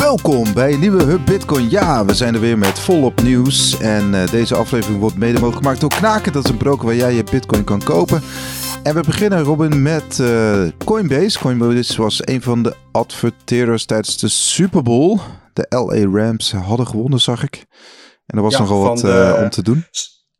Welkom 0.00 0.52
bij 0.54 0.72
een 0.72 0.80
nieuwe 0.80 1.02
Hub 1.02 1.26
Bitcoin. 1.26 1.70
Ja, 1.70 2.04
we 2.04 2.14
zijn 2.14 2.34
er 2.34 2.40
weer 2.40 2.58
met 2.58 2.78
volop 2.78 3.22
nieuws. 3.22 3.78
En 3.80 4.14
uh, 4.14 4.26
deze 4.30 4.56
aflevering 4.56 5.00
wordt 5.00 5.16
mede 5.16 5.32
mogelijk 5.32 5.56
gemaakt 5.56 5.80
door 5.80 5.90
Knaken. 5.90 6.32
Dat 6.32 6.44
is 6.44 6.50
een 6.50 6.56
broker 6.56 6.86
waar 6.86 6.94
jij 6.94 7.14
je 7.14 7.24
Bitcoin 7.24 7.64
kan 7.64 7.82
kopen. 7.82 8.22
En 8.82 8.94
we 8.94 9.00
beginnen, 9.02 9.42
Robin, 9.42 9.82
met 9.82 10.18
uh, 10.20 10.68
Coinbase. 10.84 11.38
Coinbase 11.38 12.02
was 12.02 12.26
een 12.26 12.42
van 12.42 12.62
de 12.62 12.74
adverteerders 12.92 13.84
tijdens 13.84 14.18
de 14.18 14.28
Super 14.28 14.82
Bowl. 14.82 15.18
De 15.52 15.66
LA 15.68 16.18
Rams 16.20 16.52
hadden 16.52 16.86
gewonnen, 16.86 17.20
zag 17.20 17.42
ik. 17.42 17.64
En 18.26 18.36
er 18.36 18.42
was 18.42 18.52
Ja, 18.52 18.58
nogal 18.58 18.82
wat 18.82 18.98
de- 18.98 19.32
eh, 19.36 19.42
om 19.42 19.50
te 19.50 19.62
doen. 19.62 19.84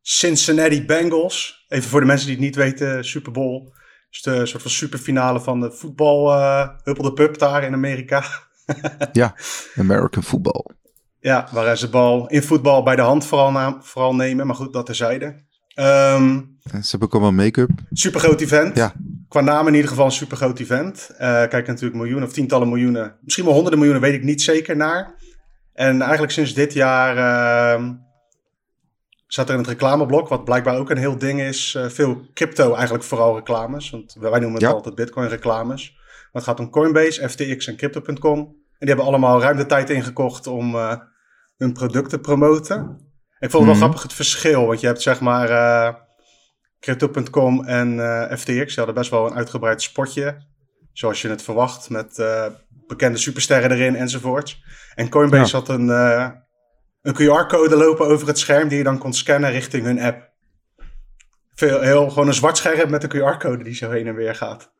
Cincinnati 0.03 0.85
Bengals. 0.85 1.65
Even 1.69 1.91
voor 1.91 2.01
de 2.01 2.07
mensen 2.07 2.27
die 2.27 2.37
het 2.37 2.45
niet 2.45 2.57
weten, 2.57 3.05
Super 3.05 3.33
Bowl. 3.33 3.73
is 4.11 4.23
de 4.23 4.47
soort 4.47 4.63
van 4.63 4.71
superfinale 4.71 5.41
van 5.41 5.61
de 5.61 5.73
voetbal 5.73 6.33
eh 6.33 6.69
Huppel 6.83 7.05
de 7.05 7.13
Pup 7.13 7.39
daar 7.39 7.65
in 7.65 7.73
Amerika. 7.73 8.25
Ja, 9.13 9.35
American 9.77 10.23
football. 10.23 10.65
Ja, 11.21 11.49
waar 11.53 11.77
ze 11.77 11.85
de 11.85 11.91
bal 11.91 12.29
in 12.29 12.43
voetbal 12.43 12.83
bij 12.83 12.97
de 12.97 13.03
hand 13.03 13.27
vooral, 13.27 13.51
na- 13.51 13.79
vooral 13.81 14.15
nemen. 14.15 14.47
Maar 14.47 14.57
goed, 14.57 14.73
dat 14.73 14.87
terzijde. 14.87 15.49
Ehm 15.75 16.41
En 16.71 16.83
ze 16.85 16.91
hebben 16.91 17.09
ook 17.09 17.13
allemaal 17.15 17.45
make-up. 17.45 17.71
super 17.93 18.21
groot 18.21 18.41
event. 18.41 18.77
Ja. 18.77 18.93
Qua 19.29 19.41
naam 19.41 19.67
in 19.67 19.75
ieder 19.75 19.89
geval 19.91 20.05
een 20.05 20.11
super 20.13 20.37
groot 20.37 20.59
event. 20.59 21.11
Eh 21.19 21.19
kijk 21.49 21.67
natuurlijk 21.67 21.95
miljoenen 22.01 22.29
of 22.29 22.33
tientallen 22.35 22.69
miljoenen. 22.69 23.17
Misschien 23.21 23.45
wel 23.45 23.53
honderden 23.55 23.79
miljoenen, 23.81 24.09
weet 24.09 24.19
ik 24.19 24.25
niet 24.25 24.43
zeker 24.43 24.77
naar. 24.77 25.15
En 25.73 26.01
eigenlijk 26.03 26.33
sinds 26.33 26.55
dit 26.55 26.73
jaar 26.73 27.17
ehm 27.17 27.93
zat 29.27 29.47
er 29.49 29.55
in 29.55 29.61
het 29.61 29.69
reclameblok, 29.69 30.29
wat 30.29 30.45
blijkbaar 30.45 30.77
ook 30.77 30.91
een 30.91 30.97
heel 30.99 31.19
ding 31.19 31.41
is. 31.41 31.75
eh, 31.75 31.87
veel 31.89 32.21
crypto 32.35 32.75
eigenlijk 32.75 33.05
vooral 33.05 33.35
reclames. 33.37 33.91
Want 33.91 34.17
wij 34.21 34.31
noemen 34.31 34.53
het 34.53 34.63
Ja. 34.63 34.71
altijd 34.71 34.95
bitcoin 34.95 35.29
reclames. 35.29 35.93
Maar 35.97 36.43
het 36.43 36.45
gaat 36.45 36.61
om 36.61 36.71
Coinbase, 36.71 37.29
FTX 37.29 37.67
en 37.67 37.77
Crypto.com. 37.77 38.57
En 38.81 38.87
die 38.87 38.89
hebben 38.89 39.07
allemaal 39.07 39.41
ruim 39.41 39.57
de 39.57 39.67
tijd 39.67 39.91
ingekocht 39.91 40.47
om 40.47 40.75
eh, 40.75 40.97
hun 41.57 41.73
product 41.73 42.11
te 42.11 42.19
promoten. 42.19 42.81
Ik 43.39 43.51
vond 43.51 43.53
het 43.53 43.53
wel 43.53 43.65
Mhm. 43.75 43.77
grappig 43.77 44.03
het 44.03 44.13
verschil. 44.13 44.67
Want 44.67 44.81
je 44.81 44.87
hebt 44.87 45.03
zeg 45.03 45.21
maar 45.21 45.49
eh, 45.51 45.95
Crypto.com 46.81 47.65
en 47.65 48.01
eh, 48.01 48.37
FTX. 48.37 48.45
Die 48.67 48.75
hadden 48.77 48.95
best 48.95 49.11
wel 49.11 49.27
een 49.27 49.35
uitgebreid 49.35 49.83
spotje. 49.83 50.49
Zoals 50.93 51.23
je 51.23 51.29
het 51.29 51.43
verwacht. 51.43 51.91
Met 51.91 52.23
bekende 52.87 53.19
supersterren 53.19 53.71
erin 53.71 53.97
enzovoorts. 53.97 54.63
En 54.95 55.09
Coinbase 55.09 55.57
had 55.57 55.69
een, 55.69 55.89
een 57.03 57.15
QR-code 57.15 57.77
lopen 57.77 58.07
over 58.07 58.27
het 58.27 58.39
scherm. 58.39 58.69
Die 58.69 58.79
je 58.79 58.85
dan 58.85 58.99
kon 58.99 59.13
scannen 59.13 59.51
richting 59.51 59.85
hun 59.85 60.01
app. 60.01 60.31
Veel, 61.55 61.81
heel, 61.81 62.09
gewoon 62.09 62.27
een 62.29 62.35
zwart 62.35 62.57
scherm 62.57 62.91
met 62.91 63.03
een 63.03 63.11
QR-code 63.11 63.65
die 63.65 63.75
zo 63.75 63.91
heen 63.91 64.07
en 64.07 64.15
weer 64.15 64.35
gaat. 64.35 64.73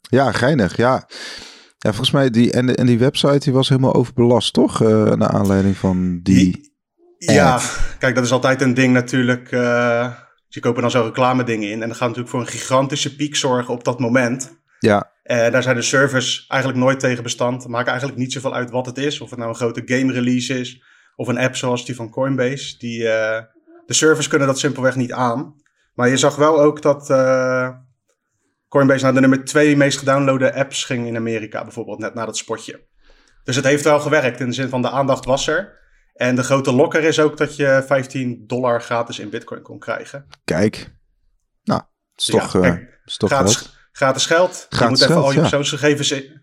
Ja, 0.00 0.32
geinig, 0.32 0.76
ja. 0.76 1.08
Ja, 1.82 1.88
volgens 1.90 2.10
mij, 2.10 2.30
die, 2.30 2.52
en, 2.52 2.74
en 2.74 2.86
die 2.86 2.98
website 2.98 3.38
die 3.38 3.52
was 3.52 3.68
helemaal 3.68 3.94
overbelast, 3.94 4.52
toch? 4.52 4.82
Eh 4.82 5.12
naar 5.12 5.28
aanleiding 5.28 5.76
van 5.76 6.20
die... 6.22 6.68
Ja, 7.18 7.60
kijk, 7.98 8.14
dat 8.14 8.24
is 8.24 8.32
altijd 8.32 8.60
een 8.60 8.74
ding 8.74 8.92
natuurlijk. 8.92 9.52
eh 9.52 10.12
je 10.48 10.60
kopen 10.60 10.82
dan 10.82 10.90
zo 10.90 11.02
reclame 11.02 11.44
dingen 11.44 11.70
in. 11.70 11.82
En 11.82 11.88
dat 11.88 11.96
gaat 11.96 12.08
natuurlijk 12.08 12.28
voor 12.28 12.40
een 12.40 12.46
gigantische 12.46 13.16
piek 13.16 13.36
zorgen 13.36 13.74
op 13.74 13.84
dat 13.84 14.00
moment. 14.00 14.58
Ja, 14.78 15.10
Eh, 15.22 15.50
daar 15.50 15.62
zijn 15.62 15.76
de 15.76 15.82
servers 15.82 16.44
eigenlijk 16.48 16.80
nooit 16.80 17.00
tegen 17.00 17.22
bestand. 17.22 17.62
Het 17.62 17.70
maakt 17.70 17.88
eigenlijk 17.88 18.18
niet 18.18 18.32
zoveel 18.32 18.54
uit 18.54 18.70
wat 18.70 18.86
het 18.86 18.98
is. 18.98 19.20
Of 19.20 19.30
het 19.30 19.38
nou 19.38 19.50
een 19.50 19.56
grote 19.56 19.82
game 19.84 20.12
release 20.12 20.58
is. 20.60 20.82
Of 21.16 21.28
een 21.28 21.38
app 21.38 21.56
zoals 21.56 21.84
die 21.84 21.94
van 21.94 22.10
Coinbase. 22.10 22.78
Die, 22.78 22.98
de 22.98 23.46
servers 23.86 24.28
kunnen 24.28 24.46
dat 24.48 24.58
simpelweg 24.58 24.96
niet 24.96 25.12
aan. 25.12 25.54
Maar 25.94 26.08
je 26.08 26.16
zag 26.16 26.36
wel 26.36 26.60
ook 26.60 26.82
dat 26.82 27.08
Coinbase 28.70 29.04
naar 29.04 29.14
de 29.14 29.20
nummer 29.20 29.44
twee 29.44 29.76
meest 29.76 29.98
gedownloade 29.98 30.54
apps 30.54 30.84
ging 30.84 31.06
in 31.06 31.16
Amerika. 31.16 31.62
Bijvoorbeeld 31.62 31.98
net 31.98 32.14
na 32.14 32.24
dat 32.24 32.36
spotje. 32.36 32.86
Dus 33.44 33.56
het 33.56 33.64
heeft 33.64 33.84
wel 33.84 34.00
gewerkt 34.00 34.40
in 34.40 34.46
de 34.46 34.52
zin 34.52 34.68
van 34.68 34.82
de 34.82 34.90
aandacht 34.90 35.24
was 35.24 35.46
er. 35.46 35.78
En 36.14 36.34
de 36.36 36.42
grote 36.42 36.72
lokker 36.72 37.02
is 37.04 37.20
ook 37.20 37.36
dat 37.36 37.56
je 37.56 37.84
15 37.86 38.44
dollar 38.46 38.82
gratis 38.82 39.18
in 39.18 39.30
bitcoin 39.30 39.62
kon 39.62 39.78
krijgen. 39.78 40.26
kijk. 40.44 40.90
Nou, 41.62 41.80
is 42.16 42.24
Dus 42.24 42.34
toch, 42.34 42.54
eh, 42.54 42.60
kijk, 42.60 43.00
is 43.04 43.16
toch 43.16 43.30
gratis, 43.30 43.56
geld. 43.56 43.70
gratis 43.92 44.26
geld. 44.26 44.66
je 44.70 44.76
moet 44.88 45.00
even 45.00 45.06
geld, 45.12 45.24
al 45.24 45.28
je 45.30 45.34
ja. 45.34 45.40
persoonsgegevens, 45.40 46.10
in- 46.10 46.42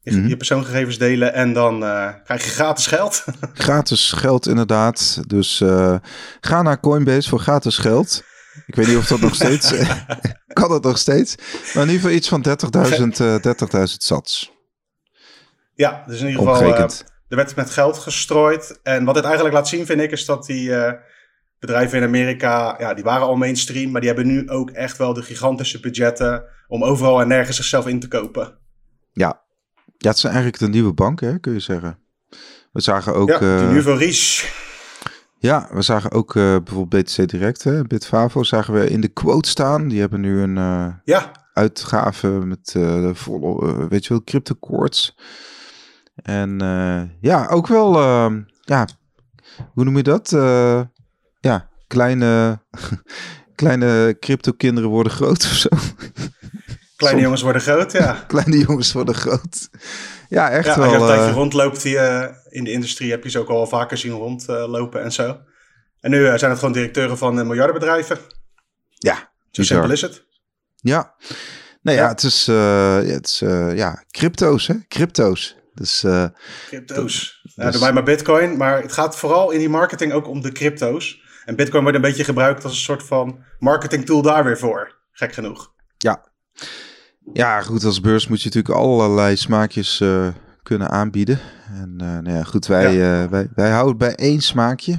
je, 0.00 0.10
Mhm. 0.16 0.26
je 0.28 0.36
persoonsgegevens 0.36 0.98
delen 0.98 1.34
en 1.34 1.52
dan 1.52 1.84
eh, 1.84 2.08
krijg 2.24 2.44
je 2.44 2.50
gratis 2.50 2.86
geld. 2.86 3.24
Gratis 3.54 4.12
geld 4.12 4.46
inderdaad. 4.46 5.22
Dus 5.28 5.60
eh, 5.60 5.96
ga 6.40 6.62
naar 6.62 6.80
Coinbase 6.80 7.28
voor 7.28 7.38
gratis 7.40 7.78
geld. 7.78 8.22
Ik 8.66 8.74
weet 8.74 8.86
niet 8.86 8.96
of 8.96 9.06
dat 9.06 9.20
nog 9.20 9.34
steeds... 9.34 9.74
kan 10.52 10.68
dat 10.68 10.82
nog 10.82 10.98
steeds? 10.98 11.36
Maar 11.74 11.82
in 11.82 11.90
ieder 11.90 11.94
geval 11.94 12.10
iets 12.10 12.28
van 12.28 12.44
30.000 12.48 12.52
eh 13.16 13.36
30.000 13.78 13.82
sats. 13.84 14.52
ja, 15.74 16.04
dus 16.06 16.20
in 16.20 16.26
ieder 16.26 16.40
geval, 16.42 16.54
eh, 16.54 16.66
Omgerekend. 16.66 17.04
er 17.28 17.36
werd 17.36 17.56
met 17.56 17.70
geld 17.70 17.98
gestrooid. 17.98 18.80
En 18.82 19.04
wat 19.04 19.14
het 19.14 19.24
eigenlijk 19.24 19.54
laat 19.54 19.68
zien, 19.68 19.86
vind 19.86 20.00
ik, 20.00 20.10
is 20.10 20.24
dat 20.24 20.46
die 20.46 20.74
eh, 20.74 20.92
bedrijven 21.58 21.98
in 21.98 22.04
Amerika, 22.04 22.76
ja, 22.78 22.94
die 22.94 23.04
waren 23.04 23.26
al 23.26 23.36
mainstream, 23.36 23.90
maar 23.90 24.00
die 24.00 24.10
hebben 24.10 24.26
nu 24.26 24.48
ook 24.48 24.70
echt 24.70 24.96
wel 24.96 25.12
de 25.12 25.22
gigantische 25.22 25.80
budgetten 25.80 26.44
om 26.68 26.84
overal 26.84 27.20
en 27.20 27.28
nergens 27.28 27.56
zichzelf 27.56 27.86
in 27.86 28.00
te 28.00 28.08
kopen. 28.08 28.58
Ja. 29.12 29.42
ja, 29.98 30.08
het 30.08 30.18
zijn 30.18 30.32
eigenlijk 30.32 30.62
de 30.62 30.68
nieuwe 30.68 30.92
banken, 30.92 31.28
hè, 31.28 31.38
kun 31.38 31.52
je 31.52 31.60
zeggen. 31.60 31.98
We 32.72 32.80
zagen 32.80 33.14
ook... 33.14 33.28
ja, 33.28 33.38
die 33.38 33.48
eh, 33.48 33.68
Nuvo 33.70 33.94
Riche. 33.94 34.46
Ja, 35.42 35.68
we 35.70 35.82
zagen 35.82 36.10
ook 36.12 36.36
eh, 36.36 36.56
bijvoorbeeld 36.64 37.04
BTC 37.04 37.28
Direct, 37.28 37.64
hè, 37.64 37.82
Bitfavo, 37.84 38.42
zagen 38.42 38.74
we 38.74 38.88
in 38.90 39.00
de 39.00 39.08
quote 39.08 39.48
staan. 39.48 39.88
Die 39.88 40.00
hebben 40.00 40.20
nu 40.20 40.40
een 40.40 40.58
eh, 40.58 40.86
Ja, 41.04 41.30
uitgave 41.52 42.28
met 42.28 42.66
de 42.72 43.10
volle, 43.14 43.88
weet 43.88 44.04
je 44.04 44.08
wel, 44.08 44.24
crypto 44.24 44.54
quartz. 44.60 45.10
En 46.14 46.58
ja, 47.20 47.46
ook 47.48 47.66
wel, 47.66 47.94
eh, 47.98 48.32
ja, 48.60 48.86
hoe 49.72 49.84
noem 49.84 49.96
je 49.96 50.02
dat? 50.02 50.30
Ja, 51.40 51.68
kleine, 51.86 52.58
kleine 53.54 54.16
crypto 54.20 54.52
kinderen 54.52 54.90
worden 54.90 55.12
groot 55.12 55.44
of 55.44 55.52
zo. 55.52 55.68
kleine 56.96 57.20
jongens 57.20 57.42
worden 57.42 57.62
groot, 57.62 57.92
ja. 57.92 58.12
Kleine 58.28 58.58
jongens 58.58 58.92
worden 58.92 59.14
groot. 59.14 59.68
Ja, 60.28 60.50
echt 60.50 60.66
Ja, 60.66 60.74
als 60.74 60.84
je 60.84 60.90
wel. 60.90 61.00
een 61.00 61.06
tijdje 61.06 61.30
eh, 61.30 61.34
rondloopt 61.34 61.84
eh, 61.84 62.24
in 62.52 62.64
de 62.64 62.70
industrie, 62.72 63.10
heb 63.10 63.24
je 63.24 63.30
ze 63.30 63.38
ook 63.38 63.48
al 63.48 63.66
vaker 63.66 63.98
zien 63.98 64.12
rondlopen 64.12 65.02
en 65.02 65.12
zo. 65.12 65.40
En 66.00 66.10
nu 66.10 66.26
eh, 66.26 66.34
zijn 66.38 66.50
het 66.50 66.58
gewoon 66.60 66.74
directeuren 66.74 67.18
van 67.18 67.38
eh, 67.38 67.46
miljardenbedrijven. 67.46 68.18
ja, 68.98 69.32
Zo 69.50 69.62
simpel 69.62 69.90
is 69.90 70.00
het. 70.00 70.24
Ja. 70.76 71.14
Nee, 71.82 71.94
ja, 71.96 72.02
Ja. 72.02 72.08
het 72.08 72.22
is, 72.22 72.48
eh, 72.48 72.54
ja, 73.06 73.12
het 73.12 73.26
is 73.26 73.38
ja, 73.78 74.04
crypto's, 74.10 74.66
hè? 74.66 74.74
Crypto's. 74.88 75.56
Dus 75.74 76.04
eh, 76.04 76.26
Crypto's. 76.66 77.40
Ja, 77.54 77.64
Dus- 77.64 77.72
doe 77.72 77.80
mij 77.82 77.92
maar 77.92 78.02
bitcoin. 78.02 78.56
Maar 78.56 78.82
het 78.82 78.92
gaat 78.92 79.16
vooral 79.16 79.50
in 79.50 79.58
die 79.58 79.68
marketing 79.68 80.12
ook 80.12 80.28
om 80.28 80.40
de 80.40 80.52
crypto's. 80.52 81.20
En 81.44 81.56
bitcoin 81.56 81.82
wordt 81.82 81.96
een 81.96 82.02
beetje 82.04 82.24
gebruikt 82.24 82.64
als 82.64 82.72
een 82.72 82.78
soort 82.78 83.02
van 83.02 83.44
marketing 83.58 84.04
tool 84.06 84.22
daar 84.22 84.44
weer 84.44 84.58
voor. 84.58 85.00
Gek 85.12 85.32
genoeg. 85.32 85.72
ja. 85.98 86.30
Ja, 87.32 87.60
goed, 87.62 87.84
als 87.84 88.00
beurs 88.00 88.28
moet 88.28 88.42
je 88.42 88.48
natuurlijk 88.48 88.74
allerlei 88.74 89.36
smaakjes 89.36 90.00
kunnen 90.62 90.90
aanbieden. 90.90 91.38
En 91.72 91.94
eh, 91.98 92.06
nou 92.06 92.36
ja, 92.36 92.42
goed, 92.42 92.66
wij, 92.66 92.86
eh, 92.86 93.30
wij, 93.30 93.48
wij 93.54 93.70
houden 93.70 93.96
bij 93.96 94.14
één 94.14 94.40
smaakje. 94.40 94.98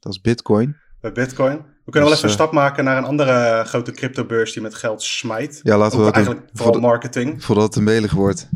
Dat 0.00 0.12
is 0.12 0.20
bitcoin. 0.20 0.76
Bij 1.00 1.12
bitcoin. 1.12 1.56
We 1.84 1.90
kunnen 1.90 2.10
wel 2.10 2.10
Dus, 2.10 2.18
even 2.18 2.24
een 2.24 2.34
eh, 2.38 2.44
stap 2.44 2.52
maken 2.52 2.84
naar 2.84 2.96
een 2.96 3.04
andere 3.04 3.62
grote 3.66 3.92
cryptobeurs 3.92 4.52
die 4.52 4.62
met 4.62 4.74
geld 4.74 5.02
smijt. 5.02 5.60
Ja, 5.62 5.76
laten 5.76 5.98
Ook 5.98 6.04
we 6.04 6.12
dat 6.12 6.14
doen. 6.14 6.24
eigenlijk 6.24 6.46
vooral 6.52 6.72
Voordat, 6.72 6.90
marketing. 6.90 7.28
voordat 7.44 7.64
het 7.64 7.76
een 7.76 7.84
melig 7.84 8.12
wordt. 8.12 8.48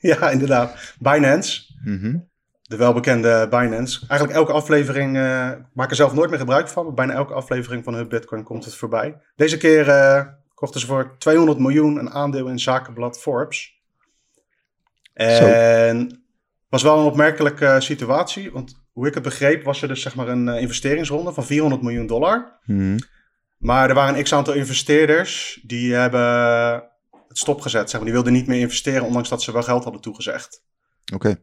Ja, 0.00 0.30
inderdaad. 0.30 0.94
Binance. 0.98 1.62
Mhm. 1.84 2.16
De 2.62 2.76
welbekende 2.76 3.46
Binance. 3.50 4.06
Eigenlijk 4.08 4.38
elke 4.38 4.52
aflevering, 4.52 5.16
ik 5.56 5.64
maak 5.74 5.90
er 5.90 5.96
zelf 5.96 6.14
nooit 6.14 6.30
meer 6.30 6.38
gebruik 6.38 6.68
van, 6.68 6.84
maar 6.84 6.94
bijna 6.94 7.12
elke 7.12 7.34
aflevering 7.34 7.84
van 7.84 7.94
Hub 7.94 8.08
Bitcoin 8.08 8.42
komt 8.42 8.64
het 8.64 8.74
voorbij. 8.74 9.20
Deze 9.36 9.56
keer 9.56 9.84
kochten 10.54 10.80
ze 10.80 10.86
voor 10.86 11.14
200 11.18 11.58
miljoen 11.58 11.98
een 11.98 12.10
aandeel 12.10 12.46
in 12.48 12.58
zakenblad 12.58 13.18
Forbes. 13.18 13.82
En 15.14 16.24
was 16.68 16.82
wel 16.82 16.98
een 16.98 17.04
opmerkelijke 17.04 17.76
situatie, 17.78 18.50
want 18.52 18.82
hoe 18.92 19.06
ik 19.06 19.14
het 19.14 19.22
begreep 19.22 19.64
was 19.64 19.82
er 19.82 19.88
dus 19.88 20.02
zeg 20.02 20.14
maar 20.14 20.28
een 20.28 20.48
eh, 20.48 20.60
investeringsronde 20.60 21.32
van 21.32 21.44
400 21.44 21.82
miljoen 21.82 22.06
dollar. 22.06 22.58
Mhm. 22.64 22.98
Maar 23.58 23.88
er 23.88 23.94
waren 23.94 24.16
een 24.16 24.22
x-aantal 24.22 24.54
investeerders 24.54 25.60
die 25.62 25.94
hebben 25.94 26.22
het 27.28 27.38
stopgezet. 27.38 27.90
Zeg 27.90 27.92
maar. 27.92 28.04
Die 28.04 28.12
wilden 28.12 28.32
niet 28.32 28.46
meer 28.46 28.60
investeren, 28.60 29.02
ondanks 29.02 29.28
dat 29.28 29.42
ze 29.42 29.52
wel 29.52 29.62
geld 29.62 29.82
hadden 29.82 30.02
toegezegd. 30.02 30.62
Oké. 31.14 31.36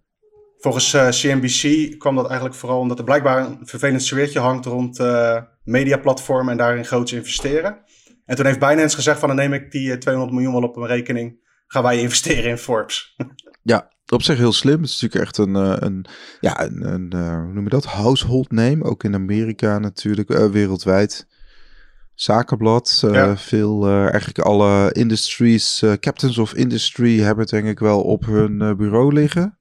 Volgens 0.57 0.93
eh, 0.93 1.09
CNBC 1.09 1.95
kwam 1.99 2.15
dat 2.15 2.25
eigenlijk 2.25 2.55
vooral 2.55 2.79
omdat 2.79 2.97
er 2.97 3.03
blijkbaar 3.03 3.45
een 3.45 3.59
vervelend 3.63 4.03
sfeertje 4.03 4.39
hangt 4.39 4.65
rond 4.65 4.99
eh 4.99 5.41
mediaplatformen 5.63 6.51
en 6.51 6.57
daarin 6.57 6.85
groots 6.85 7.13
investeren. 7.13 7.77
En 8.25 8.35
toen 8.35 8.45
heeft 8.45 8.59
Binance 8.59 8.95
gezegd 8.95 9.19
van 9.19 9.27
dan 9.27 9.37
neem 9.37 9.53
ik 9.53 9.71
die 9.71 9.91
eh, 9.91 9.97
200 9.97 10.35
miljoen 10.35 10.53
wel 10.53 10.69
op 10.69 10.75
mijn 10.75 10.87
rekening. 10.87 11.39
Gaan 11.67 11.83
wij 11.83 11.99
investeren 11.99 12.49
in 12.49 12.57
Forbes. 12.57 13.15
Ja, 13.61 13.91
op 14.11 14.21
zich 14.21 14.37
heel 14.37 14.53
slim. 14.53 14.81
Het 14.81 14.89
is 14.89 15.01
natuurlijk 15.01 15.29
echt 15.29 15.37
een, 15.37 15.55
eh, 15.55 15.75
een 15.79 16.05
ja, 16.39 16.61
een, 16.61 16.93
een 16.93 17.09
eh, 17.11 17.43
hoe 17.43 17.53
noem 17.53 17.63
je 17.63 17.69
dat? 17.69 17.85
Household 17.85 18.51
name. 18.51 18.83
Ook 18.83 19.03
in 19.03 19.13
Amerika 19.13 19.79
natuurlijk, 19.79 20.29
eh, 20.29 20.45
wereldwijd. 20.45 21.27
Zakenblad. 22.13 23.03
Veel, 23.35 23.87
eigenlijk 23.89 24.39
alle 24.39 24.91
industries, 24.91 25.83
captains 25.99 26.37
of 26.37 26.53
industry 26.53 27.19
hebben 27.19 27.43
het 27.43 27.49
denk 27.49 27.67
ik 27.67 27.79
wel 27.79 28.01
op 28.01 28.25
hun 28.25 28.77
bureau 28.77 29.13
liggen. 29.13 29.57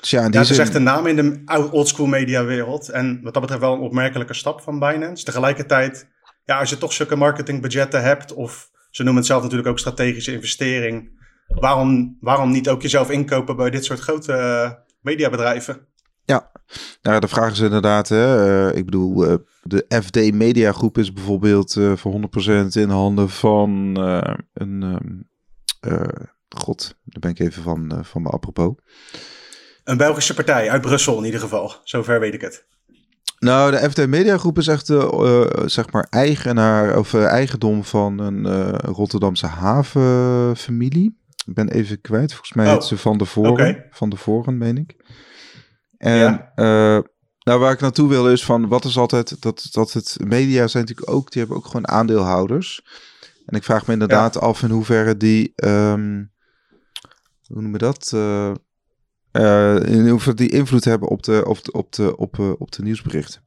Dus 0.00 0.10
ja, 0.10 0.22
het 0.22 0.50
is 0.50 0.58
echt 0.58 0.74
een 0.74 0.82
naam 0.82 1.06
in 1.06 1.16
de 1.16 1.68
oldschool 1.70 2.06
mediawereld. 2.06 2.88
En 2.88 3.20
wat 3.22 3.32
dat 3.32 3.42
betreft 3.42 3.62
wel 3.62 3.74
een 3.74 3.80
opmerkelijke 3.80 4.34
stap 4.34 4.60
van 4.60 4.78
Binance. 4.78 5.24
Tegelijkertijd, 5.24 6.08
ja, 6.44 6.58
als 6.58 6.70
je 6.70 6.78
toch 6.78 6.92
zulke 6.92 7.16
marketingbudgetten 7.16 8.02
hebt, 8.02 8.32
of 8.32 8.70
ze 8.90 9.02
noemen 9.02 9.20
het 9.20 9.30
zelf 9.30 9.42
natuurlijk 9.42 9.68
ook 9.68 9.78
strategische 9.78 10.32
investering. 10.32 11.21
Waarom, 11.54 12.16
waarom 12.20 12.50
niet 12.50 12.68
ook 12.68 12.82
jezelf 12.82 13.10
inkopen 13.10 13.56
bij 13.56 13.70
dit 13.70 13.84
soort 13.84 14.00
grote 14.00 14.32
eh, 14.32 14.70
mediabedrijven? 15.00 15.86
Nou, 17.02 17.20
de 17.20 17.28
vraag 17.28 17.52
is 17.52 17.60
inderdaad, 17.60 18.08
hè, 18.08 18.68
eh, 18.68 18.78
ik 18.78 18.84
bedoel, 18.84 19.26
eh, 19.26 19.34
de 19.62 19.86
FD 20.02 20.32
Media 20.32 20.72
Groep 20.72 20.98
is 20.98 21.12
bijvoorbeeld 21.12 21.72
voor 21.94 22.12
100% 22.12 22.76
in 22.76 22.88
handen 22.88 23.30
van 23.30 23.70
een, 24.52 24.82
ehm, 24.82 25.20
eh, 25.80 26.26
god, 26.48 26.96
daar 27.04 27.20
ben 27.20 27.30
ik 27.30 27.38
even 27.38 27.62
van, 27.62 28.00
van 28.02 28.22
me 28.22 28.28
apropos. 28.28 28.74
Een 29.84 29.96
Belgische 29.96 30.34
partij 30.34 30.70
uit 30.70 30.80
Brussel 30.80 31.18
in 31.18 31.24
ieder 31.24 31.40
geval. 31.40 31.74
Zover 31.84 32.20
weet 32.20 32.34
ik 32.34 32.40
het. 32.40 32.66
Nou, 33.38 33.70
de 33.70 33.90
FD 33.90 34.06
Media 34.06 34.38
Groep 34.38 34.58
is 34.58 34.66
echt, 34.66 34.86
zeg 35.66 35.90
maar, 35.90 36.06
eigenaar 36.10 36.98
of 36.98 37.14
eigendom 37.14 37.84
van 37.84 38.18
een 38.18 38.70
Rotterdamse 38.76 39.46
havenfamilie. 39.46 41.20
Ik 41.46 41.54
ben 41.54 41.68
even 41.68 42.00
kwijt, 42.00 42.30
volgens 42.30 42.52
mij 42.52 42.66
Oh, 42.66 42.72
heet 42.72 42.84
ze 42.84 42.96
Van 42.96 43.18
de 43.18 43.24
Voren. 43.24 43.86
Van 43.90 44.08
de 44.08 44.16
Voren, 44.16 44.58
meen 44.58 44.76
ik. 44.76 44.96
En 45.98 46.16
Ja. 46.16 46.52
eh, 46.54 47.02
nou, 47.38 47.60
waar 47.60 47.72
ik 47.72 47.80
naartoe 47.80 48.08
wil 48.08 48.30
is 48.30 48.44
van, 48.44 48.68
wat 48.68 48.84
is 48.84 48.98
altijd, 48.98 49.42
dat, 49.42 49.68
dat 49.70 49.92
het 49.92 50.16
media 50.24 50.66
zijn 50.66 50.84
natuurlijk 50.84 51.16
ook, 51.16 51.30
die 51.30 51.40
hebben 51.40 51.58
ook 51.58 51.66
gewoon 51.66 51.88
aandeelhouders. 51.88 52.86
En 53.46 53.56
ik 53.56 53.64
vraag 53.64 53.86
me 53.86 53.92
inderdaad 53.92 54.38
af 54.40 54.62
in 54.62 54.70
hoeverre 54.70 55.16
die, 55.16 55.52
ehm, 55.54 56.24
hoe 57.46 57.62
noemen 57.62 57.72
we 57.72 57.78
dat, 57.78 58.10
Eh, 58.14 58.50
eh, 59.30 59.82
in 59.84 60.08
hoeverre 60.08 60.36
die 60.36 60.50
invloed 60.50 60.84
hebben 60.84 61.08
op 61.08 61.22
de, 61.22 61.44
op 61.46 61.64
de, 61.64 61.72
op 61.72 61.92
de, 61.92 62.16
op, 62.16 62.38
op 62.38 62.72
de 62.72 62.82
nieuwsberichten. 62.82 63.42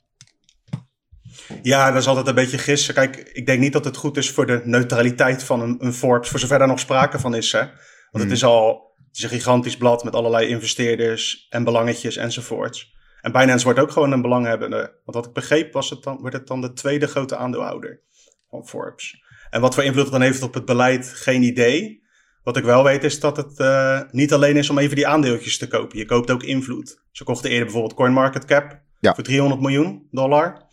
Ja, 1.62 1.92
dat 1.92 2.02
is 2.02 2.08
altijd 2.08 2.28
een 2.28 2.36
beetje 2.36 2.58
gissen. 2.58 2.94
Kijk, 2.94 3.16
ik 3.34 3.46
denk 3.46 3.60
niet 3.60 3.74
dat 3.74 3.86
het 3.86 3.98
goed 3.98 4.18
is 4.18 4.32
voor 4.32 4.46
de 4.46 4.62
neutraliteit 4.64 5.44
van 5.44 5.62
een, 5.62 5.76
een 5.80 5.94
Forbes, 5.94 6.30
voor 6.30 6.40
zover 6.40 6.58
daar 6.60 6.68
nog 6.68 6.80
sprake 6.80 7.20
van 7.20 7.36
is. 7.36 7.52
Hè? 7.52 7.60
Want 7.60 7.74
Hmm. 8.12 8.22
het 8.22 8.32
is 8.32 8.44
al 8.44 8.94
het 9.08 9.18
is 9.24 9.24
een 9.24 9.38
gigantisch 9.40 9.78
blad 9.78 10.04
met 10.04 10.16
allerlei 10.16 10.48
investeerders 10.48 11.48
en 11.50 11.64
belangetjes 11.64 12.16
enzovoorts. 12.16 12.94
En 13.22 13.32
Binance 13.32 13.64
wordt 13.66 13.80
ook 13.80 13.92
gewoon 13.92 14.12
een 14.12 14.22
belanghebbende. 14.22 14.78
Want 14.78 15.18
wat 15.18 15.26
ik 15.26 15.34
begreep, 15.34 15.74
was 15.74 15.90
het 15.90 16.04
dan, 16.04 16.18
wordt 16.20 16.36
het 16.36 16.48
dan 16.48 16.62
de 16.62 16.74
tweede 16.74 17.08
grote 17.08 17.36
aandeelhouder 17.36 18.02
van 18.50 18.68
Forbes. 18.68 19.24
En 19.50 19.62
wat 19.62 19.74
voor 19.74 19.84
invloed 19.84 20.04
het 20.04 20.12
dan 20.12 20.22
heeft 20.22 20.42
op 20.44 20.54
het 20.54 20.66
beleid, 20.66 21.12
geen 21.16 21.44
idee. 21.44 22.04
Wat 22.44 22.58
ik 22.58 22.64
wel 22.64 22.84
weet 22.84 23.04
is 23.04 23.20
dat 23.20 23.38
het 23.38 23.60
eh, 23.60 24.02
niet 24.12 24.34
alleen 24.34 24.58
is 24.58 24.70
om 24.70 24.78
even 24.78 24.96
die 24.96 25.08
aandeeltjes 25.08 25.58
te 25.58 25.68
kopen. 25.68 25.98
Je 25.98 26.06
koopt 26.06 26.31
ook 26.31 26.44
invloed. 26.44 27.02
Ze 27.12 27.24
kochten 27.24 27.50
eerder 27.50 27.66
bijvoorbeeld 27.66 27.94
CoinMarketCap 27.96 28.80
Ja. 29.00 29.14
voor 29.14 29.24
300 29.24 29.62
miljoen 29.62 30.08
dollar. 30.12 30.64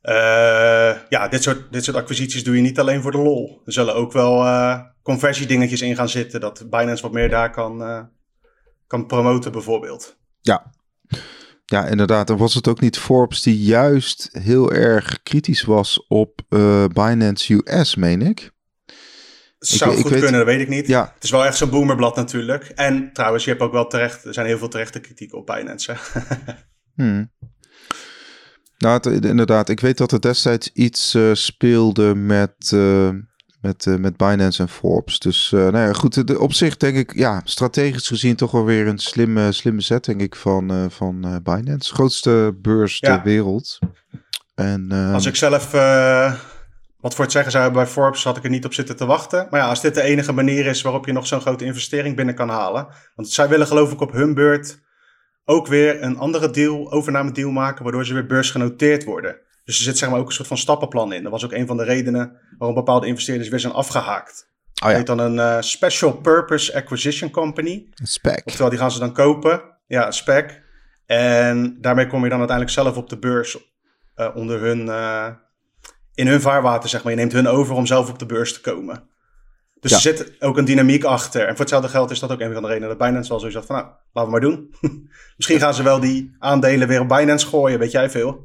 Eh, 0.00 0.96
ja, 1.08 1.28
dit 1.28 1.42
soort, 1.42 1.72
dit 1.72 1.84
soort 1.84 1.96
acquisities 1.96 2.44
doe 2.44 2.56
je 2.56 2.62
niet 2.62 2.78
alleen 2.78 3.02
voor 3.02 3.10
de 3.12 3.18
lol. 3.18 3.62
Er 3.64 3.72
zullen 3.72 3.94
ook 3.94 4.12
wel 4.12 4.44
eh 4.44 4.80
conversiedingetjes 5.02 5.80
in 5.80 5.96
gaan 5.96 6.08
zitten. 6.08 6.40
Dat 6.40 6.70
Binance 6.70 7.02
wat 7.02 7.12
meer 7.12 7.28
daar 7.28 7.50
kan, 7.50 7.82
eh, 7.82 8.02
kan 8.86 9.06
promoten 9.06 9.52
bijvoorbeeld. 9.52 10.16
Ja. 10.40 10.72
Ja, 11.64 11.86
inderdaad. 11.86 12.30
En 12.30 12.36
was 12.36 12.54
het 12.54 12.68
ook 12.68 12.80
niet 12.80 12.98
Forbes 12.98 13.42
die 13.42 13.58
juist 13.62 14.28
heel 14.32 14.72
erg 14.72 15.22
kritisch 15.22 15.62
was 15.62 16.06
op 16.08 16.40
Binance 16.92 17.62
US, 17.64 17.94
meen 17.94 18.22
ik? 18.22 18.50
Het 19.58 19.68
zou 19.68 19.90
ik 19.94 20.00
goed 20.00 20.10
weet- 20.10 20.20
kunnen, 20.20 20.38
dat 20.38 20.48
weet 20.48 20.60
ik 20.60 20.68
niet. 20.68 20.86
Ja, 20.86 21.12
Het 21.14 21.24
is 21.24 21.30
wel 21.30 21.44
echt 21.44 21.56
zo'n 21.56 21.70
boomerblad 21.70 22.16
natuurlijk. 22.16 22.64
En 22.64 23.12
trouwens, 23.12 23.44
je 23.44 23.50
hebt 23.50 23.62
ook 23.62 23.72
wel 23.72 23.86
terecht, 23.86 24.24
er 24.24 24.34
zijn 24.34 24.46
heel 24.46 24.58
veel 24.58 24.68
terechte 24.68 25.00
kritiek 25.00 25.34
op 25.34 25.46
Binance. 25.46 25.96
Hmm. 26.94 27.30
Nou, 28.80 28.94
het- 29.10 29.24
inderdaad. 29.24 29.68
Ik 29.68 29.80
weet 29.80 29.98
dat 29.98 30.12
er 30.12 30.20
destijds 30.20 30.70
iets 30.72 31.14
eh, 31.14 31.30
speelde 31.32 32.14
met, 32.14 32.72
eh, 32.74 33.08
met, 33.60 33.86
eh, 33.86 33.94
met 33.94 34.16
Binance 34.16 34.62
en 34.62 34.68
Forbes. 34.68 35.18
Dus 35.18 35.52
eh, 35.52 35.60
nou 35.60 35.78
ja, 35.78 35.92
goed. 35.92 36.26
De, 36.26 36.38
op 36.40 36.52
zich 36.52 36.76
denk 36.76 36.96
ik, 36.96 37.14
ja, 37.16 37.40
strategisch 37.44 38.08
gezien 38.08 38.36
toch 38.36 38.50
wel 38.50 38.64
weer 38.64 38.86
een 38.86 38.98
slimme, 38.98 39.52
slimme 39.52 39.80
zet, 39.80 40.04
denk 40.04 40.20
ik, 40.20 40.34
van, 40.36 40.70
eh, 40.70 40.84
van 40.88 41.24
eh, 41.24 41.36
Binance. 41.42 41.94
Grootste 41.94 42.54
beurs 42.62 42.98
Ja. 42.98 43.14
ter 43.14 43.24
wereld. 43.24 43.78
En, 44.54 44.86
eh, 44.90 45.14
Als 45.14 45.26
ik 45.26 45.36
zelf 45.36 45.74
eh, 45.74 46.34
wat 47.00 47.14
voor 47.14 47.24
het 47.24 47.32
zeggen 47.32 47.50
zou 47.52 47.64
hebben 47.64 47.82
bij 47.82 47.92
Forbes, 47.92 48.24
had 48.24 48.36
ik 48.36 48.44
er 48.44 48.50
niet 48.50 48.64
op 48.64 48.74
zitten 48.74 48.96
te 48.96 49.06
wachten. 49.06 49.46
Maar 49.50 49.60
ja, 49.60 49.66
als 49.68 49.80
dit 49.80 49.94
de 49.94 50.02
enige 50.02 50.32
manier 50.32 50.66
is 50.66 50.82
waarop 50.82 51.06
je 51.06 51.12
nog 51.12 51.26
zo'n 51.26 51.40
grote 51.40 51.64
investering 51.64 52.16
binnen 52.16 52.34
kan 52.34 52.48
halen. 52.48 52.86
Want 53.14 53.28
zij 53.28 53.48
willen 53.48 53.66
geloof 53.66 53.92
ik 53.92 54.00
op 54.00 54.12
hun 54.12 54.34
beurt 54.34 54.78
ook 55.44 55.66
weer 55.66 56.02
een 56.02 56.18
andere 56.18 56.50
deal, 56.50 56.92
overname 56.92 57.32
deal 57.32 57.50
maken, 57.50 57.82
waardoor 57.82 58.06
ze 58.06 58.14
weer 58.14 58.26
beursgenoteerd 58.26 59.04
worden. 59.04 59.36
Dus 59.64 59.78
er 59.78 59.84
zit 59.84 59.98
zeg 59.98 60.10
maar 60.10 60.18
ook 60.18 60.26
een 60.26 60.32
soort 60.32 60.48
van 60.48 60.58
stappenplan 60.58 61.12
in. 61.12 61.22
Dat 61.22 61.32
was 61.32 61.44
ook 61.44 61.52
een 61.52 61.66
van 61.66 61.76
de 61.76 61.84
redenen 61.84 62.36
waarom 62.58 62.76
bepaalde 62.76 63.06
investeerders 63.06 63.48
weer 63.48 63.60
zijn 63.60 63.72
afgehaakt. 63.72 64.48
oh 64.84 64.90
heet 64.90 65.06
dan 65.06 65.18
een 65.18 65.38
eh, 65.38 65.60
Special 65.60 66.12
Purpose 66.12 66.74
Acquisition 66.74 67.30
Company. 67.30 67.88
een 67.94 68.06
spec. 68.06 68.42
Oftewel, 68.44 68.70
die 68.70 68.78
gaan 68.78 68.90
ze 68.90 68.98
dan 68.98 69.12
kopen. 69.12 69.62
Ja, 69.86 70.06
een 70.06 70.12
spec. 70.12 70.62
En 71.06 71.76
daarmee 71.80 72.06
kom 72.06 72.22
je 72.22 72.28
dan 72.28 72.38
uiteindelijk 72.38 72.76
zelf 72.76 72.96
op 72.96 73.08
de 73.08 73.18
beurs 73.18 73.58
eh, 74.14 74.36
onder 74.36 74.60
hun, 74.60 74.88
eh, 74.88 75.28
in 76.14 76.26
hun 76.26 76.40
vaarwater, 76.40 76.88
zeg 76.88 77.02
maar. 77.02 77.12
Je 77.12 77.18
neemt 77.18 77.32
hun 77.32 77.48
over 77.48 77.74
om 77.74 77.86
zelf 77.86 78.10
op 78.10 78.18
de 78.18 78.26
beurs 78.26 78.52
te 78.52 78.60
komen. 78.60 79.09
Dus 79.80 79.90
Ja. 79.90 79.96
er 79.96 80.02
zit 80.02 80.42
ook 80.42 80.56
een 80.56 80.64
dynamiek 80.64 81.04
achter. 81.04 81.40
En 81.40 81.48
voor 81.50 81.58
hetzelfde 81.58 81.88
geld 81.88 82.10
is 82.10 82.18
dat 82.18 82.30
ook 82.32 82.40
een 82.40 82.52
van 82.52 82.62
de 82.62 82.68
redenen 82.68 82.88
dat 82.88 82.98
Binance 82.98 83.28
wel 83.28 83.38
zoiets 83.38 83.56
had 83.56 83.66
van, 83.66 83.76
nou, 83.76 83.88
laten 84.12 84.32
we 84.32 84.38
maar 84.38 84.48
doen. 84.50 84.74
Misschien 85.36 85.58
gaan 85.60 85.74
ze 85.74 85.82
wel 85.82 86.00
die 86.00 86.36
aandelen 86.38 86.88
weer 86.88 87.00
op 87.00 87.08
Binance 87.08 87.46
gooien, 87.46 87.78
weet 87.78 87.90
jij 87.90 88.10
veel. 88.10 88.44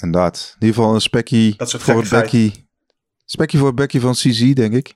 Inderdaad. 0.00 0.56
In 0.58 0.66
ieder 0.66 0.76
geval 0.76 0.94
een 0.94 1.00
spekkie 1.00 1.54
voor 1.58 2.00
het 2.00 2.10
bekkie. 2.10 2.68
Spekkie 3.24 3.58
voor 3.58 3.66
het 3.68 3.76
bekkie 3.76 4.00
van 4.00 4.12
CZ, 4.12 4.52
denk 4.52 4.74
ik. 4.74 4.94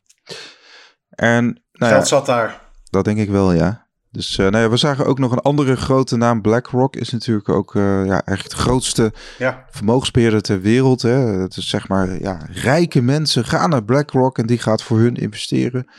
En 1.08 1.44
nou 1.44 1.56
ja, 1.72 1.88
Geld 1.88 2.08
zat 2.08 2.26
daar. 2.26 2.70
dat 2.90 3.04
denk 3.04 3.18
ik 3.18 3.30
wel, 3.30 3.52
ja. 3.52 3.81
Dus 4.12 4.38
eh, 4.38 4.48
nou 4.48 4.64
ja, 4.64 4.70
we 4.70 4.76
zagen 4.76 5.06
ook 5.06 5.18
nog 5.18 5.32
een 5.32 5.38
andere 5.38 5.76
grote 5.76 6.16
naam. 6.16 6.40
BlackRock 6.40 6.96
is 6.96 7.10
natuurlijk 7.10 7.48
ook 7.48 7.74
eh, 7.74 8.06
ja, 8.06 8.24
echt 8.24 8.50
de 8.50 8.56
grootste 8.56 9.12
Ja, 9.38 9.66
vermogensbeheerder 9.70 10.42
ter 10.42 10.60
wereld. 10.60 11.02
Hè. 11.02 11.16
Het 11.18 11.56
is 11.56 11.68
zeg 11.68 11.88
maar, 11.88 12.20
ja, 12.20 12.46
rijke 12.50 13.00
mensen 13.00 13.44
gaan 13.44 13.70
naar 13.70 13.84
BlackRock 13.84 14.38
en 14.38 14.46
die 14.46 14.58
gaat 14.58 14.82
voor 14.82 14.98
hun 14.98 15.14
investeren. 15.14 15.90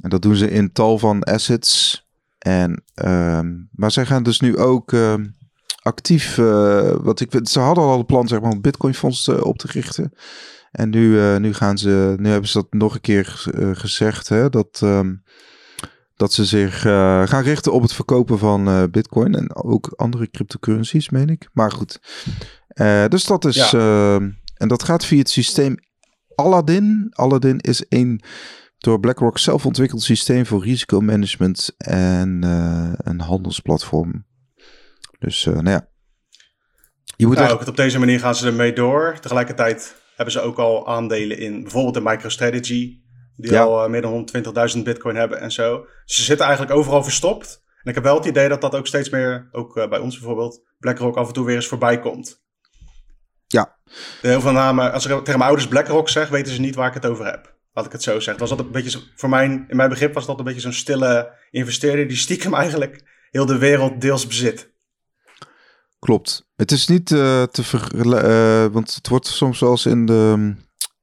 En 0.00 0.10
dat 0.10 0.22
doen 0.22 0.36
ze 0.36 0.50
in 0.50 0.72
tal 0.72 0.98
van 0.98 1.22
assets. 1.22 2.02
En, 2.38 2.84
ehm, 2.94 3.50
maar 3.70 3.90
zij 3.90 4.06
gaan 4.06 4.22
dus 4.22 4.40
nu 4.40 4.58
ook 4.58 4.92
ehm, 4.92 5.26
actief, 5.82 6.38
eh, 6.38 6.94
wat 7.00 7.20
ik 7.20 7.40
ze 7.42 7.60
hadden 7.60 7.84
al 7.84 7.98
een 7.98 8.06
plan 8.06 8.28
zeg 8.28 8.40
maar, 8.40 8.50
om 8.50 8.60
Bitcoin-fonds 8.60 9.28
eh, 9.28 9.44
op 9.44 9.58
te 9.58 9.66
richten. 9.70 10.12
En 10.70 10.90
nu, 10.90 11.38
nu 11.38 11.54
gaan 11.54 11.78
ze, 11.78 12.14
nu 12.18 12.28
hebben 12.28 12.48
ze 12.48 12.58
dat 12.58 12.72
nog 12.72 12.94
een 12.94 13.00
keer 13.00 13.50
gezegd, 13.72 14.28
hè, 14.28 14.48
dat, 14.48 14.80
ehm, 14.82 15.12
dat 16.22 16.32
ze 16.32 16.44
zich 16.44 16.84
eh, 16.84 17.26
gaan 17.26 17.42
richten 17.42 17.72
op 17.72 17.82
het 17.82 17.92
verkopen 17.92 18.38
van 18.38 18.68
eh, 18.68 18.82
Bitcoin 18.90 19.34
en 19.34 19.54
ook 19.54 19.92
andere 19.96 20.30
cryptocurrencies, 20.30 21.08
meen 21.10 21.28
ik. 21.28 21.48
Maar 21.52 21.70
goed, 21.72 22.00
Eh, 22.68 23.06
dus 23.08 23.24
dat 23.24 23.44
is, 23.44 23.70
Ja. 23.70 23.78
ehm, 23.78 24.30
en 24.56 24.68
dat 24.68 24.82
gaat 24.82 25.04
via 25.04 25.18
het 25.18 25.30
systeem 25.30 25.76
Aladdin. 26.34 27.06
Aladdin 27.10 27.58
is 27.58 27.84
een 27.88 28.20
door 28.78 29.00
BlackRock 29.00 29.38
zelf 29.38 29.66
ontwikkeld 29.66 30.02
systeem 30.02 30.46
voor 30.46 30.62
risicomanagement 30.64 31.74
en 31.78 32.42
een 32.96 33.20
handelsplatform. 33.20 34.26
Dus, 35.18 35.44
nou 35.44 35.70
ja. 35.70 35.88
Je 37.16 37.26
moet 37.26 37.36
nou, 37.36 37.48
echt- 37.50 37.60
ook 37.60 37.68
op 37.68 37.76
deze 37.76 37.98
manier 37.98 38.20
gaan 38.20 38.34
ze 38.34 38.46
ermee 38.46 38.72
door. 38.72 39.16
Tegelijkertijd 39.20 39.94
hebben 40.16 40.32
ze 40.32 40.40
ook 40.40 40.58
al 40.58 40.88
aandelen 40.88 41.38
in 41.38 41.62
bijvoorbeeld 41.62 41.94
de 41.94 42.00
MicroStrategy. 42.00 43.00
Die 43.36 43.50
Ja. 43.52 43.62
al 43.62 43.84
eh, 43.84 43.90
meer 43.90 44.02
dan 44.02 44.12
120.000 44.76 44.82
bitcoin 44.84 45.16
hebben 45.16 45.40
en 45.40 45.52
zo. 45.52 45.80
Dus 46.04 46.16
ze 46.16 46.22
zitten 46.22 46.46
eigenlijk 46.46 46.76
overal 46.76 47.02
verstopt. 47.02 47.62
En 47.82 47.88
ik 47.88 47.94
heb 47.94 48.04
wel 48.04 48.16
het 48.16 48.24
idee 48.24 48.48
dat 48.48 48.60
dat 48.60 48.74
ook 48.74 48.86
steeds 48.86 49.10
meer, 49.10 49.48
ook 49.52 49.76
eh, 49.76 49.88
bij 49.88 49.98
ons 49.98 50.18
bijvoorbeeld, 50.18 50.62
BlackRock 50.78 51.16
af 51.16 51.26
en 51.26 51.32
toe 51.32 51.44
weer 51.46 51.54
eens 51.54 51.66
voorbij 51.68 52.00
komt. 52.00 52.40
Ja. 53.46 53.76
Heel 54.20 54.40
veel 54.40 54.52
namen, 54.52 54.92
als 54.92 55.04
ik 55.06 55.10
tegen 55.10 55.26
mijn 55.38 55.42
ouders 55.42 55.68
BlackRock 55.68 56.08
zeg, 56.08 56.28
weten 56.28 56.52
ze 56.52 56.60
niet 56.60 56.74
waar 56.74 56.88
ik 56.88 56.94
het 56.94 57.06
over 57.06 57.24
heb. 57.24 57.54
Laat 57.72 57.86
ik 57.86 57.92
het 57.92 58.02
zo 58.02 58.20
zeggen. 58.20 58.38
Was 58.38 58.48
dat 58.48 58.58
een 58.58 58.70
beetje, 58.70 58.90
zo- 58.90 59.00
voor 59.16 59.28
mijn, 59.28 59.64
in 59.68 59.76
mijn 59.76 59.88
begrip 59.88 60.14
was 60.14 60.26
dat 60.26 60.38
een 60.38 60.44
beetje 60.44 60.60
zo'n 60.60 60.72
stille 60.72 61.32
investeerder 61.50 62.08
die 62.08 62.16
stiekem 62.16 62.54
eigenlijk 62.54 63.02
heel 63.30 63.46
de 63.46 63.58
wereld 63.58 64.00
deels 64.00 64.26
bezit. 64.26 64.70
Klopt. 65.98 66.46
Het 66.56 66.70
is 66.72 66.86
niet 66.88 67.12
eh, 67.12 67.42
te 67.42 67.62
vergelijken, 67.64 68.72
want 68.72 68.94
het 68.94 69.08
wordt 69.08 69.26
soms 69.26 69.60
eens 69.60 69.86
in 69.86 70.06
de... 70.06 70.54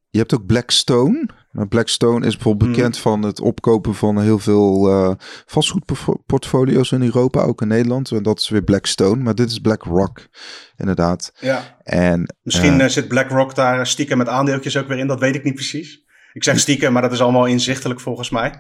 Je 0.10 0.18
hebt 0.20 0.34
ook 0.34 0.46
Blackstone. 0.46 1.30
Maar 1.60 1.68
Blackstone 1.68 2.26
is 2.26 2.34
bijvoorbeeld 2.34 2.70
Mhm. 2.70 2.80
bekend 2.80 2.98
van 2.98 3.22
het 3.22 3.42
opkopen 3.42 3.96
van 3.96 4.22
heel 4.22 4.40
veel 4.40 4.90
eh 4.90 5.12
vastgoedportfolio's 5.46 6.92
in 6.92 7.02
Europa, 7.02 7.42
ook 7.42 7.62
in 7.62 7.68
Nederland. 7.68 8.12
En 8.12 8.24
dat 8.24 8.40
is 8.40 8.50
weer 8.50 8.62
Blackstone, 8.62 9.24
maar 9.24 9.36
dit 9.36 9.52
is 9.52 9.60
BlackRock, 9.60 10.28
inderdaad. 10.78 11.32
Ja. 11.40 11.78
En 11.84 12.36
Misschien 12.44 12.80
eh, 12.80 12.86
eh, 12.86 12.92
zit 12.92 13.08
BlackRock 13.08 13.56
daar 13.56 13.88
stiekem 13.88 14.18
met 14.18 14.28
aandeeltjes 14.28 14.78
ook 14.78 14.88
weer 14.88 14.98
in, 14.98 15.08
dat 15.08 15.20
weet 15.20 15.36
ik 15.36 15.44
niet 15.44 15.54
precies. 15.54 16.04
Ik 16.34 16.44
zeg 16.44 16.60
stiekem, 16.60 16.94
maar 16.94 17.02
dat 17.02 17.12
is 17.12 17.22
allemaal 17.22 17.46
inzichtelijk 17.46 18.00
volgens 18.00 18.30
mij. 18.30 18.54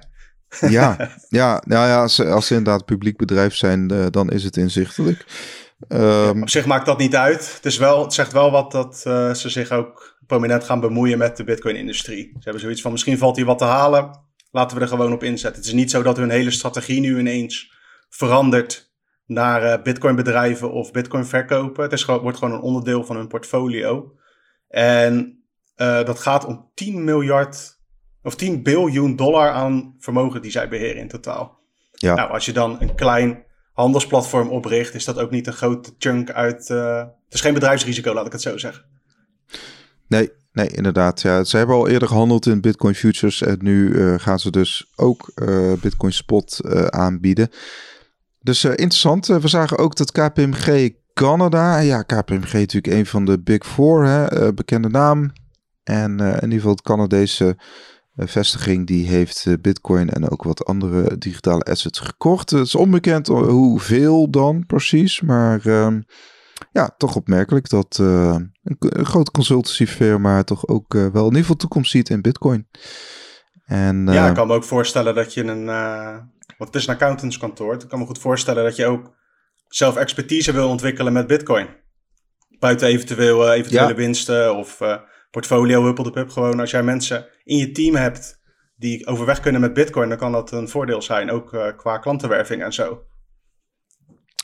Ja, 0.60 1.10
ja, 1.29 1.62
nou 1.68 1.88
ja 1.88 2.01
als, 2.01 2.22
als 2.22 2.48
ze 2.48 2.56
inderdaad 2.56 2.86
publiek 2.86 3.18
bedrijf 3.18 3.56
zijn, 3.56 3.94
uh, 3.94 4.06
dan 4.10 4.29
is 4.29 4.44
het 4.44 4.58
inzichtelijk. 4.58 5.25
Um, 5.88 6.41
op 6.41 6.50
zich 6.50 6.65
maakt 6.65 6.86
dat 6.86 6.98
niet 6.98 7.15
uit. 7.15 7.53
Het, 7.56 7.65
is 7.65 7.77
wel, 7.77 8.03
het 8.03 8.13
zegt 8.13 8.32
wel 8.32 8.51
wat 8.51 8.72
dat 8.72 9.03
uh, 9.08 9.34
ze 9.34 9.50
zich 9.50 9.72
ook 9.72 10.09
prominent 10.30 10.64
gaan 10.64 10.80
bemoeien 10.80 11.18
met 11.18 11.38
de 11.38 11.44
Bitcoin-industrie. 11.44 12.24
Ze 12.24 12.40
hebben 12.44 12.62
zoiets 12.62 12.82
van: 12.82 12.92
misschien 12.92 13.18
valt 13.18 13.36
hier 13.36 13.46
wat 13.46 13.58
te 13.58 13.64
halen. 13.64 14.28
Laten 14.52 14.78
we 14.78 14.84
er 14.84 14.90
gewoon 14.90 15.14
op 15.14 15.24
inzetten. 15.24 15.62
Het 15.62 15.70
is 15.70 15.76
niet 15.76 15.92
zo 15.92 16.02
dat 16.02 16.18
hun 16.18 16.30
hele 16.30 16.52
strategie 16.52 17.00
nu 17.00 17.20
ineens 17.20 17.74
verandert 18.10 18.94
naar 19.26 19.64
uh, 19.64 19.84
Bitcoin-bedrijven 19.84 20.72
of 20.72 20.92
Bitcoin-verkopen. 20.92 21.84
Het 21.84 21.92
is, 21.92 22.06
wordt 22.06 22.38
gewoon 22.38 22.54
een 22.54 22.62
onderdeel 22.62 23.04
van 23.04 23.16
hun 23.16 23.28
portfolio. 23.28 24.16
En 24.68 25.44
uh, 25.78 26.04
dat 26.04 26.20
gaat 26.20 26.46
om 26.46 26.70
10 26.74 27.04
miljard 27.04 27.80
of 28.24 28.36
10 28.36 28.64
biljoen 28.64 29.16
dollar 29.16 29.52
aan 29.52 29.96
vermogen 30.00 30.42
die 30.42 30.52
zij 30.52 30.70
beheren 30.70 31.02
in 31.02 31.08
totaal. 31.08 31.60
Ja. 31.92 32.16
Nou, 32.16 32.32
als 32.32 32.46
je 32.46 32.54
dan 32.54 32.78
een 32.80 32.96
klein 32.96 33.44
handelsplatform 33.74 34.50
opricht, 34.50 34.94
is 34.94 35.06
dat 35.06 35.20
ook 35.20 35.32
niet 35.32 35.48
een 35.48 35.54
grote 35.54 35.92
chunk 35.98 36.32
uit. 36.32 36.70
Uh, 36.70 36.98
het 36.98 37.34
is 37.34 37.42
geen 37.42 37.54
bedrijfsrisico, 37.54 38.14
laat 38.14 38.26
ik 38.26 38.32
het 38.32 38.42
zo 38.42 38.58
zeggen. 38.58 38.99
Nee, 40.10 40.30
nee, 40.51 40.68
inderdaad. 40.68 41.22
Ja, 41.22 41.44
ze 41.44 41.58
hebben 41.58 41.75
al 41.75 41.88
eerder 41.88 42.08
gehandeld 42.08 42.46
in 42.46 42.62
Bitcoin 42.62 42.96
futures 42.96 43.42
en 43.42 43.58
nu 43.62 43.89
uh, 43.89 44.13
gaan 44.18 44.39
ze 44.39 44.51
dus 44.51 44.92
ook 44.96 45.32
uh, 45.36 45.74
Bitcoin 45.82 46.13
spot 46.13 46.60
aanbieden. 46.89 47.50
Dus 48.39 48.63
interessant. 48.63 49.28
we 49.28 49.48
zagen 49.48 49.78
ook 49.78 49.96
dat 49.96 50.12
KPMG 50.12 50.89
Canada, 51.13 51.80
ja, 51.80 52.01
KPMG 52.01 52.54
natuurlijk 52.54 52.94
een 52.94 53.06
van 53.06 53.25
de 53.25 53.39
Big 53.39 53.66
Four, 53.66 54.06
hè, 54.06 54.54
bekende 54.54 54.89
naam. 54.89 55.32
En 55.84 56.20
in 56.20 56.34
ieder 56.34 56.51
geval 56.51 56.72
het 56.72 56.82
Canadese 56.82 57.58
vestiging 58.28 58.88
die 58.88 59.08
heeft 59.08 59.46
eh, 59.46 59.54
Bitcoin 59.62 60.10
en 60.10 60.30
ook 60.30 60.44
wat 60.44 60.66
andere 60.66 61.18
digitale 61.18 61.63
assets 61.63 62.00
gekocht. 62.00 62.50
Het 62.50 62.66
is 62.66 62.75
onbekend 62.75 63.28
hoeveel 63.28 64.30
dan 64.30 64.66
precies, 64.66 65.22
maar 65.22 65.68
uh, 65.68 65.88
ja, 66.72 66.96
toch 66.98 67.16
opmerkelijk 67.16 67.70
dat 67.70 67.98
uh, 68.01 68.36
een, 68.63 68.75
een, 68.80 69.06
grote 69.06 69.32
consultancyfirma 69.32 70.44
toch 70.44 70.68
ook 70.68 70.94
uh, 70.94 71.01
wel 71.01 71.22
in 71.22 71.28
ieder 71.28 71.42
geval 71.42 71.56
toekomst 71.56 71.92
ziet 71.92 72.10
in 72.10 72.22
Bitcoin. 72.22 72.68
En, 73.66 74.08
ja, 74.08 74.28
ik 74.28 74.34
kan 74.34 74.48
me 74.48 74.54
ook 74.54 74.63
voorstellen 74.63 75.16
dat 75.16 75.34
je 75.34 75.44
een, 75.44 75.66
want 76.58 76.74
het 76.74 76.75
is 76.75 76.88
een 76.88 76.94
accountantskantoor, 76.94 77.74
ik 77.74 77.88
kan 77.88 78.00
me 78.00 78.06
goed 78.06 78.20
voorstellen 78.20 78.63
dat 78.63 78.75
je 78.75 78.86
ook 78.86 79.16
zelf 79.68 79.96
expertise 79.96 80.51
wil 80.51 80.70
ontwikkelen 80.70 81.13
met 81.13 81.28
Bitcoin. 81.28 81.68
Buiten 82.60 82.88
eventueel, 82.88 83.51
eventuele 83.51 83.94
winsten 83.94 84.56
of 84.56 84.80
portfolio 85.32 85.84
huppel 85.84 86.04
de 86.04 86.12
pup. 86.12 86.30
Gewoon 86.30 86.60
als 86.60 86.72
jij 86.72 86.84
mensen 86.84 87.28
in 87.44 87.58
je 87.58 87.72
team 87.72 87.96
hebt 87.96 88.39
die 88.75 89.08
overweg 89.08 89.39
kunnen 89.39 89.62
met 89.62 89.74
Bitcoin, 89.74 90.10
dan 90.10 90.18
kan 90.18 90.32
dat 90.32 90.51
een 90.51 90.70
voordeel 90.70 91.01
zijn, 91.01 91.32
ook 91.32 91.74
qua 91.78 91.98
klantenwerving 91.98 92.63
en 92.63 92.74
zo. 92.74 93.04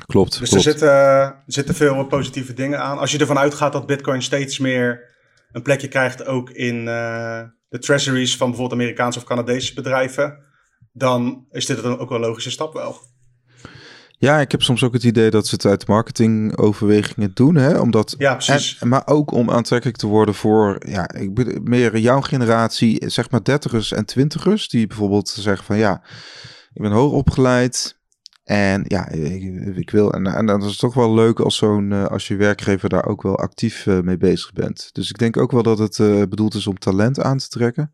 Klopt. 0.05 0.39
Dus 0.39 0.49
klopt. 0.49 0.65
Er, 0.65 0.71
zitten, 0.71 0.89
er 0.89 1.43
zitten 1.45 1.75
veel 1.75 2.05
positieve 2.05 2.53
dingen 2.53 2.79
aan. 2.79 2.97
Als 2.97 3.11
je 3.11 3.17
ervan 3.17 3.37
uitgaat 3.37 3.73
dat 3.73 3.85
Bitcoin 3.85 4.21
steeds 4.21 4.59
meer 4.59 5.13
een 5.51 5.61
plekje 5.61 5.87
krijgt, 5.87 6.25
ook 6.25 6.49
in 6.49 6.75
uh, 6.75 7.41
de 7.69 7.79
treasuries 7.79 8.37
van 8.37 8.49
bijvoorbeeld 8.49 8.81
Amerikaanse 8.81 9.19
of 9.19 9.25
Canadese 9.25 9.73
bedrijven, 9.73 10.37
dan 10.91 11.45
is 11.51 11.65
dit 11.65 11.83
dan 11.83 11.99
ook 11.99 12.09
wel 12.09 12.17
een 12.17 12.27
logische 12.27 12.51
stap 12.51 12.73
wel. 12.73 12.97
Ja, 14.17 14.39
ik 14.39 14.51
heb 14.51 14.61
soms 14.61 14.83
ook 14.83 14.93
het 14.93 15.03
idee 15.03 15.29
dat 15.29 15.47
ze 15.47 15.55
het 15.55 15.65
uit 15.65 15.87
marketingoverwegingen 15.87 17.31
doen. 17.33 17.55
Hè? 17.55 17.79
Omdat, 17.79 18.15
ja, 18.17 18.35
precies. 18.35 18.77
En, 18.79 18.87
maar 18.87 19.01
ook 19.05 19.31
om 19.31 19.51
aantrekkelijk 19.51 19.97
te 19.97 20.07
worden 20.07 20.35
voor 20.35 20.75
ja, 20.87 21.13
ik, 21.13 21.61
meer 21.63 21.97
jouw 21.97 22.21
generatie, 22.21 23.09
zeg 23.09 23.29
maar 23.29 23.43
dertigers 23.43 23.91
en 23.91 24.05
twintigers. 24.05 24.69
Die 24.69 24.87
bijvoorbeeld 24.87 25.29
zeggen 25.29 25.65
van 25.65 25.77
ja, 25.77 26.01
ik 26.73 26.81
ben 26.81 26.91
hoog 26.91 27.11
opgeleid. 27.11 27.99
En 28.45 28.83
ja, 28.87 29.09
ik, 29.09 29.75
ik 29.75 29.89
wil. 29.89 30.13
En, 30.13 30.27
en 30.27 30.45
dat 30.45 30.63
is 30.63 30.77
toch 30.77 30.93
wel 30.93 31.13
leuk 31.13 31.39
als 31.39 31.55
zo'n 31.55 31.91
uh, 31.91 32.05
als 32.05 32.27
je 32.27 32.35
werkgever 32.35 32.89
daar 32.89 33.05
ook 33.05 33.21
wel 33.21 33.37
actief 33.37 33.85
uh, 33.85 33.99
mee 33.99 34.17
bezig 34.17 34.53
bent. 34.53 34.89
Dus 34.93 35.09
ik 35.09 35.17
denk 35.17 35.37
ook 35.37 35.51
wel 35.51 35.63
dat 35.63 35.77
het 35.77 35.97
uh, 35.97 36.23
bedoeld 36.29 36.53
is 36.53 36.67
om 36.67 36.79
talent 36.79 37.21
aan 37.21 37.37
te 37.37 37.47
trekken. 37.47 37.93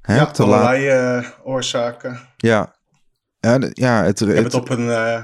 Hè, 0.00 0.16
ja, 0.16 0.32
allerlei 0.36 1.26
oorzaken. 1.44 2.20
Ja, 2.36 2.74
ja, 3.40 3.58
ja 3.72 4.04
het, 4.04 4.20
ik 4.20 4.34
heb 4.34 4.44
het, 4.44 4.54
op 4.54 4.68
een. 4.68 4.86
Uh... 4.86 5.22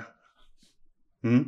Hm? 1.21 1.43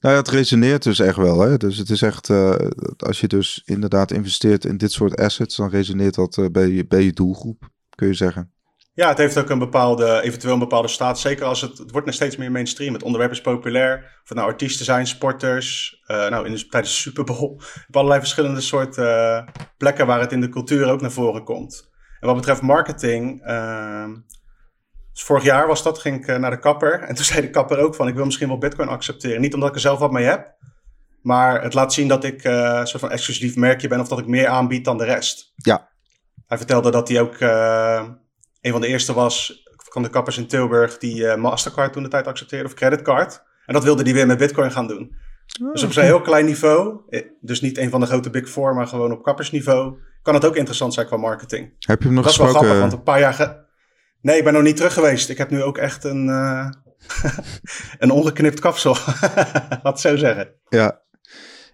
Nou 0.00 0.14
ja, 0.14 0.20
het 0.20 0.28
resoneert 0.28 0.82
dus 0.82 0.98
echt 0.98 1.16
wel. 1.16 1.40
Hè? 1.40 1.56
Dus 1.56 1.76
het 1.76 1.90
is 1.90 2.02
echt, 2.02 2.28
uh, 2.28 2.54
als 2.96 3.20
je 3.20 3.26
dus 3.26 3.62
inderdaad 3.64 4.10
investeert 4.10 4.64
in 4.64 4.76
dit 4.76 4.92
soort 4.92 5.16
assets, 5.16 5.56
dan 5.56 5.70
resoneert 5.70 6.14
dat 6.14 6.36
uh, 6.36 6.46
bij, 6.46 6.68
je, 6.68 6.86
bij 6.86 7.02
je 7.02 7.12
doelgroep, 7.12 7.68
kun 7.94 8.06
je 8.06 8.14
zeggen. 8.14 8.52
Ja, 8.98 9.08
het 9.08 9.18
heeft 9.18 9.38
ook 9.38 9.50
een 9.50 9.58
bepaalde, 9.58 10.22
eventueel 10.22 10.52
een 10.52 10.58
bepaalde 10.58 10.88
staat. 10.88 11.18
Zeker 11.18 11.44
als 11.44 11.60
het, 11.60 11.78
het 11.78 11.90
wordt 11.90 12.06
nog 12.06 12.14
steeds 12.14 12.36
meer 12.36 12.50
mainstream. 12.50 12.92
Het 12.92 13.02
onderwerp 13.02 13.32
is 13.32 13.40
populair. 13.40 13.96
Of 14.22 14.28
het 14.28 14.38
nou 14.38 14.50
artiesten 14.50 14.84
zijn, 14.84 15.06
sporters. 15.06 16.00
Uh, 16.06 16.28
nou, 16.28 16.46
in 16.46 16.52
de, 16.52 16.66
tijdens 16.66 16.94
de 16.94 17.00
Super 17.00 17.24
Bowl. 17.24 17.44
Op 17.88 17.96
allerlei 17.96 18.20
verschillende 18.20 18.60
soorten 18.60 19.44
plekken 19.76 20.06
waar 20.06 20.20
het 20.20 20.32
in 20.32 20.40
de 20.40 20.48
cultuur 20.48 20.90
ook 20.90 21.00
naar 21.00 21.10
voren 21.10 21.44
komt. 21.44 21.90
En 22.20 22.26
wat 22.26 22.36
betreft 22.36 22.62
marketing, 22.62 23.42
ehm, 23.42 24.14
dus 25.12 25.22
vorig 25.22 25.44
jaar 25.44 25.66
was 25.66 25.82
dat, 25.82 25.98
ging 25.98 26.16
ik 26.16 26.26
eh, 26.26 26.36
naar 26.36 26.50
de 26.50 26.58
kapper. 26.58 27.00
En 27.00 27.14
toen 27.14 27.24
zei 27.32 27.40
de 27.40 27.50
kapper 27.50 27.78
ook 27.78 27.94
van, 27.94 28.08
ik 28.08 28.14
wil 28.14 28.24
misschien 28.24 28.48
wel 28.48 28.58
bitcoin 28.58 28.88
accepteren. 28.88 29.40
Niet 29.40 29.54
omdat 29.54 29.68
ik 29.68 29.74
er 29.74 29.80
zelf 29.80 29.98
wat 29.98 30.12
mee 30.12 30.24
heb. 30.24 30.54
Maar 31.22 31.62
het 31.62 31.74
laat 31.74 31.92
zien 31.92 32.08
dat 32.08 32.24
ik 32.24 32.44
een 32.44 32.86
soort 32.86 33.02
van 33.02 33.10
exclusief 33.10 33.56
merkje 33.56 33.88
ben. 33.88 34.00
Of 34.00 34.08
dat 34.08 34.18
ik 34.18 34.26
meer 34.26 34.46
aanbied 34.46 34.84
dan 34.84 34.98
de 34.98 35.04
rest. 35.04 35.52
Ja. 35.54 35.88
Hij 36.46 36.58
vertelde 36.58 36.90
dat 36.90 37.08
hij 37.08 37.20
ook 37.20 37.36
een 38.60 38.72
van 38.72 38.80
de 38.80 38.86
eerste 38.86 39.12
was 39.12 39.66
van 39.76 40.02
de 40.02 40.10
kappers 40.10 40.38
in 40.38 40.46
Tilburg. 40.46 40.98
Die 40.98 41.22
uh, 41.22 41.34
Mastercard 41.34 41.92
toen 41.92 42.02
de 42.02 42.08
tijd 42.08 42.26
accepteerde. 42.26 42.64
Of 42.64 42.74
creditcard. 42.74 43.42
En 43.66 43.74
dat 43.74 43.84
wilde 43.84 44.02
hij 44.02 44.12
weer 44.12 44.26
met 44.26 44.38
bitcoin 44.38 44.72
gaan 44.72 44.86
doen. 44.86 45.16
Oh, 45.62 45.72
dus 45.72 45.82
op 45.82 45.92
zijn 45.92 46.06
heel 46.06 46.20
klein 46.20 46.44
niveau. 46.44 47.00
Dus 47.40 47.60
niet 47.60 47.78
een 47.78 47.90
van 47.90 48.00
de 48.00 48.06
grote 48.06 48.30
big 48.30 48.48
four. 48.48 48.74
Maar 48.74 48.86
gewoon 48.86 49.12
op 49.12 49.22
kappersniveau. 49.22 49.98
Kan 50.22 50.34
het 50.34 50.44
ook 50.44 50.56
interessant 50.56 50.94
zijn 50.94 51.06
qua 51.06 51.16
marketing. 51.16 51.74
Heb 51.78 51.98
je 51.98 52.06
hem 52.06 52.14
nog 52.14 52.24
dat 52.24 52.34
gesproken? 52.34 52.54
Dat 52.54 52.62
is 52.62 52.68
wel 52.68 52.78
grappig. 52.78 52.80
Want 52.80 52.92
een 52.92 53.02
paar 53.02 53.20
jaar... 53.20 53.66
Nee, 54.20 54.38
ik 54.38 54.44
ben 54.44 54.52
nog 54.52 54.62
niet 54.62 54.76
terug 54.76 54.92
geweest. 54.92 55.28
Ik 55.28 55.38
heb 55.38 55.50
nu 55.50 55.62
ook 55.62 55.78
echt 55.78 56.04
een, 56.04 56.26
uh, 56.26 56.70
een 57.98 58.10
ongeknipt 58.10 58.60
kapsel. 58.60 58.96
Laat 59.82 60.00
zo 60.00 60.16
zeggen. 60.16 60.48
Ja. 60.68 61.00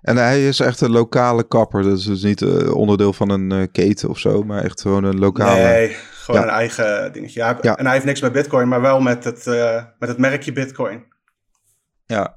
En 0.02 0.16
hij 0.16 0.48
is 0.48 0.60
echt 0.60 0.80
een 0.80 0.90
lokale 0.90 1.48
kapper. 1.48 1.82
Dus, 1.82 2.04
dus 2.04 2.22
niet 2.22 2.40
uh, 2.40 2.74
onderdeel 2.74 3.12
van 3.12 3.30
een 3.30 3.52
uh, 3.52 3.66
keten 3.72 4.08
of 4.08 4.18
zo, 4.18 4.42
maar 4.42 4.62
echt 4.62 4.80
gewoon 4.80 5.04
een 5.04 5.18
lokale. 5.18 5.62
Nee, 5.62 5.96
gewoon 6.24 6.40
ja. 6.40 6.46
een 6.46 6.52
eigen 6.52 7.12
dingetje. 7.12 7.40
Ja, 7.40 7.58
ja, 7.60 7.76
En 7.76 7.84
hij 7.84 7.94
heeft 7.94 8.06
niks 8.06 8.20
met 8.20 8.32
Bitcoin, 8.32 8.68
maar 8.68 8.80
wel 8.80 9.00
met 9.00 9.24
het, 9.24 9.46
met 9.98 10.08
het 10.08 10.18
merkje 10.18 10.52
Bitcoin. 10.52 11.04
Ja. 12.06 12.36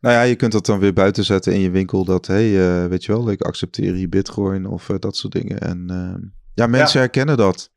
Nou 0.00 0.14
ja, 0.14 0.22
je 0.22 0.34
kunt 0.34 0.52
dat 0.52 0.66
dan 0.66 0.78
weer 0.78 0.92
buiten 0.92 1.24
zetten 1.24 1.52
in 1.52 1.60
je 1.60 1.70
winkel. 1.70 2.04
Dat, 2.04 2.26
hé, 2.26 2.52
hey, 2.54 2.88
weet 2.88 3.04
je 3.04 3.12
wel, 3.12 3.30
ik 3.30 3.42
accepteer 3.42 3.92
hier 3.92 4.08
Bitcoin 4.08 4.66
of 4.66 4.86
dat 4.98 5.16
soort 5.16 5.32
dingen. 5.32 5.58
En 5.58 6.32
ja, 6.54 6.66
mensen 6.66 7.00
herkennen 7.00 7.36
dat. 7.36 7.70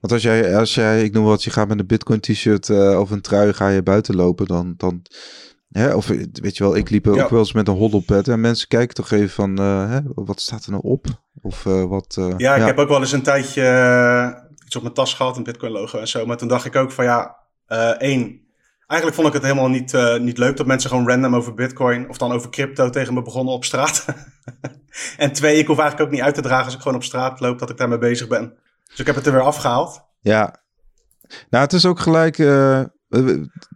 Want 0.00 0.12
als 0.12 0.22
jij, 0.22 0.56
als 0.56 0.74
jij, 0.74 1.02
ik 1.02 1.12
noem 1.12 1.24
wat, 1.24 1.44
je 1.44 1.50
gaat 1.50 1.68
met 1.68 1.78
een 1.78 1.86
Bitcoin 1.86 2.20
t-shirt 2.20 2.70
of 2.70 3.10
een 3.10 3.20
trui 3.20 3.52
ga 3.52 3.68
je 3.68 3.82
buiten 3.82 4.16
lopen, 4.16 4.46
dan, 4.46 4.74
dan 4.76 5.02
hè, 5.70 5.94
of 5.94 6.06
weet 6.32 6.56
je 6.56 6.64
wel, 6.64 6.76
ik 6.76 6.90
liep 6.90 7.06
ook 7.06 7.16
ja. 7.16 7.28
wel 7.30 7.38
eens 7.38 7.52
met 7.52 7.68
een 7.68 7.74
hoddelpad 7.74 8.28
en 8.28 8.40
mensen 8.40 8.68
kijken 8.68 8.94
toch 8.94 9.10
even 9.10 9.30
van, 9.30 9.60
uh, 9.60 9.90
hè, 9.90 10.00
wat 10.04 10.40
staat 10.40 10.64
er 10.64 10.70
nou 10.70 10.82
op? 10.82 11.06
Of 11.42 11.64
uh, 11.64 11.84
wat... 11.84 12.18
ja, 12.36 12.54
ik 12.54 12.66
heb 12.66 12.78
ook 12.78 12.88
wel 12.88 13.00
eens 13.00 13.12
een 13.12 13.22
tijdje 13.22 13.62
iets 14.68 14.76
op 14.76 14.82
mijn 14.82 14.94
tas 14.94 15.14
gehad, 15.14 15.36
een 15.36 15.42
Bitcoin 15.42 15.72
logo 15.72 15.98
en 15.98 16.08
zo, 16.08 16.26
maar 16.26 16.36
toen 16.36 16.48
dacht 16.48 16.64
ik 16.64 16.76
ook 16.76 16.92
van 16.92 17.04
ja, 17.04 17.36
één, 17.98 18.40
eigenlijk 18.86 19.14
vond 19.14 19.28
ik 19.28 19.32
het 19.32 19.42
helemaal 19.42 19.68
niet, 19.68 19.92
niet 20.20 20.38
leuk 20.38 20.56
dat 20.56 20.66
mensen 20.66 20.90
gewoon 20.90 21.08
random 21.08 21.34
over 21.34 21.54
Bitcoin 21.54 22.08
of 22.08 22.18
dan 22.18 22.32
over 22.32 22.50
crypto 22.50 22.90
tegen 22.90 23.14
me 23.14 23.22
begonnen 23.22 23.54
op 23.54 23.64
straat. 23.64 24.04
en 25.16 25.32
twee, 25.32 25.58
ik 25.58 25.66
hoef 25.66 25.78
eigenlijk 25.78 26.08
ook 26.08 26.14
niet 26.14 26.24
uit 26.24 26.34
te 26.34 26.42
dragen 26.42 26.64
als 26.64 26.74
ik 26.74 26.80
gewoon 26.80 26.96
op 26.96 27.04
straat 27.04 27.40
loop 27.40 27.58
dat 27.58 27.70
ik 27.70 27.76
daarmee 27.76 27.98
bezig 27.98 28.28
ben. 28.28 28.58
Dus 28.88 28.98
ik 28.98 29.06
heb 29.06 29.14
het 29.14 29.26
er 29.26 29.32
weer 29.32 29.42
afgehaald. 29.42 30.00
Ja. 30.20 30.60
Nou, 31.50 31.64
het 31.64 31.72
is 31.72 31.86
ook 31.86 31.98
gelijk. 31.98 32.38
Uh, 32.38 32.82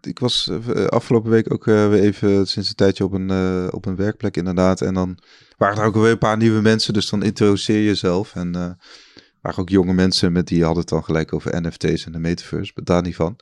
ik 0.01 0.19
was 0.19 0.51
afgelopen 0.89 1.31
week 1.31 1.53
ook 1.53 1.67
uh, 1.67 1.89
weer 1.89 2.03
even 2.03 2.47
sinds 2.47 2.69
een 2.69 2.75
tijdje 2.75 3.05
op 3.05 3.13
een, 3.13 3.31
uh, 3.31 3.67
op 3.71 3.87
een 3.87 3.97
werkplek, 3.97 4.37
inderdaad. 4.37 4.81
En 4.81 4.95
dan 4.95 5.19
waren 5.57 5.79
er 5.79 5.85
ook 5.85 5.95
weer 5.95 6.11
een 6.11 6.19
paar 6.19 6.37
nieuwe 6.37 6.61
mensen. 6.61 6.93
Dus 6.93 7.11
dan 7.11 7.23
introduceer 7.23 7.77
je 7.77 7.85
jezelf. 7.85 8.35
En 8.35 8.79
waren 9.43 9.59
ook 9.59 9.69
jonge 9.69 9.93
mensen 9.93 10.33
met 10.33 10.47
die 10.47 10.65
hadden 10.65 10.81
het 10.81 10.91
dan 10.91 11.05
gelijk 11.05 11.33
over 11.33 11.63
NFT's 11.63 12.07
en 12.07 12.13
de 12.13 12.19
metaverse. 12.19 12.73
Maar 12.75 12.85
daar 12.85 13.03
niet 13.03 13.17
van. 13.17 13.39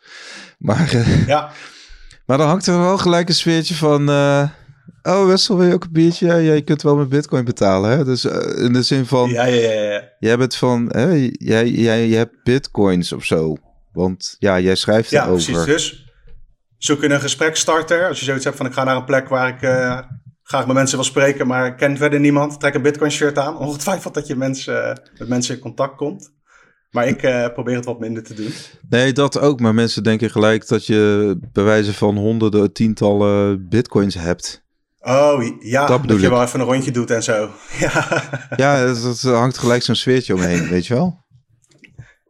Maar, 0.58 0.96
ja. 1.26 1.50
maar 2.26 2.38
dan 2.38 2.48
hangt 2.48 2.66
er 2.66 2.78
wel 2.78 2.98
gelijk 2.98 3.28
een 3.28 3.34
sfeertje 3.34 3.74
van. 3.74 4.08
Oh, 5.02 5.26
Wessel, 5.26 5.56
wil 5.56 5.66
je 5.66 5.74
ook 5.74 5.84
een 5.84 5.92
biertje? 5.92 6.26
Ja, 6.26 6.52
je 6.52 6.62
kunt 6.62 6.82
wel 6.82 6.96
met 6.96 7.08
bitcoin 7.08 7.44
betalen, 7.44 7.90
hè? 7.90 8.04
Dus 8.04 8.24
uh, 8.24 8.64
in 8.64 8.72
de 8.72 8.82
zin 8.82 9.06
van... 9.06 9.30
Ja, 9.30 9.44
ja, 9.44 9.72
ja. 9.72 9.82
ja. 9.82 10.08
Jij 10.18 10.38
bent 10.38 10.54
van... 10.54 10.88
Hè, 10.92 11.30
jij, 11.32 11.68
jij, 11.68 12.06
je 12.06 12.16
hebt 12.16 12.42
bitcoins 12.42 13.12
of 13.12 13.24
zo. 13.24 13.56
Want 13.92 14.36
ja, 14.38 14.60
jij 14.60 14.74
schrijft 14.74 15.10
ja, 15.10 15.24
erover. 15.24 15.52
Ja, 15.52 15.64
precies. 15.64 15.90
Dus 15.90 16.12
zoek 16.78 17.02
een 17.02 17.20
gespreksstarter. 17.20 18.08
Als 18.08 18.18
je 18.18 18.24
zoiets 18.24 18.44
hebt 18.44 18.56
van 18.56 18.66
ik 18.66 18.72
ga 18.72 18.84
naar 18.84 18.96
een 18.96 19.04
plek 19.04 19.28
waar 19.28 19.48
ik 19.48 19.62
uh, 19.62 20.00
graag 20.50 20.66
met 20.66 20.74
mensen 20.76 20.96
wil 20.96 21.06
spreken, 21.06 21.46
maar 21.46 21.74
ken 21.74 21.96
verder 21.96 22.20
niemand. 22.20 22.60
Trek 22.60 22.74
een 22.74 22.82
bitcoin 22.82 23.10
shirt 23.10 23.38
aan. 23.38 23.58
Ongetwijfeld 23.58 24.14
dat 24.14 24.26
je 24.26 24.36
mensen, 24.36 25.02
met 25.18 25.28
mensen 25.28 25.54
in 25.54 25.60
contact 25.60 25.96
komt. 25.96 26.32
Maar 26.90 27.06
ik 27.06 27.22
uh, 27.22 27.46
probeer 27.52 27.74
het 27.76 27.84
wat 27.84 28.00
minder 28.00 28.22
te 28.22 28.34
doen. 28.34 28.52
Nee, 28.88 29.12
dat 29.12 29.38
ook. 29.38 29.60
Maar 29.60 29.74
mensen 29.74 30.02
denken 30.02 30.30
gelijk 30.30 30.68
dat 30.68 30.86
je 30.86 31.36
bij 31.52 31.64
wijze 31.64 31.94
van 31.94 32.16
honderden, 32.16 32.72
tientallen 32.72 33.68
bitcoins 33.68 34.14
hebt. 34.14 34.64
Oh 35.00 35.44
ja, 35.60 35.86
dat, 35.86 36.08
dat 36.08 36.20
je 36.20 36.30
wel 36.30 36.42
even 36.42 36.60
een 36.60 36.66
rondje 36.66 36.90
doet 36.90 37.10
en 37.10 37.22
zo. 37.22 37.50
Ja, 37.78 38.22
ja 38.56 38.86
dat, 38.86 39.20
hangt 39.20 39.58
gelijk 39.58 39.82
zo'n 39.82 39.94
sfeertje 39.94 40.34
omheen, 40.34 40.68
weet 40.68 40.86
je 40.86 40.94
wel? 40.94 41.24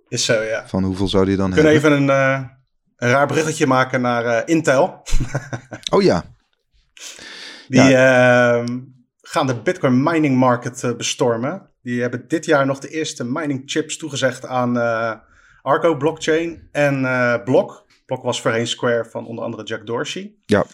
Is 0.09 0.25
zo, 0.25 0.43
ja. 0.43 0.69
Van 0.69 0.85
hoeveel 0.85 1.09
zou 1.09 1.25
die 1.25 1.37
dan 1.37 1.51
We 1.51 1.61
hebben? 1.61 1.81
kunnen 1.81 1.99
even 1.99 2.15
een, 2.15 2.41
uh, 2.41 2.49
een 2.97 3.11
raar 3.11 3.27
bruggetje 3.27 3.67
maken 3.67 4.01
naar 4.01 4.25
uh, 4.25 4.39
Intel. 4.45 5.03
oh 5.95 6.03
ja. 6.03 6.25
Die 7.71 7.83
ja. 7.83 8.63
Uh, 8.63 8.77
gaan 9.21 9.47
de 9.47 9.61
Bitcoin 9.63 10.03
mining 10.03 10.37
market 10.37 10.83
uh, 10.83 10.97
bestormen. 10.97 11.71
Die 11.83 12.01
hebben 12.01 12.29
dit 12.29 12.45
jaar 12.45 12.67
nog 12.67 12.79
de 12.79 12.89
eerste 12.89 13.25
mining 13.25 13.63
chips 13.65 13.97
toegezegd 13.97 14.47
aan 14.47 14.77
uh, 14.77 15.15
Arco 15.63 15.97
blockchain 15.97 16.69
en 16.73 17.03
Block. 17.45 17.87
Block 18.07 18.23
was 18.23 18.41
voorheen 18.41 18.67
Square 18.67 19.05
van 19.05 19.27
onder 19.27 19.45
andere 19.45 19.63
Jack 19.63 19.87
Dorsey. 19.87 20.35
Ja. 20.47 20.65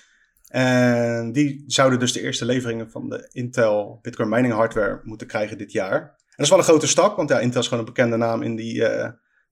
En 0.48 1.32
die 1.32 1.64
zouden 1.66 1.98
dus 1.98 2.12
de 2.12 2.20
eerste 2.20 2.44
leveringen 2.44 2.90
van 2.90 3.08
de 3.08 3.28
Intel 3.32 3.98
Bitcoin 4.02 4.28
mining 4.28 4.52
hardware 4.54 5.00
moeten 5.02 5.26
krijgen 5.26 5.58
dit 5.58 5.72
jaar. 5.72 6.00
En 6.00 6.34
dat 6.36 6.44
is 6.44 6.48
wel 6.48 6.58
een 6.58 6.64
grote 6.64 6.86
stap, 6.86 7.16
want 7.16 7.28
ja, 7.28 7.38
Intel 7.38 7.60
is 7.60 7.68
gewoon 7.68 7.86
een 7.86 7.92
bekende 7.92 8.16
naam 8.16 8.42
in 8.42 8.56
die 8.56 8.84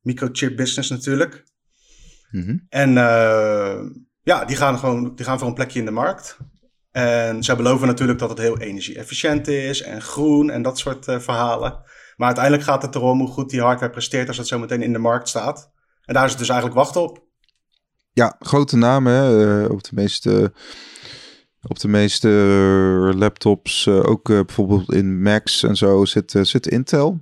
microchip 0.01 0.57
business 0.57 0.91
natuurlijk. 0.91 1.45
Mm 2.31 2.43
-hmm. 2.43 2.67
En 2.69 2.93
ja, 4.23 4.45
die 4.45 4.57
gaan 4.57 4.79
gewoon 4.79 5.15
die 5.15 5.25
gaan 5.25 5.39
voor 5.39 5.49
een 5.49 5.55
plekje 5.55 5.79
in 5.79 5.85
de 5.85 5.91
markt. 5.91 6.39
En 6.95 7.43
zij 7.43 7.57
beloven 7.57 7.87
natuurlijk 7.87 8.19
dat 8.19 8.29
het 8.29 8.39
heel 8.39 8.59
energie-efficiënt 8.59 9.49
is 9.49 9.83
en 9.83 10.03
groen 10.03 10.51
en 10.51 10.63
dat 10.63 10.79
soort 10.79 11.09
uh, 11.09 11.19
verhalen. 11.19 11.83
Maar 12.17 12.27
uiteindelijk 12.27 12.65
gaat 12.65 12.83
het 12.83 12.95
erom 12.95 13.19
hoe 13.19 13.29
goed 13.29 13.51
die 13.51 13.61
hardware 13.61 13.93
presteert 13.93 14.29
als 14.29 14.37
het 14.37 14.47
zo 14.47 14.59
meteen 14.59 14.83
in 14.83 14.93
de 14.93 14.99
markt 14.99 15.29
staat. 15.29 15.71
En 16.05 16.15
daar 16.15 16.25
is 16.25 16.31
het 16.31 16.39
dus 16.39 16.49
eigenlijk 16.49 16.79
wachten 16.79 17.03
op. 17.03 17.23
Ja, 18.13 18.37
grote 18.39 18.77
namen 18.77 19.13
hè? 19.13 19.65
op 19.65 19.83
de 19.83 19.91
meeste 19.93 20.53
op 21.63 21.79
de 21.79 21.89
meeste 21.89 22.29
laptops, 23.17 23.87
uh, 23.87 24.09
ook 24.09 24.25
bijvoorbeeld 24.25 24.93
in 24.93 25.23
Macs 25.23 25.63
en 25.63 25.77
zo, 25.77 26.05
zit, 26.05 26.39
zit 26.43 26.67
Intel. 26.67 27.21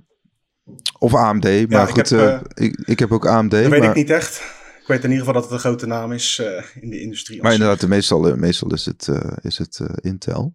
Of 0.99 1.13
AMD, 1.13 1.43
maar 1.43 1.65
ja, 1.67 1.85
goed, 1.85 2.11
ik 2.11 2.19
heb, 2.19 2.51
ik, 2.53 2.81
ik, 2.85 2.99
heb 2.99 3.11
ook 3.11 3.27
AMD. 3.27 3.51
Dat 3.51 3.61
maar, 3.61 3.79
weet 3.79 3.89
ik 3.89 3.95
niet 3.95 4.09
echt. 4.09 4.43
Ik 4.83 4.89
weet 4.89 5.03
in 5.03 5.11
ieder 5.11 5.25
geval 5.25 5.33
dat 5.33 5.43
het 5.43 5.51
een 5.51 5.59
grote 5.59 5.85
naam 5.85 6.11
is 6.11 6.41
in 6.81 6.89
de 6.89 7.01
industrie. 7.01 7.41
Maar 7.41 7.53
inderdaad, 7.53 7.79
de 7.79 7.87
meestal, 7.87 8.35
meestal 8.35 8.73
is 8.73 8.85
het, 8.85 9.09
is 9.41 9.57
het 9.57 9.81
Intel. 10.01 10.53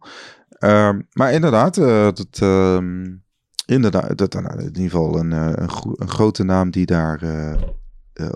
Um, 0.61 1.09
maar 1.13 1.33
inderdaad, 1.33 1.75
dat, 1.75 2.39
um, 2.43 3.25
inderdaad 3.67 4.19
dat, 4.19 4.33
nou, 4.33 4.59
in 4.59 4.65
ieder 4.65 4.83
geval 4.83 5.19
een, 5.19 5.31
een, 5.31 5.69
een 5.95 6.11
grote 6.11 6.45
naam 6.45 6.71
die 6.71 6.87
daar 6.87 7.23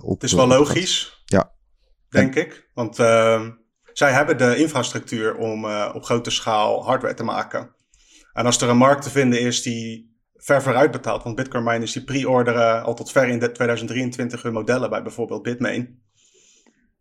op... 0.03 0.21
Het 0.21 0.31
is 0.31 0.37
wel 0.37 0.47
logisch, 0.47 1.23
ja. 1.25 1.53
denk 2.09 2.35
en, 2.35 2.43
ik. 2.43 2.69
Want... 2.75 2.99
Uh, 2.99 3.47
zij 3.93 4.13
hebben 4.13 4.39
de 4.39 4.57
infrastructuur 4.57 5.37
om 5.37 5.65
uh, 5.65 5.91
op 5.95 6.05
grote 6.05 6.31
schaal 6.31 6.85
hardware 6.85 7.15
te 7.15 7.25
maken. 7.25 7.75
En 8.33 8.47
als 8.47 8.61
er 8.61 8.69
een 8.69 8.77
markt 8.77 9.03
te 9.03 9.11
vinden 9.11 9.41
is 9.41 9.63
die 9.63 10.12
ver 10.45 10.63
vooruit 10.63 10.91
betaalt, 10.91 11.23
want 11.23 11.37
Bitcoin 11.37 11.65
miners 11.65 11.93
die 11.93 12.05
pre-orderen 12.05 12.83
al 12.83 12.95
tot 12.95 13.11
ver 13.13 13.29
in 13.29 13.39
2023 13.39 14.43
hun 14.43 14.53
modellen 14.53 14.91
bij 14.91 15.03
bijvoorbeeld 15.03 15.43
Bitmain, 15.43 16.03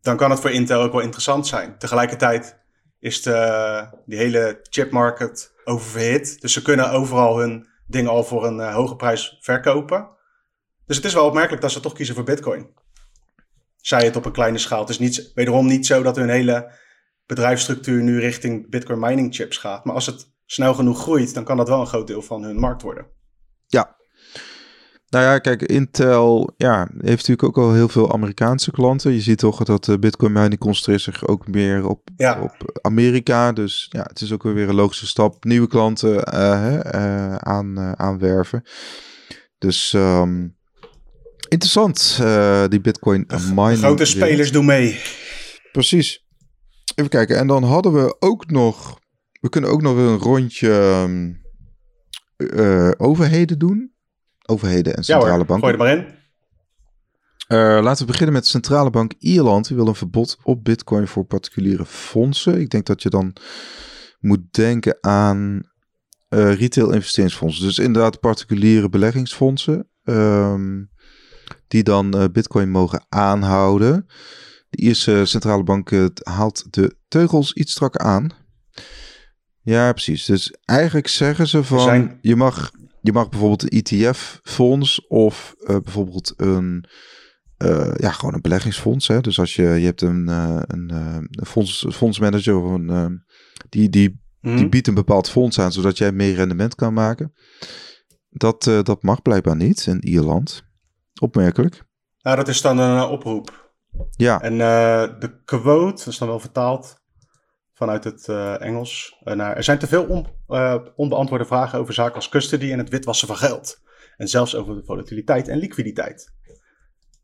dan 0.01 0.17
kan 0.17 0.31
het 0.31 0.39
voor 0.39 0.51
Intel 0.51 0.81
ook 0.81 0.91
wel 0.91 1.01
interessant 1.01 1.47
zijn. 1.47 1.77
Tegelijkertijd 1.77 2.59
is 2.99 3.21
de, 3.21 3.87
die 4.05 4.17
hele 4.17 4.59
chipmarket 4.61 5.53
oververhit, 5.63 6.41
dus 6.41 6.53
ze 6.53 6.61
kunnen 6.61 6.91
overal 6.91 7.37
hun 7.39 7.67
dingen 7.87 8.11
al 8.11 8.23
voor 8.23 8.45
een 8.45 8.57
uh, 8.57 8.73
hoge 8.73 8.95
prijs 8.95 9.37
verkopen. 9.41 10.09
Dus 10.85 10.95
het 10.95 11.05
is 11.05 11.13
wel 11.13 11.25
opmerkelijk 11.25 11.61
dat 11.61 11.71
ze 11.71 11.79
toch 11.79 11.93
kiezen 11.93 12.15
voor 12.15 12.23
Bitcoin 12.23 12.69
zij 13.81 14.05
het 14.05 14.15
op 14.15 14.25
een 14.25 14.31
kleine 14.31 14.57
schaal. 14.57 14.79
Het 14.79 14.89
is 14.89 14.99
niet, 14.99 15.31
wederom 15.35 15.65
niet 15.65 15.85
zo 15.85 16.03
dat 16.03 16.15
hun 16.15 16.29
hele 16.29 16.71
bedrijfsstructuur 17.25 18.01
nu 18.01 18.19
richting 18.19 18.69
Bitcoin 18.69 18.99
mining 18.99 19.35
chips 19.35 19.57
gaat. 19.57 19.85
Maar 19.85 19.95
als 19.95 20.05
het 20.05 20.31
snel 20.45 20.73
genoeg 20.73 21.01
groeit, 21.01 21.33
dan 21.33 21.43
kan 21.43 21.57
dat 21.57 21.67
wel 21.67 21.79
een 21.79 21.87
groot 21.87 22.07
deel 22.07 22.21
van 22.21 22.43
hun 22.43 22.59
markt 22.59 22.81
worden. 22.81 23.05
Ja. 23.71 23.99
Nou 25.09 25.25
ja, 25.25 25.39
kijk, 25.39 25.61
Intel 25.61 26.53
ja, 26.57 26.89
heeft 26.97 27.27
natuurlijk 27.27 27.43
ook 27.43 27.57
al 27.57 27.73
heel 27.73 27.87
veel 27.87 28.13
Amerikaanse 28.13 28.71
klanten. 28.71 29.13
Je 29.13 29.21
ziet 29.21 29.37
toch 29.37 29.63
dat 29.63 29.85
de 29.85 29.99
Bitcoin 29.99 30.31
mining 30.31 30.59
concentreert 30.59 31.01
zich 31.01 31.27
ook 31.27 31.47
meer 31.47 31.87
op, 31.87 32.09
ja. 32.15 32.41
op 32.41 32.79
Amerika. 32.81 33.51
Dus 33.51 33.87
ja, 33.89 34.01
het 34.01 34.21
is 34.21 34.31
ook 34.31 34.43
weer 34.43 34.69
een 34.69 34.75
logische 34.75 35.07
stap. 35.07 35.43
Nieuwe 35.43 35.67
klanten 35.67 36.33
uh, 36.33 36.79
uh, 36.93 37.35
aan, 37.35 37.79
uh, 37.79 37.91
aanwerven. 37.91 38.63
Dus 39.57 39.93
um, 39.93 40.57
interessant, 41.47 42.19
die 42.69 42.81
Bitcoin 42.81 43.27
mining. 43.53 43.77
Grote 43.77 44.05
spelers 44.05 44.51
doen 44.51 44.65
mee. 44.65 45.01
Precies. 45.71 46.25
Even 46.95 47.09
kijken. 47.09 47.37
En 47.37 47.47
dan 47.47 47.63
hadden 47.63 47.93
we 47.93 48.15
ook 48.19 48.51
nog. 48.51 48.99
We 49.39 49.49
kunnen 49.49 49.69
ook 49.69 49.81
nog 49.81 49.95
een 49.95 50.17
rondje 50.17 51.39
uh, 52.41 52.91
overheden 52.97 53.59
doen. 53.59 53.93
Overheden 54.45 54.95
en 54.95 55.03
centrale 55.03 55.31
ja, 55.31 55.37
hoor. 55.37 55.45
banken. 55.45 55.69
Gooi 55.69 55.89
er 55.91 55.97
maar 55.97 56.05
in. 56.05 56.19
Uh, 57.57 57.83
laten 57.83 58.05
we 58.05 58.11
beginnen 58.11 58.33
met 58.33 58.47
centrale 58.47 58.89
bank 58.89 59.13
Ierland. 59.19 59.67
Die 59.67 59.75
wil 59.75 59.87
een 59.87 59.95
verbod 59.95 60.37
op 60.43 60.63
Bitcoin 60.63 61.07
voor 61.07 61.25
particuliere 61.25 61.85
fondsen. 61.85 62.59
Ik 62.59 62.69
denk 62.69 62.85
dat 62.85 63.01
je 63.01 63.09
dan 63.09 63.33
moet 64.19 64.53
denken 64.53 64.97
aan 65.01 65.61
uh, 66.29 66.53
retail 66.53 66.91
investeringsfondsen. 66.91 67.65
Dus 67.65 67.79
inderdaad 67.79 68.19
particuliere 68.19 68.89
beleggingsfondsen. 68.89 69.87
Um, 70.03 70.89
die 71.67 71.83
dan 71.83 72.17
uh, 72.17 72.23
Bitcoin 72.31 72.69
mogen 72.69 73.05
aanhouden. 73.09 74.07
De 74.69 74.77
Ierse 74.81 75.25
centrale 75.25 75.63
bank 75.63 75.91
haalt 76.23 76.73
de 76.73 76.95
teugels 77.07 77.53
iets 77.53 77.71
strakker 77.71 78.01
aan. 78.01 78.29
Ja, 79.63 79.91
precies. 79.91 80.25
Dus 80.25 80.55
eigenlijk 80.65 81.07
zeggen 81.07 81.47
ze 81.47 81.63
van 81.63 81.79
zijn... 81.79 82.19
je, 82.21 82.35
mag, 82.35 82.71
je 83.01 83.11
mag 83.11 83.29
bijvoorbeeld 83.29 83.63
een 83.63 83.81
ETF-fonds 83.83 85.07
of 85.07 85.55
uh, 85.59 85.77
bijvoorbeeld 85.79 86.33
een, 86.37 86.85
ja, 87.97 88.11
gewoon 88.11 88.33
een 88.33 88.41
beleggingsfonds. 88.41 89.07
Hè? 89.07 89.21
Dus 89.21 89.39
als 89.39 89.55
je, 89.55 89.63
je 89.63 89.85
hebt 89.85 90.01
een, 90.01 90.27
een, 90.27 90.91
een 90.91 91.45
fonds, 91.45 91.85
fondsmanager 91.89 92.55
of 92.55 92.71
een, 92.71 93.23
die, 93.69 93.89
die, 93.89 94.21
mm. 94.41 94.55
die 94.55 94.69
biedt 94.69 94.87
een 94.87 94.93
bepaald 94.93 95.29
fonds 95.29 95.59
aan 95.59 95.71
zodat 95.71 95.97
jij 95.97 96.11
meer 96.11 96.35
rendement 96.35 96.75
kan 96.75 96.93
maken. 96.93 97.33
Dat, 98.29 98.63
dat 98.63 99.03
mag 99.03 99.21
blijkbaar 99.21 99.55
niet 99.55 99.85
in 99.85 100.07
Ierland. 100.07 100.63
Opmerkelijk. 101.21 101.83
Nou, 102.21 102.35
dat 102.37 102.47
is 102.47 102.61
dan 102.61 102.77
een 102.77 103.03
oproep. 103.03 103.73
Ja. 104.11 104.41
En 104.41 104.57
de 105.19 105.41
quote, 105.45 106.03
dat 106.03 106.13
is 106.13 106.17
dan 106.17 106.27
wel 106.27 106.39
vertaald 106.39 107.00
vanuit 107.81 108.03
het 108.03 108.27
uh, 108.27 108.61
Engels. 108.61 109.17
naar, 109.23 109.55
er 109.55 109.63
zijn 109.63 109.79
te 109.79 109.87
veel 109.87 110.03
on, 110.03 110.27
onbeantwoorde 110.95 111.45
vragen 111.45 111.79
over 111.79 111.93
zaken 111.93 112.15
als 112.15 112.29
custody 112.29 112.71
en 112.71 112.77
het 112.77 112.89
witwassen 112.89 113.27
van 113.27 113.37
geld. 113.37 113.81
En 114.17 114.27
zelfs 114.27 114.55
over 114.55 114.75
de 114.75 114.83
volatiliteit 114.83 115.47
en 115.47 115.57
liquiditeit. 115.57 116.33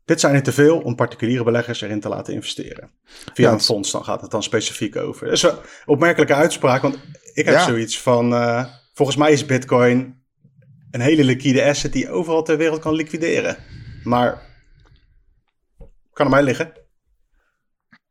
Dit 0.04 0.20
zijn 0.20 0.34
er 0.34 0.42
te 0.42 0.52
veel 0.52 0.80
om 0.80 0.94
particuliere 0.94 1.44
beleggers 1.44 1.80
erin 1.80 2.00
te 2.00 2.08
laten 2.08 2.34
investeren. 2.34 2.90
Via 3.34 3.48
ja, 3.48 3.52
een 3.52 3.60
fonds, 3.60 3.90
dan 3.90 4.04
gaat 4.04 4.20
het 4.20 4.30
dan 4.30 4.42
specifiek 4.42 4.96
over. 4.96 5.24
Dat 5.24 5.34
is 5.34 5.42
een 5.42 5.58
opmerkelijke 5.84 6.34
uitspraak, 6.34 6.82
want 6.82 6.98
ik 7.32 7.44
heb 7.44 7.54
ja. 7.54 7.64
zoiets 7.64 8.00
van... 8.00 8.34
volgens 8.94 9.16
mij 9.16 9.32
is 9.32 9.46
bitcoin 9.46 10.22
een 10.90 11.00
hele 11.00 11.24
liquide 11.24 11.64
asset 11.64 11.92
die 11.92 12.10
overal 12.10 12.42
ter 12.42 12.56
wereld 12.56 12.80
kan 12.80 12.94
liquideren. 12.94 13.56
Maar 14.04 14.42
kan 16.12 16.26
aan 16.26 16.32
mij 16.32 16.42
liggen. 16.42 16.72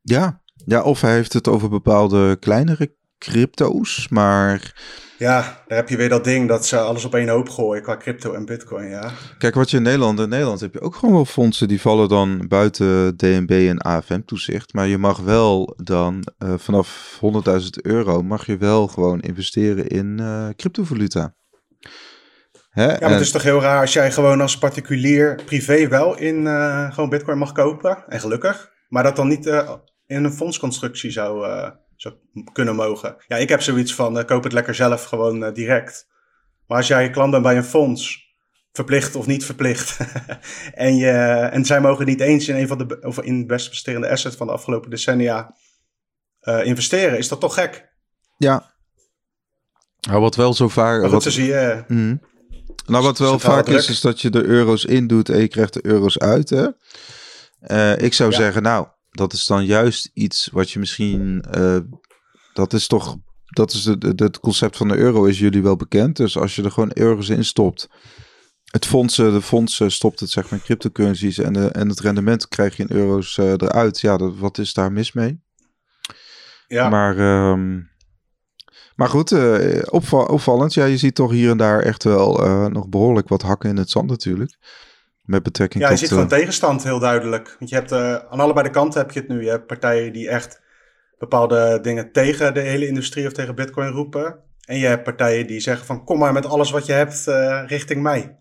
Ja. 0.02 0.42
Ja, 0.65 0.82
of 0.82 1.02
hij 1.02 1.13
heeft 1.13 1.34
het 1.34 1.48
over 1.48 1.70
bepaalde 1.70 2.38
kleinere 2.39 2.96
crypto's, 3.17 4.08
maar... 4.10 4.74
Ja, 5.17 5.63
daar 5.67 5.78
heb 5.78 5.89
je 5.89 5.98
weer 5.98 6.10
dat 6.10 6.24
ding 6.24 6.48
dat 6.48 6.65
ze 6.65 6.80
alles 6.80 7.06
op 7.06 7.15
één 7.15 7.28
hoop 7.28 7.50
gooien 7.50 7.84
qua 7.84 7.98
crypto 7.98 8.34
en 8.34 8.46
bitcoin, 8.46 8.89
ja. 8.89 9.12
Kijk, 9.38 9.56
wat 9.56 9.70
je 9.70 9.78
in 9.78 9.84
Nederland... 9.84 10.20
In 10.20 10.30
Nederland 10.30 10.60
heb 10.60 10.74
je 10.74 10.82
ook 10.82 10.96
gewoon 10.96 11.15
wel 11.15 11.26
fondsen 11.26 11.67
die 11.67 11.82
vallen 11.82 12.10
dan 12.10 12.48
buiten 12.48 13.17
DNB 13.17 13.65
en 13.70 13.78
AFM 13.78 14.22
toezicht. 14.26 14.74
Maar 14.74 14.88
je 14.88 14.98
mag 14.98 15.20
wel 15.20 15.78
dan 15.84 16.28
uh, 16.43 16.54
vanaf 16.58 17.20
100.000 17.62 17.67
euro 17.82 18.24
mag 18.24 18.46
je 18.46 18.58
wel 18.58 18.88
gewoon 18.88 19.20
investeren 19.20 19.88
in 19.88 20.17
uh, 20.22 20.48
cryptovaluta. 20.56 21.36
Hè? 22.70 22.91
Ja, 22.91 22.98
maar 23.00 23.12
het 23.12 23.20
is 23.20 23.32
toch 23.32 23.43
heel 23.43 23.62
raar 23.62 23.82
als 23.82 23.93
jij 23.93 24.12
gewoon 24.12 24.41
als 24.41 24.58
particulier 24.58 25.41
privé 25.46 25.88
wel 25.88 26.17
in 26.17 26.41
uh, 26.41 26.91
gewoon 26.93 27.10
bitcoin 27.10 27.38
mag 27.38 27.52
kopen. 27.52 28.04
En 28.08 28.20
gelukkig. 28.20 28.72
Maar 28.88 29.04
dat 29.04 29.15
dan 29.15 29.28
niet 29.28 29.46
in 30.08 30.24
een 30.24 30.34
fondsconstructie 30.34 31.12
zou, 31.12 31.48
uh, 31.48 31.70
zou 31.96 32.15
kunnen 32.54 32.76
mogen. 32.76 33.15
Ja, 33.28 33.36
ik 33.36 33.50
heb 33.50 33.62
zoiets 33.62 33.93
van 33.96 34.26
koop 34.26 34.43
het 34.43 34.54
lekker 34.54 34.76
zelf 34.76 35.04
gewoon 35.04 35.54
direct. 35.54 36.08
Maar 36.67 36.78
als 36.78 36.88
jij 36.88 37.10
klant 37.10 37.32
bent 37.32 37.43
bij 37.43 37.58
een 37.58 37.63
fonds, 37.63 38.26
verplicht 38.72 39.15
of 39.15 39.26
niet 39.26 39.46
verplicht. 39.46 39.98
en, 40.74 40.96
je, 40.96 41.12
en 41.52 41.65
zij 41.65 41.82
mogen 41.82 42.06
niet 42.06 42.20
eens 42.22 42.48
in 42.48 42.56
een 42.56 42.67
van 42.67 42.78
de 42.78 43.00
of 43.02 43.22
in 43.22 43.39
de 43.39 43.46
best 43.46 43.67
presterende 43.67 44.10
asset 44.10 44.36
van 44.36 44.48
de 44.48 44.54
afgelopen 44.54 44.89
decennia 44.89 45.56
investeren, 46.63 47.17
is 47.17 47.28
dat 47.28 47.39
toch 47.39 47.54
gek? 47.54 47.89
Ja. 48.38 48.76
Nou, 50.08 50.22
wat 50.22 50.36
wel 50.36 50.54
zo 50.54 50.67
vaak. 50.67 51.06
Wat, 51.08 51.24
zo 51.24 51.30
zie 51.30 51.46
je. 51.46 51.84
Mm, 51.88 52.22
Nou, 52.86 53.04
wat 53.04 53.17
wel 53.17 53.39
vaak 53.39 53.65
druk. 53.65 53.78
is, 53.78 53.89
is 53.89 54.02
dat 54.02 54.22
je 54.22 54.30
de 54.30 54.43
euro's 54.43 54.86
indoet 54.86 55.30
en 55.30 55.39
je 55.39 55.48
krijgt 55.48 55.74
de 55.74 55.86
euro's 55.86 56.17
uit. 56.17 56.50
Hè? 56.50 56.67
Eh, 57.60 57.98
ik 58.06 58.13
zou 58.13 58.32
Ja. 58.32 58.38
zeggen, 58.38 58.62
nou, 58.63 58.88
dat 59.17 59.34
is 59.34 59.45
dan 59.45 59.65
juist 59.65 60.10
iets 60.13 60.49
wat 60.51 60.71
je 60.71 60.80
misschien. 60.80 61.41
eh, 61.51 61.77
dat 62.53 62.73
is 62.73 62.88
toch. 62.88 63.15
Dat 63.45 63.71
is 63.73 63.86
het, 63.86 64.03
het- 64.19 64.39
concept 64.39 64.77
van 64.77 64.88
de 64.88 64.97
euro 64.97 65.25
is 65.25 65.39
jullie 65.39 65.62
wel 65.62 65.75
bekend. 65.75 66.15
Dus 66.15 66.38
als 66.38 66.56
je 66.56 66.63
er 66.63 66.71
gewoon 66.71 66.91
euro's 66.93 67.30
in 67.30 67.45
stopt. 67.45 67.89
Het 68.67 68.86
fondsen, 68.86 69.34
de 69.34 69.41
fondsen 69.41 69.91
stopt 69.91 70.19
het 70.19 70.30
zeg 70.30 70.49
maar 70.49 70.60
cryptocurrencies 70.60 71.38
en, 71.38 71.53
de, 71.53 71.67
en 71.67 71.89
het 71.89 71.99
rendement 71.99 72.47
krijg 72.47 72.77
je 72.77 72.84
in 72.88 72.95
euro's 72.95 73.38
eh, 73.38 73.51
eruit. 73.51 73.99
Ja, 74.01 74.17
dat, 74.17 74.38
wat 74.38 74.58
is 74.58 74.73
daar 74.73 74.91
mis 74.91 75.12
mee? 75.12 75.41
Ja, 76.67 76.89
Maar, 76.89 77.17
ehm, 77.17 77.80
maar 78.95 79.10
goed, 79.10 79.32
eh, 79.32 79.82
opval- 79.86 80.25
opvallend. 80.25 80.73
Ja, 80.73 80.86
je 80.86 80.97
ziet 80.97 81.15
toch 81.15 81.32
hier 81.32 81.49
en 81.49 81.58
daar 81.58 81.80
echt 81.82 82.03
wel 82.03 82.34
nog 82.69 82.88
behoorlijk 82.89 83.27
wat 83.30 83.41
hakken 83.41 83.69
in 83.69 83.77
het 83.77 83.89
zand 83.89 84.10
natuurlijk. 84.10 84.58
Met 85.28 85.44
betrekking 85.44 85.84
ja 85.84 85.90
je 85.90 85.96
tot... 85.96 86.04
ziet 86.04 86.13
gewoon 86.18 86.32
eh, 86.32 86.38
tegenstand 86.38 86.84
heel 86.84 87.00
duidelijk. 87.00 87.56
Want 87.60 87.70
je 87.70 87.76
hebt 87.76 87.92
eh, 87.92 88.16
aan 88.16 88.40
allebei 88.40 88.68
de 88.68 88.74
kanten 88.74 89.02
heb 89.02 89.12
je 89.12 89.20
het 89.20 89.30
nu. 89.30 89.44
Je 89.44 89.50
hebt 89.50 89.68
partijen 89.68 90.13
die 90.13 90.30
echt 90.30 90.62
bepaalde 91.18 91.80
dingen 91.82 92.12
tegen 92.12 92.54
de 92.54 92.60
hele 92.60 92.88
industrie 92.88 93.28
of 93.28 93.34
tegen 93.34 93.56
Bitcoin 93.56 93.92
roepen. 93.92 94.40
En 94.66 94.78
je 94.78 94.86
hebt 94.86 95.04
partijen 95.04 95.48
die 95.48 95.60
zeggen 95.60 95.86
van 95.86 96.04
kom 96.04 96.20
maar 96.20 96.34
met 96.34 96.46
alles 96.46 96.72
wat 96.72 96.86
je 96.86 96.92
hebt 96.92 97.28
eh, 97.28 97.63
richting 97.66 98.02
mij. 98.02 98.40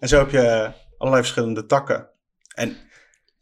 En 0.00 0.08
zo 0.08 0.18
heb 0.18 0.30
je 0.30 0.72
allerlei 0.98 1.22
verschillende 1.22 1.66
takken. 1.66 2.08
En 2.54 2.76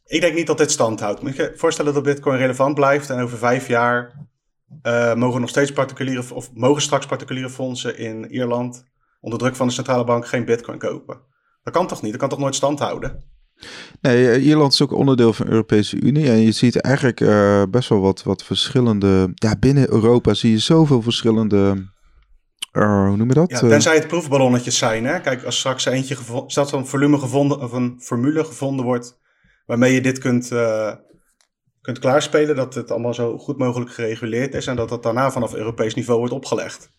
ik 0.06 0.20
denk 0.20 0.34
niet 0.34 0.46
dat 0.46 0.58
dit 0.58 0.70
stand 0.70 1.00
houdt. 1.00 1.22
Moet 1.22 1.36
je 1.36 1.52
voorstellen 1.56 1.94
dat 1.94 2.02
Bitcoin 2.02 2.38
relevant 2.38 2.74
blijft 2.74 3.10
en 3.10 3.20
over 3.20 3.38
vijf 3.38 3.68
jaar 3.68 4.28
mogen 5.14 5.40
nog 5.40 5.48
steeds 5.48 5.72
particuliere 5.72 6.34
of 6.34 6.52
mogen 6.54 6.82
straks 6.82 7.06
particuliere 7.06 7.50
fondsen 7.50 7.98
in 7.98 8.30
Ierland 8.30 8.84
onder 9.20 9.38
druk 9.38 9.56
van 9.56 9.66
de 9.66 9.72
centrale 9.72 10.04
bank 10.04 10.26
geen 10.26 10.44
Bitcoin 10.44 10.78
kopen. 10.78 11.31
Dat 11.62 11.72
kan 11.72 11.86
toch 11.86 12.02
niet? 12.02 12.10
Dat 12.10 12.20
kan 12.20 12.28
toch 12.28 12.38
nooit 12.38 12.54
stand 12.54 12.78
houden? 12.78 13.24
Nee, 14.00 14.30
eh, 14.30 14.46
Ierland 14.46 14.72
is 14.72 14.82
ook 14.82 14.92
onderdeel 14.92 15.32
van 15.32 15.46
de 15.46 15.52
Europese 15.52 16.00
Unie. 16.00 16.28
En 16.30 16.38
je 16.38 16.52
ziet 16.52 16.80
eigenlijk 16.80 17.20
eh, 17.20 17.62
best 17.70 17.88
wel 17.88 18.00
wat, 18.00 18.22
wat 18.22 18.44
verschillende... 18.44 19.30
Ja, 19.34 19.56
binnen 19.56 19.90
Europa 19.90 20.34
zie 20.34 20.50
je 20.50 20.58
zoveel 20.58 21.02
verschillende... 21.02 21.90
eh, 22.72 23.06
hoe 23.06 23.16
noem 23.16 23.28
je 23.28 23.34
dat? 23.34 23.50
Ja, 23.50 23.58
tenzij 23.58 23.94
het 23.94 24.08
proefballonnetjes 24.08 24.78
zijn. 24.78 25.04
Hè? 25.04 25.20
Kijk, 25.20 25.44
als 25.44 25.58
straks 25.58 25.84
eentje 25.84 26.16
stel 26.46 26.64
dat 26.64 26.72
een 26.72 26.86
volume 26.86 27.18
gevonden 27.18 27.60
of 27.60 27.72
een 27.72 28.00
formule 28.00 28.44
gevonden 28.44 28.84
wordt 28.84 29.20
waarmee 29.66 29.94
je 29.94 30.00
dit 30.00 30.18
kunt, 30.18 30.48
kunt 31.80 31.98
klaarspelen, 31.98 32.56
dat 32.56 32.74
het 32.74 32.90
allemaal 32.90 33.14
zo 33.14 33.38
goed 33.38 33.58
mogelijk 33.58 33.90
gereguleerd 33.90 34.54
is 34.54 34.66
en 34.66 34.76
dat 34.76 34.88
dat 34.88 35.02
daarna 35.02 35.30
vanaf 35.30 35.54
Europees 35.54 35.94
niveau 35.94 36.18
wordt 36.18 36.34
opgelegd. 36.34 36.90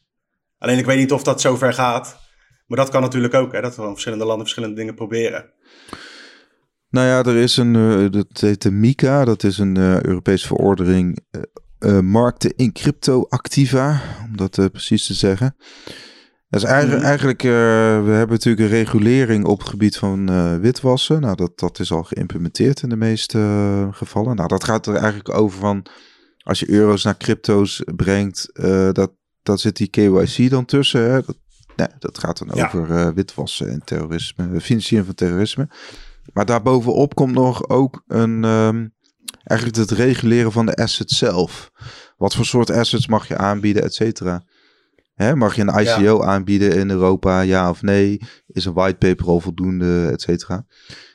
Alleen 0.58 0.78
ik 0.78 0.86
weet 0.86 0.97
niet 0.97 1.12
of 1.12 1.23
dat 1.23 1.41
zo 1.41 1.56
ver 1.56 1.73
gaat. 1.73 2.19
Maar 2.65 2.78
dat 2.78 2.89
kan 2.89 3.02
natuurlijk 3.02 3.34
ook, 3.34 3.52
hè? 3.52 3.62
dat 3.62 3.73
gewoon 3.73 3.91
verschillende 3.91 4.26
landen 4.26 4.43
verschillende 4.43 4.76
dingen 4.76 4.95
proberen. 4.95 5.52
Nou 6.93 7.08
ja, 7.08 7.23
er 7.23 7.36
is 7.36 7.58
een, 7.58 7.76
eh, 7.76 8.12
dat 8.12 8.39
heet 8.39 8.62
de 8.62 8.71
MICA, 8.71 9.26
dat 9.26 9.43
is 9.43 9.58
een 9.58 9.78
eh, 9.78 10.02
Europese 10.02 10.47
verordening 10.47 11.19
eh, 11.80 11.99
markten 11.99 12.54
in 12.56 12.71
crypto-activa, 12.73 14.02
om 14.26 14.38
dat 14.38 14.71
precies 14.71 15.06
te 15.06 15.13
zeggen. 15.13 15.56
Dat 16.49 16.63
is 16.63 16.67
eigenlijk, 16.67 16.99
Mhm. 16.99 17.08
eigenlijk 17.10 17.41
we 17.41 18.12
hebben 18.12 18.30
natuurlijk 18.30 18.63
een 18.63 18.78
regulering 18.78 19.45
op 19.45 19.60
het 19.60 19.69
gebied 19.69 19.97
van 19.97 20.60
witwassen. 20.62 21.21
Nou, 21.21 21.36
dat, 21.36 21.60
dat 21.60 21.80
is 21.80 21.91
al 21.91 22.04
geïmplementeerd 22.04 22.82
in 22.82 22.89
de 22.89 22.95
meeste 22.95 23.39
gevallen. 23.91 24.36
Nou, 24.36 24.47
dat 24.47 24.63
gaat 24.63 24.86
er 24.86 24.95
eigenlijk 24.95 25.30
over 25.30 25.60
van, 25.60 25.86
als 26.43 26.60
je 26.60 26.69
euro's 26.69 27.04
naar 27.04 27.17
crypto's 27.17 27.84
brengt, 27.95 28.49
dat, 28.91 29.12
dat 29.43 29.60
zit 29.60 29.78
die 29.78 29.88
KYC 29.88 30.49
dan 30.49 30.65
tussen. 30.65 31.12
Hè? 31.12 31.21
Dat, 31.21 31.38
nee, 31.75 31.88
dat 31.99 32.17
gaat 32.17 32.38
dan 32.38 32.49
Ja. 32.53 32.65
over 32.65 32.91
eh, 32.91 33.07
witwassen 33.13 33.69
en 33.69 33.81
terrorisme, 33.86 34.62
financiering 34.62 35.05
van 35.05 35.15
terrorisme. 35.15 35.69
Maar 36.33 36.45
daarbovenop 36.45 37.15
komt 37.15 37.33
nog 37.33 37.69
ook 37.69 38.03
een, 38.07 38.43
ehm, 38.43 38.88
eigenlijk 39.43 39.77
het 39.79 39.91
reguleren 39.91 40.51
van 40.51 40.65
de 40.65 40.75
asset 40.75 41.12
zelf. 41.12 41.71
Wat 42.17 42.36
voor 42.36 42.45
soort 42.45 42.69
assets 42.69 43.07
mag 43.07 43.27
je 43.27 43.38
aanbieden, 43.38 43.83
et 43.83 43.93
cetera. 43.93 44.43
Hè, 45.13 45.36
mag 45.36 45.55
je 45.55 45.62
een 45.62 45.79
ICO 45.79 46.21
aanbieden 46.23 46.71
in 46.75 46.89
Europa, 46.89 47.41
ja 47.41 47.69
of 47.69 47.81
nee? 47.81 48.21
Is 48.47 48.65
een 48.65 48.73
whitepaper 48.73 49.25
al 49.25 49.39
voldoende, 49.39 50.09
et 50.12 50.21
cetera? 50.21 50.65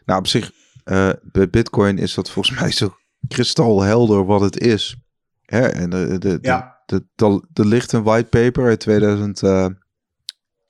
Nou, 0.05 0.19
op 0.19 0.27
zich, 0.27 0.53
eh, 0.85 1.11
bij 1.23 1.51
Bitcoin 1.51 1.99
is 1.99 2.15
dat 2.15 2.31
volgens 2.31 2.61
mij 2.61 2.71
zo 2.71 2.95
kristalhelder 3.29 4.25
wat 4.25 4.41
het 4.41 4.61
is. 4.61 4.97
Hè, 5.43 5.67
en 5.67 5.91
de, 5.91 6.19
de, 6.19 6.39
Ja, 6.41 6.83
de, 6.87 7.05
de, 7.15 7.43
er 7.53 7.67
ligt 7.67 7.93
een 7.93 8.03
whitepaper 8.03 8.65
uit 8.65 8.85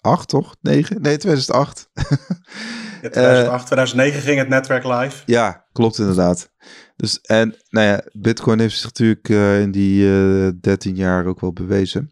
2008, 0.00 0.28
toch? 0.28 0.56
9? 0.60 1.02
Nee, 1.02 1.16
2008. 1.16 1.90
in 3.02 3.10
2008, 3.10 3.66
2009 3.66 4.20
ging 4.20 4.38
het 4.38 4.48
netwerk 4.48 4.84
live. 4.84 5.22
Ja, 5.26 5.66
klopt 5.72 5.98
inderdaad. 5.98 6.50
Dus 6.96 7.20
en 7.20 7.56
nou 7.68 7.86
ja, 7.86 8.02
Bitcoin 8.12 8.58
heeft 8.58 8.74
zich 8.74 8.84
natuurlijk 8.84 9.28
eh, 9.28 9.60
in 9.60 9.70
die 9.70 10.10
eh 10.46 10.48
13 10.60 10.94
jaar 10.94 11.26
ook 11.26 11.40
wel 11.40 11.52
bewezen. 11.52 12.10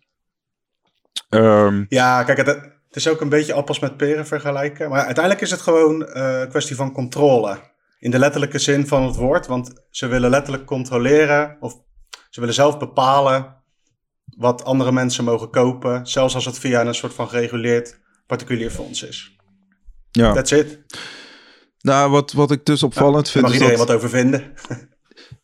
Ehm, 1.28 1.84
Ja, 1.88 2.22
kijk, 2.24 2.38
het, 2.38 2.46
het 2.46 2.96
is 2.96 3.08
ook 3.08 3.20
een 3.20 3.28
beetje 3.28 3.52
appels 3.52 3.78
met 3.78 3.96
peren 3.96 4.26
vergelijken. 4.26 4.90
Maar 4.90 5.04
uiteindelijk 5.04 5.44
is 5.44 5.50
het 5.50 5.60
gewoon 5.60 6.06
eh, 6.06 6.40
een 6.40 6.48
kwestie 6.48 6.76
van 6.76 6.92
controle. 6.92 7.58
In 7.98 8.10
de 8.10 8.18
letterlijke 8.18 8.58
zin 8.58 8.86
van 8.86 9.02
het 9.02 9.16
woord. 9.16 9.46
Want 9.46 9.86
ze 9.90 10.06
willen 10.06 10.30
letterlijk 10.30 10.64
controleren. 10.64 11.56
Of 11.60 11.74
ze 12.30 12.40
willen 12.40 12.54
zelf 12.54 12.78
bepalen 12.78 13.56
wat 14.36 14.64
andere 14.64 14.92
mensen 14.92 15.24
mogen 15.24 15.50
kopen. 15.50 16.06
Zelfs 16.06 16.34
als 16.34 16.44
het 16.44 16.58
via 16.58 16.86
een 16.86 16.94
soort 16.94 17.14
van 17.14 17.28
gereguleerd 17.28 18.00
particulier 18.26 18.70
fonds 18.70 19.02
is. 19.02 19.36
ja. 20.10 20.32
That's 20.32 20.50
it. 20.50 20.78
Nou, 21.80 22.10
wat, 22.10 22.32
wat 22.32 22.50
ik 22.50 22.64
dus 22.64 22.82
opvallend 22.82 23.30
vind 23.30 23.44
mag 23.44 23.52
is 23.52 23.58
iedereen 23.58 23.78
dat... 23.78 23.88
wat 23.88 23.96
over 23.96 24.08
vinden. 24.08 24.44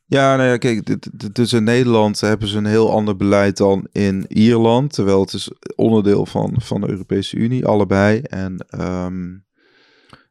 Ja, 0.07 0.37
nou 0.37 0.48
ja, 0.48 0.57
kijk, 0.57 0.96
dus 1.35 1.52
in 1.52 1.64
Nederland 1.64 2.20
hebben 2.20 2.48
ze 2.48 2.57
een 2.57 2.66
heel 2.66 2.90
ander 2.90 3.16
beleid 3.16 3.57
dan 3.57 3.88
in 3.92 4.24
Ierland. 4.28 4.92
Terwijl 4.92 5.20
het 5.20 5.33
is 5.33 5.50
onderdeel 5.76 6.26
van, 6.26 6.55
van 6.59 6.81
de 6.81 6.90
Europese 6.90 7.37
Unie, 7.37 7.66
allebei. 7.66 8.20
En 8.20 8.66
ehm, 8.68 9.37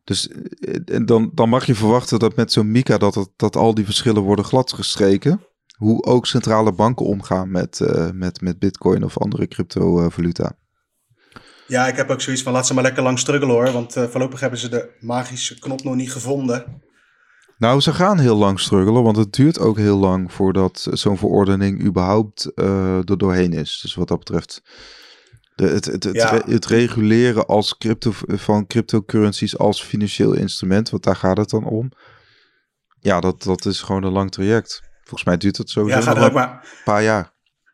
dus 0.04 0.30
eh, 0.30 1.00
dan, 1.06 1.32
dan 1.34 1.50
mag 1.50 1.66
je 1.66 1.76
verwachten 1.76 2.20
dat 2.20 2.36
met 2.36 2.52
zo'n 2.52 2.72
MICA 2.72 2.98
dat, 2.98 3.16
het, 3.16 3.30
dat 3.36 3.56
al 3.56 3.74
die 3.74 3.86
verschillen 3.86 4.22
worden 4.22 4.46
gladgestreken. 4.46 5.42
Hoe 5.82 6.04
ook 6.04 6.26
centrale 6.26 6.72
banken 6.72 7.06
omgaan 7.06 7.52
met, 7.52 7.80
eh, 7.80 8.10
met, 8.14 8.42
met 8.42 8.60
bitcoin 8.60 9.04
of 9.04 9.18
andere 9.18 9.48
cryptovaluta. 9.48 10.52
Ja, 11.68 11.88
ik 11.88 11.96
heb 11.96 12.10
ook 12.10 12.22
zoiets 12.22 12.44
van 12.44 12.54
laat 12.54 12.68
ze 12.68 12.74
maar 12.74 12.84
lekker 12.84 13.04
lang 13.04 13.20
struggelen 13.20 13.56
hoor. 13.56 13.72
Want 13.72 13.96
eh, 13.96 14.04
voorlopig 14.04 14.40
hebben 14.40 14.60
ze 14.60 14.70
de 14.70 14.90
magische 15.00 15.60
knop 15.60 15.84
nog 15.84 15.96
niet 15.96 16.12
gevonden. 16.12 16.82
Nou, 17.58 17.80
ze 17.80 17.94
gaan 17.94 18.20
heel 18.20 18.36
lang 18.36 18.60
struggelen, 18.60 19.04
want 19.04 19.18
het 19.18 19.34
duurt 19.34 19.60
ook 19.60 19.78
heel 19.78 19.98
lang 19.98 20.34
voordat 20.34 20.88
zo'n 20.92 21.18
verordening 21.18 21.84
überhaupt 21.84 22.54
eh 22.54 23.10
er 23.10 23.18
doorheen 23.18 23.54
is. 23.54 23.80
Dus 23.82 23.96
wat 23.96 24.08
dat 24.08 24.18
betreft, 24.18 24.62
de, 25.56 25.68
het, 25.68 25.86
het, 25.86 26.04
het, 26.04 26.16
Ja. 26.16 26.42
het 26.46 26.66
reguleren 26.66 27.48
als 27.48 27.78
crypto, 27.78 28.12
van 28.28 28.68
cryptocurrencies 28.68 29.58
als 29.58 29.84
financieel 29.84 30.34
instrument, 30.34 30.90
want 30.90 31.04
daar 31.04 31.16
gaat 31.16 31.38
het 31.38 31.50
dan 31.50 31.66
om. 31.66 31.92
Ja, 33.00 33.20
dat, 33.20 33.44
dat 33.44 33.66
is 33.66 33.82
gewoon 33.82 34.04
een 34.04 34.12
lang 34.12 34.32
traject. 34.32 34.91
Volgens 35.12 35.24
mij 35.30 35.38
duurt 35.38 35.58
het 35.58 35.70
sowieso 35.70 35.98
Ja, 35.98 36.04
ga 36.04 36.10
nog 36.14 36.20
er, 36.20 36.26
ook 36.26 36.34
wel 36.34 36.44
een 36.44 36.50
maar, 36.50 36.66
paar 36.84 37.04
jaar. 37.04 37.32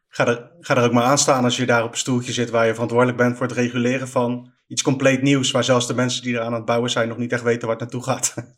ga, 0.10 0.28
er, 0.28 0.52
ga 0.60 0.78
er 0.78 0.84
ook 0.84 0.91
maar 0.91 1.04
aan 1.04 1.17
staan 1.17 1.43
als 1.43 1.58
je 1.58 1.65
daar 1.65 1.84
op 1.84 1.91
een 1.91 1.97
stoeltje 1.97 2.34
zit 2.34 2.50
waar 2.50 2.65
je 2.65 2.73
verantwoordelijk 2.73 3.17
bent 3.17 3.38
voor 3.38 3.45
het 3.47 3.56
reguleren 3.56 4.08
van 4.08 4.52
iets 4.67 4.82
compleet 4.82 5.21
nieuws. 5.21 5.52
Waar 5.52 5.63
zelfs 5.63 5.88
de 5.88 5.93
mensen 5.93 6.23
die 6.23 6.36
er 6.36 6.41
aan 6.41 6.54
het 6.54 6.65
bouwen 6.65 6.89
zijn 6.89 7.08
nog 7.08 7.17
niet 7.17 7.32
echt 7.32 7.43
weten 7.43 7.67
waar 7.67 7.78
het 7.78 7.80
naartoe 7.80 8.04
gaat. 8.04 8.34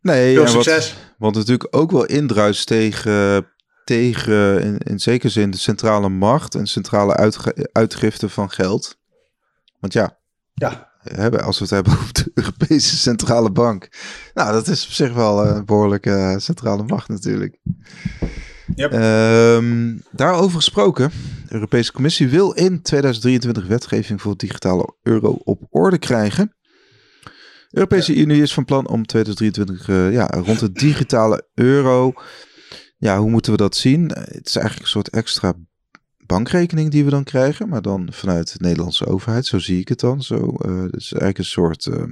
Nee, 0.00 0.34
Veel 0.34 0.42
wat, 0.42 0.52
succes. 0.52 0.94
wat 1.18 1.34
natuurlijk 1.34 1.76
ook 1.76 1.90
wel 1.90 2.04
indruist 2.04 2.66
tegen, 2.66 3.46
tegen 3.84 4.60
in, 4.62 4.78
in 4.78 4.98
zekere 5.00 5.32
zin 5.32 5.50
de 5.50 5.56
centrale 5.58 6.08
macht 6.08 6.54
en 6.54 6.66
centrale 6.66 7.14
uitge- 7.14 7.68
uitgifte 7.72 8.28
van 8.28 8.50
geld. 8.50 8.98
Want 9.80 9.92
ja, 9.92 10.18
Ja, 10.54 10.90
hebben, 11.04 11.42
als 11.42 11.58
we 11.58 11.64
het 11.64 11.72
hebben 11.72 11.92
over 11.92 12.12
de 12.12 12.30
Europese 12.34 12.96
Centrale 12.96 13.50
Bank. 13.50 13.88
Nou, 14.34 14.52
dat 14.52 14.68
is 14.68 14.86
op 14.86 14.92
zich 14.92 15.12
wel 15.12 15.46
een 15.46 15.64
behoorlijke 15.64 16.10
eh, 16.10 16.38
centrale 16.38 16.82
macht 16.82 17.08
natuurlijk. 17.08 17.60
Yep. 18.74 18.92
Ehm, 18.92 19.96
daarover 20.10 20.56
gesproken, 20.56 21.10
de 21.48 21.54
Europese 21.54 21.92
Commissie 21.92 22.28
wil 22.28 22.52
in 22.52 22.82
2023 22.82 23.66
wetgeving 23.66 24.22
voor 24.22 24.36
digitale 24.36 24.94
euro 25.02 25.38
op 25.44 25.66
orde 25.70 25.98
krijgen. 25.98 26.54
De 27.22 27.80
Europese 27.80 28.14
Unie 28.14 28.42
is 28.42 28.54
van 28.54 28.64
plan 28.64 28.88
om 28.88 29.06
2023 29.06 29.88
eh, 29.88 30.12
ja, 30.12 30.26
rond 30.26 30.60
de 30.60 30.72
digitale 30.72 31.48
euro. 31.54 32.12
Ja, 32.96 33.18
hoe 33.18 33.30
moeten 33.30 33.52
we 33.52 33.58
dat 33.58 33.76
zien? 33.76 34.10
Eh, 34.10 34.22
Het 34.22 34.46
is 34.46 34.56
eigenlijk 34.56 34.86
een 34.86 34.92
soort 34.92 35.08
extra 35.08 35.54
bankrekening 36.34 36.90
die 36.90 37.04
we 37.04 37.10
dan 37.10 37.24
krijgen, 37.24 37.68
maar 37.68 37.82
dan 37.82 38.08
vanuit 38.12 38.52
de 38.52 38.64
Nederlandse 38.64 39.06
overheid. 39.06 39.46
Zo 39.46 39.58
zie 39.58 39.80
ik 39.80 39.88
het 39.88 40.00
dan. 40.00 40.22
Zo, 40.22 40.36
eh, 40.36 40.82
het 40.82 40.94
is 40.94 41.12
eigenlijk 41.12 41.38
een 41.38 41.44
soort. 41.44 41.86
eh, 41.86 42.02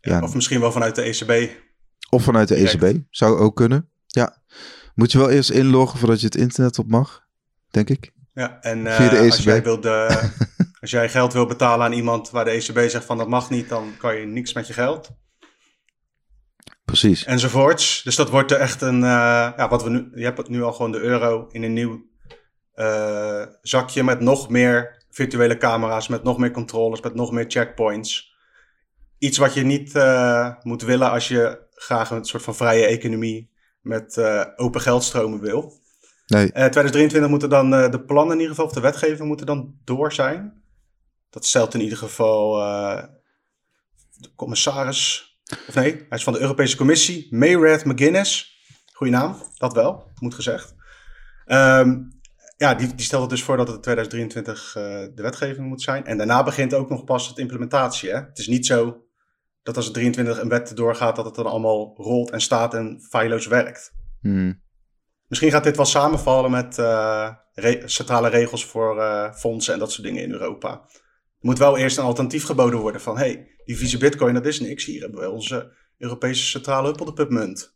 ja, 0.00 0.20
of 0.20 0.34
misschien 0.34 0.60
wel 0.60 0.72
vanuit 0.72 0.94
de 0.94 1.02
E 1.02 1.08
ECB. 1.08 1.50
of 2.10 2.22
vanuit 2.22 2.48
de 2.48 2.54
Direct. 2.54 2.82
ECB. 2.82 2.98
Zou 3.10 3.38
ook 3.38 3.56
kunnen. 3.56 3.88
Ja. 4.06 4.42
Moet 4.94 5.12
je 5.12 5.18
wel 5.18 5.30
eerst 5.30 5.50
inloggen 5.50 5.98
voordat 5.98 6.20
je 6.20 6.26
het 6.26 6.34
internet 6.36 6.78
op 6.78 6.88
mag, 6.88 7.22
denk 7.70 7.88
ik. 7.90 8.12
Ja, 8.34 8.60
en 8.60 8.78
Via 8.92 9.08
de 9.08 9.18
als 9.18 9.36
ECB. 9.38 9.44
jij 9.44 9.62
wilt 9.62 9.82
de, 9.82 10.28
Als 10.80 10.90
jij 10.90 11.08
geld 11.08 11.32
wil 11.32 11.46
betalen 11.46 11.86
aan 11.86 11.92
iemand 11.92 12.30
waar 12.30 12.44
de 12.44 12.50
ECB 12.50 12.88
zegt 12.90 13.04
van 13.04 13.18
dat 13.18 13.28
mag 13.28 13.50
niet, 13.50 13.68
dan 13.68 13.92
kan 13.98 14.16
je 14.16 14.26
niks 14.26 14.52
met 14.52 14.66
je 14.66 14.72
geld. 14.72 15.10
Precies. 16.84 17.24
Enzovoorts. 17.24 18.02
Dus 18.02 18.16
dat 18.16 18.30
wordt 18.30 18.50
er 18.50 18.58
echt 18.58 18.80
een, 18.80 18.94
uh, 18.96 19.00
ja, 19.56 19.68
wat 19.68 19.82
we 19.82 19.90
nu, 19.90 20.10
je 20.14 20.24
hebt 20.24 20.48
nu 20.48 20.62
al 20.62 20.72
gewoon 20.72 20.92
de 20.92 20.98
euro 21.00 21.46
in 21.50 21.62
een 21.62 21.72
nieuw 21.72 22.08
uh, 22.80 23.42
zakje 23.62 24.02
met 24.02 24.20
nog 24.20 24.48
meer 24.48 25.04
virtuele 25.10 25.56
camera's, 25.56 26.08
met 26.08 26.22
nog 26.22 26.38
meer 26.38 26.50
controllers, 26.50 27.00
met 27.00 27.14
nog 27.14 27.32
meer 27.32 27.44
checkpoints. 27.48 28.34
Iets 29.18 29.38
wat 29.38 29.54
je 29.54 29.62
niet 29.62 29.94
uh, 29.94 30.54
moet 30.62 30.82
willen 30.82 31.10
als 31.10 31.28
je 31.28 31.58
graag 31.74 32.10
een 32.10 32.24
soort 32.24 32.42
van 32.42 32.54
vrije 32.54 32.86
economie 32.86 33.50
met 33.80 34.18
open 34.56 34.80
geldstromen 34.80 35.40
wil. 35.40 35.80
Nee. 36.26 36.46
2023 36.46 37.30
moeten 37.30 37.48
dan 37.48 37.70
de 37.70 38.04
plannen 38.06 38.34
in 38.34 38.40
ieder 38.40 38.54
geval, 38.54 38.68
of 38.68 38.72
de 38.72 38.80
wetgeving 38.80 39.28
moeten 39.28 39.46
dan 39.46 39.74
door 39.84 40.12
zijn. 40.12 40.62
Dat 41.30 41.44
stelt 41.44 41.74
in 41.74 41.80
ieder 41.80 41.98
geval 41.98 42.54
de 44.16 44.34
commissaris 44.36 45.30
of 45.68 45.74
nee, 45.74 45.92
hij 46.08 46.18
is 46.18 46.24
van 46.24 46.32
de 46.32 46.40
Europese 46.40 46.76
Commissie. 46.76 47.26
Mayred 47.30 47.84
McGuinness. 47.84 48.58
Goeie 48.92 49.12
naam, 49.12 49.36
dat 49.58 49.72
wel, 49.72 50.10
moet 50.18 50.34
gezegd. 50.34 50.74
Um, 51.46 52.19
ja, 52.60 52.74
die, 52.74 52.94
die 52.94 53.04
stelt 53.04 53.20
het 53.20 53.30
dus 53.30 53.42
voor 53.42 53.56
dat 53.56 53.66
het 53.66 53.76
in 53.76 53.82
2023 53.82 54.74
uh, 54.76 54.82
de 55.14 55.22
wetgeving 55.22 55.66
moet 55.66 55.82
zijn. 55.82 56.04
En 56.04 56.16
daarna 56.16 56.42
begint 56.42 56.74
ook 56.74 56.88
nog 56.88 57.04
pas 57.04 57.28
het 57.28 57.38
implementatie. 57.38 58.10
Hè? 58.10 58.16
Het 58.16 58.38
is 58.38 58.46
niet 58.46 58.66
zo 58.66 59.04
dat 59.62 59.76
als 59.76 59.84
het 59.84 59.94
23 59.94 60.40
een 60.40 60.48
wet 60.48 60.76
doorgaat, 60.76 61.16
dat 61.16 61.24
het 61.24 61.34
dan 61.34 61.46
allemaal 61.46 61.94
rolt 61.96 62.30
en 62.30 62.40
staat 62.40 62.74
en 62.74 63.00
feilloos 63.08 63.46
werkt. 63.46 63.92
Hmm. 64.20 64.62
Misschien 65.26 65.50
gaat 65.50 65.64
dit 65.64 65.76
wel 65.76 65.84
samenvallen 65.84 66.50
met 66.50 66.78
uh, 66.78 67.30
re 67.52 67.82
centrale 67.84 68.28
regels 68.28 68.64
voor 68.64 68.96
uh, 68.96 69.32
fondsen 69.32 69.72
en 69.72 69.78
dat 69.78 69.92
soort 69.92 70.06
dingen 70.06 70.22
in 70.22 70.32
Europa. 70.32 70.70
Er 70.70 71.46
moet 71.46 71.58
wel 71.58 71.78
eerst 71.78 71.98
een 71.98 72.04
alternatief 72.04 72.44
geboden 72.44 72.80
worden 72.80 73.00
van, 73.00 73.18
hey, 73.18 73.56
die 73.64 73.76
vieze 73.76 73.98
bitcoin, 73.98 74.34
dat 74.34 74.46
is 74.46 74.60
niks. 74.60 74.84
Hier 74.84 75.00
hebben 75.00 75.20
we 75.20 75.30
onze 75.30 75.72
Europese 75.98 76.44
centrale 76.44 76.86
huppelde 76.86 77.26
munt. 77.28 77.74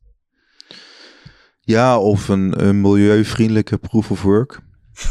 Ja, 1.61 1.99
of 1.99 2.29
een, 2.29 2.67
een 2.67 2.81
milieuvriendelijke 2.81 3.79
proof 3.79 4.11
of 4.11 4.23
work 4.23 4.63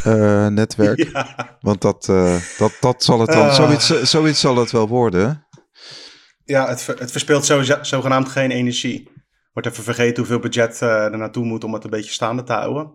uh, 0.06 0.46
netwerk. 0.46 0.98
Ja. 1.12 1.56
Want 1.60 1.80
dat, 1.80 2.06
uh, 2.10 2.36
dat, 2.58 2.72
dat 2.80 3.04
zal 3.04 3.20
het 3.20 3.30
dan, 3.30 3.46
Uh. 3.46 3.54
zoiets, 3.54 4.02
zoiets 4.02 4.40
zal 4.40 4.56
het 4.56 4.70
wel 4.70 4.88
worden. 4.88 5.46
Ja, 6.44 6.68
het, 6.68 6.82
ver- 6.82 6.98
het 6.98 7.10
verspeelt 7.10 7.44
zo, 7.44 7.62
zogenaamd 7.82 8.28
geen 8.28 8.50
energie. 8.50 9.10
Wordt 9.52 9.68
even 9.68 9.84
vergeten 9.84 10.16
hoeveel 10.16 10.38
budget 10.38 10.82
eh, 10.82 11.04
er 11.04 11.18
naartoe 11.18 11.44
moet 11.44 11.64
om 11.64 11.74
het 11.74 11.84
een 11.84 11.90
beetje 11.90 12.10
staande 12.12 12.42
te 12.42 12.52
houden. 12.52 12.92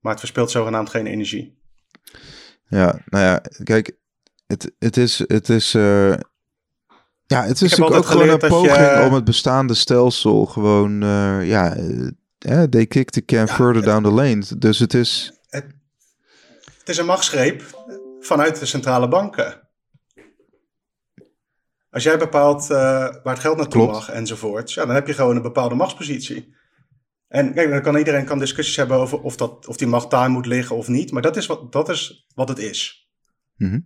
Maar 0.00 0.10
het 0.12 0.20
verspeelt 0.20 0.50
zogenaamd 0.50 0.90
geen 0.90 1.06
energie. 1.06 1.58
Ja, 2.68 2.98
nou 3.06 3.24
ja, 3.24 3.42
kijk, 3.64 3.96
het, 4.46 4.72
het 4.78 4.96
is, 4.96 5.18
het 5.26 5.48
is, 5.48 5.72
ja, 5.72 7.42
het 7.44 7.60
is 7.60 7.70
natuurlijk 7.70 7.96
ook 7.96 8.06
gewoon 8.06 8.28
een 8.28 8.38
poging 8.38 8.76
je- 8.76 9.04
om 9.06 9.14
het 9.14 9.24
bestaande 9.24 9.74
stelsel 9.74 10.46
gewoon, 10.46 11.02
uh, 11.04 11.48
ja, 11.48 11.76
uh, 11.76 12.62
they 12.62 12.86
kick 12.86 13.10
the 13.10 13.24
can 13.24 13.46
Ja, 13.46 13.54
further 13.54 13.82
down 13.82 14.02
the 14.02 14.10
lane. 14.10 14.42
Dus 14.58 14.78
het 14.78 14.94
is, 14.94 15.32
Het 15.48 15.66
is 16.88 16.98
een 16.98 17.06
machtsgreep 17.06 17.62
vanuit 18.20 18.58
de 18.58 18.66
centrale 18.66 19.08
banken. 19.08 19.62
Als 21.92 22.02
jij 22.02 22.18
bepaalt 22.18 22.62
eh, 22.62 22.68
waar 23.22 23.32
het 23.32 23.38
geld 23.38 23.56
naartoe 23.56 23.82
Klopt. 23.82 23.92
mag 23.92 24.10
enzovoort, 24.10 24.72
ja, 24.72 24.86
dan 24.86 24.94
heb 24.94 25.06
je 25.06 25.14
gewoon 25.14 25.36
een 25.36 25.42
bepaalde 25.42 25.74
machtspositie. 25.74 26.54
En 27.28 27.54
kijk, 27.54 27.70
dan 27.70 27.82
kan 27.82 27.96
iedereen 27.96 28.24
kan 28.24 28.38
discussies 28.38 28.76
hebben 28.76 28.96
over 28.96 29.20
of, 29.20 29.36
dat, 29.36 29.66
of 29.66 29.76
die 29.76 29.86
macht 29.86 30.10
daar 30.10 30.30
moet 30.30 30.46
liggen 30.46 30.76
of 30.76 30.88
niet. 30.88 31.12
Maar 31.12 31.22
dat 31.22 31.36
is 31.36 31.46
wat, 31.46 31.72
dat 31.72 31.88
is 31.88 32.26
wat 32.34 32.48
het 32.48 32.58
is. 32.58 33.10
Mhm. 33.56 33.72
En 33.72 33.84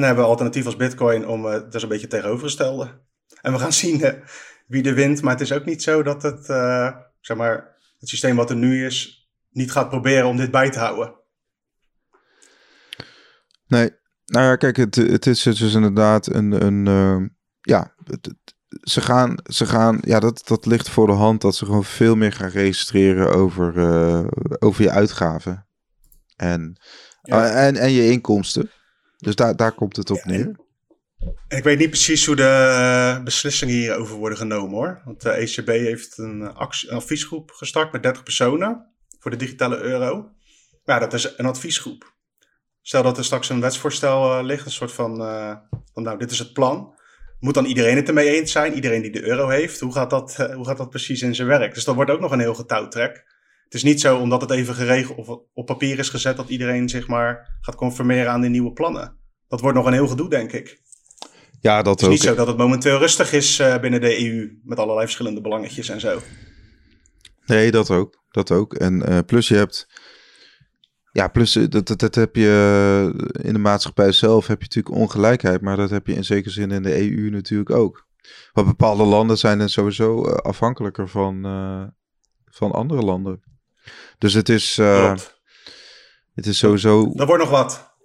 dan 0.00 0.02
hebben 0.02 0.24
we 0.24 0.30
alternatief 0.30 0.66
als 0.66 0.76
Bitcoin 0.76 1.26
om. 1.26 1.42
dat 1.42 1.74
is 1.74 1.82
een 1.82 1.88
beetje 1.88 2.06
het 2.06 2.14
tegenovergestelde. 2.14 3.02
En 3.40 3.52
we 3.52 3.58
gaan 3.58 3.72
zien 3.82 4.02
eh, 4.02 4.22
wie 4.66 4.84
er 4.84 4.94
wint. 4.94 5.22
Maar 5.22 5.32
het 5.32 5.42
is 5.42 5.52
ook 5.52 5.64
niet 5.64 5.82
zo 5.82 6.02
dat 6.02 6.22
het, 6.22 6.46
zeg 7.20 7.36
maar, 7.36 7.76
het 7.98 8.08
systeem 8.08 8.36
wat 8.36 8.50
er 8.50 8.56
nu 8.56 8.86
is, 8.86 9.28
niet 9.50 9.72
gaat 9.72 9.88
proberen 9.88 10.26
om 10.26 10.36
dit 10.36 10.50
bij 10.50 10.70
te 10.70 10.78
houden. 10.78 11.22
Nee, 13.74 13.90
nou 14.24 14.44
ja, 14.44 14.56
kijk, 14.56 14.76
het, 14.76 14.94
het 14.94 15.26
is 15.26 15.42
dus 15.42 15.74
inderdaad 15.74 16.34
een, 16.34 16.64
een 16.64 16.86
uh, 16.86 17.28
ja, 17.60 17.94
het, 18.04 18.26
het, 18.26 18.54
ze 18.82 19.00
gaan, 19.00 19.38
ze 19.44 19.66
gaan, 19.66 19.98
ja, 20.00 20.20
dat, 20.20 20.42
dat 20.46 20.66
ligt 20.66 20.88
voor 20.88 21.06
de 21.06 21.12
hand 21.12 21.40
dat 21.40 21.54
ze 21.54 21.64
gewoon 21.64 21.84
veel 21.84 22.16
meer 22.16 22.32
gaan 22.32 22.48
registreren 22.48 23.32
over, 23.34 23.76
uh, 23.76 24.26
over 24.58 24.82
je 24.82 24.90
uitgaven. 24.90 25.66
En, 26.36 26.76
Ja. 27.22 27.44
uh, 27.44 27.66
en, 27.66 27.76
en 27.76 27.92
je 27.92 28.10
inkomsten. 28.10 28.70
Dus 29.16 29.34
daar, 29.34 29.56
daar 29.56 29.72
komt 29.72 29.96
het 29.96 30.10
op 30.10 30.16
Ja, 30.24 30.30
neer. 30.30 30.56
En 31.48 31.58
ik 31.58 31.64
weet 31.64 31.78
niet 31.78 31.90
precies 31.90 32.26
hoe 32.26 32.36
de 32.36 32.42
eh, 32.42 33.22
beslissingen 33.22 33.74
hierover 33.74 34.16
worden 34.16 34.38
genomen 34.38 34.74
hoor. 34.74 35.02
Want 35.04 35.20
de 35.22 35.30
ECB 35.30 35.68
heeft 35.68 36.18
een, 36.18 36.42
eh, 36.42 36.56
actie, 36.56 36.90
een 36.90 36.96
adviesgroep 36.96 37.50
gestart 37.50 37.92
met 37.92 38.02
30 38.02 38.22
personen 38.22 38.94
voor 39.18 39.30
de 39.30 39.36
digitale 39.36 39.76
euro. 39.78 40.30
Ja, 40.84 40.98
dat 40.98 41.12
is 41.12 41.34
een 41.36 41.46
adviesgroep. 41.46 42.13
Stel 42.86 43.02
dat 43.02 43.18
er 43.18 43.24
straks 43.24 43.48
een 43.48 43.60
wetsvoorstel 43.60 44.38
uh, 44.38 44.44
ligt, 44.44 44.64
een 44.64 44.72
soort 44.72 44.92
van, 44.92 45.20
uh, 45.20 45.54
van, 45.92 46.02
nou, 46.02 46.18
dit 46.18 46.30
is 46.30 46.38
het 46.38 46.52
plan. 46.52 46.94
Moet 47.38 47.54
dan 47.54 47.64
iedereen 47.64 47.96
het 47.96 48.08
ermee 48.08 48.28
eens 48.28 48.52
zijn? 48.52 48.74
Iedereen 48.74 49.02
die 49.02 49.10
de 49.10 49.22
euro 49.22 49.48
heeft? 49.48 49.80
Hoe 49.80 49.92
gaat 49.92 50.10
dat, 50.10 50.36
uh, 50.40 50.54
hoe 50.54 50.66
gaat 50.66 50.76
dat 50.76 50.90
precies 50.90 51.22
in 51.22 51.34
zijn 51.34 51.48
werk? 51.48 51.74
Dus 51.74 51.84
dat 51.84 51.94
wordt 51.94 52.10
ook 52.10 52.20
nog 52.20 52.30
een 52.32 52.40
heel 52.40 52.54
getouwtrek. 52.54 53.24
Het 53.64 53.74
is 53.74 53.82
niet 53.82 54.00
zo 54.00 54.18
omdat 54.18 54.40
het 54.40 54.50
even 54.50 54.74
geregeld 54.74 55.18
of 55.18 55.28
op 55.54 55.66
papier 55.66 55.98
is 55.98 56.08
gezet 56.08 56.36
dat 56.36 56.48
iedereen 56.48 56.88
zich 56.88 57.06
maar 57.06 57.58
gaat 57.60 57.74
conformeren 57.74 58.30
aan 58.30 58.40
die 58.40 58.50
nieuwe 58.50 58.72
plannen. 58.72 59.16
Dat 59.48 59.60
wordt 59.60 59.76
nog 59.76 59.86
een 59.86 59.92
heel 59.92 60.08
gedoe, 60.08 60.28
denk 60.28 60.52
ik. 60.52 60.80
Ja, 61.60 61.82
dat 61.82 62.00
Het 62.00 62.00
is 62.00 62.06
ook. 62.06 62.12
niet 62.12 62.22
zo 62.22 62.34
dat 62.34 62.46
het 62.46 62.56
momenteel 62.56 62.98
rustig 62.98 63.32
is 63.32 63.62
binnen 63.80 64.00
de 64.00 64.20
EU 64.24 64.58
met 64.64 64.78
allerlei 64.78 65.04
verschillende 65.04 65.40
belangetjes 65.40 65.88
en 65.88 66.00
zo. 66.00 66.20
Nee, 67.46 67.70
dat 67.70 67.90
ook. 67.90 68.22
Dat 68.30 68.50
ook. 68.50 68.74
En 68.74 69.24
plus 69.26 69.48
je 69.48 69.54
hebt. 69.56 69.86
Ja, 71.14 71.28
plus 71.28 71.56
eh, 71.56 71.64
dat, 71.68 71.86
dat, 71.86 71.98
dat 71.98 72.14
heb 72.14 72.36
je 72.36 73.30
in 73.42 73.52
de 73.52 73.58
maatschappij 73.58 74.12
zelf 74.12 74.46
heb 74.46 74.62
je 74.62 74.64
natuurlijk 74.64 74.94
ongelijkheid, 74.94 75.60
maar 75.60 75.76
dat 75.76 75.90
heb 75.90 76.06
je 76.06 76.14
in 76.14 76.24
zekere 76.24 76.50
zin 76.50 76.70
in 76.70 76.82
de 76.82 77.00
EU 77.00 77.30
natuurlijk 77.30 77.70
ook. 77.70 78.06
Want 78.52 78.66
bepaalde 78.66 79.04
landen 79.04 79.38
zijn 79.38 79.60
er 79.60 79.70
sowieso 79.70 80.26
uh, 80.26 80.32
afhankelijker 80.34 81.08
van, 81.08 81.46
uh, 81.46 81.82
van 82.44 82.72
andere 82.72 83.02
landen. 83.02 83.42
Dus 84.18 84.32
het 84.34 84.48
is, 84.48 84.78
uh, 84.78 85.14
het 86.34 86.46
is 86.46 86.58
sowieso. 86.58 87.12
Dat 87.14 87.26
wordt 87.26 87.42
nog 87.42 87.52
wat. 87.52 87.96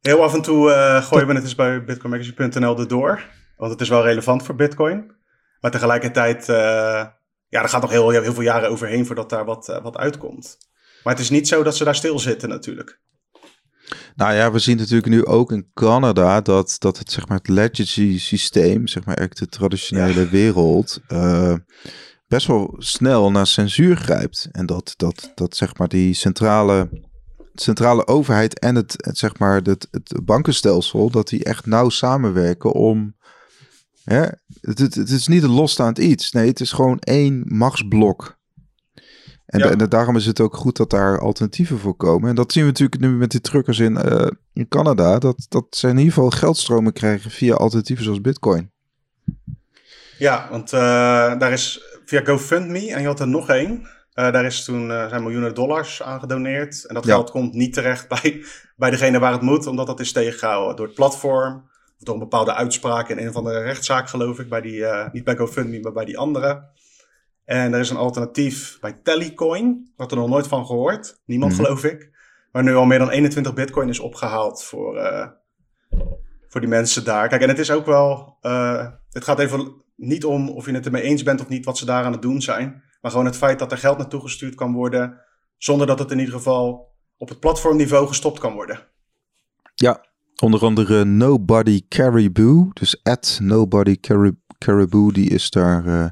Heel 0.00 0.22
af 0.22 0.34
en 0.34 0.42
toe 0.42 0.68
uh, 0.68 1.02
gooien 1.02 1.26
we 1.26 1.34
het 1.34 1.42
eens 1.42 1.54
bij 1.54 1.84
bitcoinmagazine.nl 1.84 2.78
erdoor. 2.78 3.28
Want 3.56 3.72
het 3.72 3.80
is 3.80 3.88
wel 3.88 4.02
relevant 4.02 4.42
voor 4.42 4.54
Bitcoin. 4.54 5.16
Maar 5.60 5.70
tegelijkertijd, 5.70 6.46
ja, 6.46 7.62
er 7.62 7.68
gaat 7.68 7.82
nog 7.82 7.90
heel, 7.90 8.10
heel 8.10 8.34
veel 8.34 8.42
jaren 8.42 8.70
overheen 8.70 9.06
voordat 9.06 9.30
daar 9.30 9.44
wat, 9.44 9.80
wat 9.82 9.96
uitkomt. 9.96 10.58
Maar 11.02 11.12
het 11.12 11.22
is 11.22 11.30
niet 11.30 11.48
zo 11.48 11.62
dat 11.62 11.76
ze 11.76 11.84
daar 11.84 11.94
stilzitten 11.94 12.48
natuurlijk. 12.48 13.00
Nou 14.14 14.34
ja, 14.34 14.52
we 14.52 14.58
zien 14.58 14.76
natuurlijk 14.76 15.08
nu 15.08 15.24
ook 15.24 15.52
in 15.52 15.70
Canada 15.74 16.40
dat, 16.40 16.76
dat 16.78 16.98
het, 16.98 17.10
zeg 17.10 17.28
maar, 17.28 17.38
het 17.38 17.48
legacy 17.48 18.18
systeem, 18.18 18.86
zeg 18.86 19.04
maar, 19.04 19.16
echt 19.16 19.38
de 19.38 19.46
traditionele 19.46 20.20
ja. 20.20 20.28
wereld, 20.28 21.00
uh, 21.08 21.54
best 22.26 22.46
wel 22.46 22.74
snel 22.78 23.30
naar 23.30 23.46
censuur 23.46 23.96
grijpt. 23.96 24.48
En 24.52 24.66
dat, 24.66 24.94
dat, 24.96 25.32
dat 25.34 25.56
zeg 25.56 25.76
maar, 25.76 25.88
die 25.88 26.14
centrale, 26.14 26.88
centrale 27.54 28.06
overheid 28.06 28.58
en 28.58 28.74
het, 28.74 28.94
het, 28.96 29.18
zeg 29.18 29.38
maar, 29.38 29.60
het, 29.62 29.88
het 29.90 30.24
bankenstelsel, 30.24 31.10
dat 31.10 31.28
die 31.28 31.44
echt 31.44 31.66
nauw 31.66 31.88
samenwerken 31.88 32.72
om. 32.72 33.16
Hè, 34.04 34.20
het, 34.60 34.78
het, 34.78 34.94
het 34.94 35.10
is 35.10 35.26
niet 35.26 35.42
een 35.42 35.50
losstaand 35.50 35.98
iets. 35.98 36.32
Nee, 36.32 36.48
het 36.48 36.60
is 36.60 36.72
gewoon 36.72 36.98
één 36.98 37.42
machtsblok. 37.46 38.37
En, 39.48 39.58
ja. 39.58 39.70
en, 39.70 39.88
daarom 39.88 40.16
is 40.16 40.26
het 40.26 40.40
ook 40.40 40.56
goed 40.56 40.76
dat 40.76 40.90
daar 40.90 41.20
alternatieven 41.20 41.78
voor 41.78 41.94
komen. 41.94 42.28
En 42.28 42.34
dat 42.34 42.52
zien 42.52 42.62
we 42.62 42.68
natuurlijk 42.68 43.00
nu 43.00 43.08
met 43.08 43.30
die 43.30 43.40
truckers 43.40 43.78
in, 43.78 43.98
uh, 44.06 44.26
in 44.52 44.68
Canada. 44.68 45.18
Dat, 45.18 45.46
dat 45.48 45.64
ze 45.70 45.88
in 45.88 45.98
ieder 45.98 46.12
geval 46.12 46.30
geldstromen 46.30 46.92
krijgen 46.92 47.30
via 47.30 47.54
alternatieven 47.54 48.04
zoals 48.04 48.20
Bitcoin. 48.20 48.70
Ja, 50.18 50.48
want 50.50 50.72
uh, 50.72 50.80
daar 51.38 51.52
is 51.52 51.82
via 52.04 52.20
GoFundMe, 52.24 52.92
en 52.92 53.00
je 53.00 53.06
had 53.06 53.20
er 53.20 53.28
nog 53.28 53.48
één. 53.48 53.70
Uh, 53.70 54.32
daar 54.32 54.44
is 54.44 54.64
toen 54.64 54.90
uh, 54.90 55.08
zijn 55.08 55.22
miljoenen 55.22 55.54
dollars 55.54 56.02
aan 56.02 56.20
gedoneerd. 56.20 56.84
En 56.86 56.94
dat 56.94 57.04
Ja. 57.04 57.14
geld 57.14 57.30
komt 57.30 57.54
niet 57.54 57.72
terecht 57.72 58.08
bij, 58.22 58.44
bij 58.76 58.90
degene 58.90 59.18
waar 59.18 59.32
het 59.32 59.42
moet, 59.42 59.66
omdat 59.66 59.86
dat 59.86 60.00
is 60.00 60.12
tegengehouden 60.12 60.76
door 60.76 60.86
het 60.86 60.94
platform. 60.94 61.64
Of 61.98 62.04
door 62.04 62.14
een 62.14 62.20
bepaalde 62.20 62.54
uitspraak 62.54 63.08
in 63.08 63.18
een 63.18 63.28
of 63.28 63.36
andere 63.36 63.62
rechtszaak, 63.62 64.08
geloof 64.08 64.38
ik. 64.38 64.48
Bij 64.48 64.60
die, 64.60 64.76
uh, 64.76 65.06
niet 65.12 65.24
bij 65.24 65.36
GoFundMe, 65.36 65.80
maar 65.80 65.92
bij 65.92 66.04
die 66.04 66.18
andere. 66.18 66.62
En 67.48 67.72
er 67.74 67.80
is 67.80 67.90
een 67.90 67.96
alternatief 67.96 68.78
bij 68.80 68.92
Tallycoin. 69.02 69.92
Had 69.96 70.10
er 70.10 70.16
nog 70.16 70.28
nooit 70.28 70.46
van 70.46 70.66
gehoord. 70.66 71.20
Niemand, 71.24 71.52
Mhm. 71.52 71.62
geloof 71.62 71.84
ik. 71.84 72.10
Waar 72.52 72.62
nu 72.62 72.74
al 72.74 72.84
meer 72.84 72.98
dan 72.98 73.10
21 73.10 73.54
bitcoin 73.54 73.88
is 73.88 73.98
opgehaald 73.98 74.62
voor, 74.64 74.96
uh, 74.96 75.26
voor 76.48 76.60
die 76.60 76.70
mensen 76.70 77.04
daar. 77.04 77.28
Kijk, 77.28 77.42
en 77.42 77.48
het 77.48 77.58
is 77.58 77.70
ook 77.70 77.86
wel... 77.86 78.36
Uh, 78.42 78.86
het 79.10 79.24
gaat 79.24 79.38
even 79.38 79.82
niet 79.96 80.24
om 80.24 80.48
of 80.48 80.66
je 80.66 80.72
het 80.72 80.86
ermee 80.86 81.02
eens 81.02 81.22
bent 81.22 81.40
of 81.40 81.48
niet 81.48 81.64
wat 81.64 81.78
ze 81.78 81.84
daar 81.84 82.04
aan 82.04 82.12
het 82.12 82.22
doen 82.22 82.42
zijn. 82.42 82.82
Maar 83.00 83.10
gewoon 83.10 83.26
het 83.26 83.36
feit 83.36 83.58
dat 83.58 83.72
er 83.72 83.78
geld 83.78 83.98
naartoe 83.98 84.20
gestuurd 84.20 84.54
kan 84.54 84.72
worden... 84.72 85.20
zonder 85.56 85.86
dat 85.86 85.98
het 85.98 86.10
in 86.10 86.18
ieder 86.18 86.34
geval 86.34 86.92
op 87.16 87.28
het 87.28 87.40
platformniveau 87.40 88.06
gestopt 88.06 88.38
kan 88.38 88.52
worden. 88.54 88.86
Ja, 89.74 90.06
Onder 90.42 90.60
andere 90.60 91.04
Nobody 91.04 91.82
Caribou. 91.88 92.70
Dus 92.72 93.02
at 93.02 93.38
Nobody 93.42 93.96
Caribou, 94.58 95.12
die 95.12 95.30
is 95.30 95.50
daar 95.50 95.86
uh, 95.86 96.08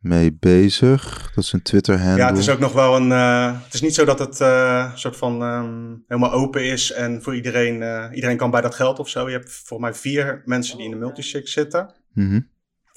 mee 0.00 0.36
bezig. 0.40 1.30
Dat 1.34 1.44
is 1.44 1.52
een 1.52 1.62
Twitter-handle. 1.62 2.16
Ja, 2.16 2.28
het 2.28 2.38
is 2.38 2.48
ook 2.50 2.58
nog 2.58 2.72
wel 2.72 2.96
een... 2.96 3.10
Uh, 3.10 3.62
het 3.64 3.74
is 3.74 3.80
niet 3.80 3.94
zo 3.94 4.04
dat 4.04 4.18
het 4.18 4.40
uh, 4.40 4.94
soort 4.94 5.16
van 5.16 5.42
um, 5.42 6.04
helemaal 6.06 6.32
open 6.32 6.64
is 6.64 6.92
en 6.92 7.22
voor 7.22 7.34
iedereen... 7.34 7.74
iedereen 8.14 8.36
kan 8.36 8.50
bij 8.50 8.60
dat 8.60 8.74
geld 8.74 8.98
of 8.98 9.08
zo. 9.08 9.28
Je 9.28 9.36
hebt 9.36 9.50
volgens 9.50 9.90
mij 9.90 9.94
vier 9.94 10.42
mensen 10.44 10.76
die 10.76 10.84
in 10.84 10.90
de 10.90 10.96
multisig 10.96 11.48
zitten. 11.48 11.94
Mm 12.12 12.28
-hmm. 12.28 12.50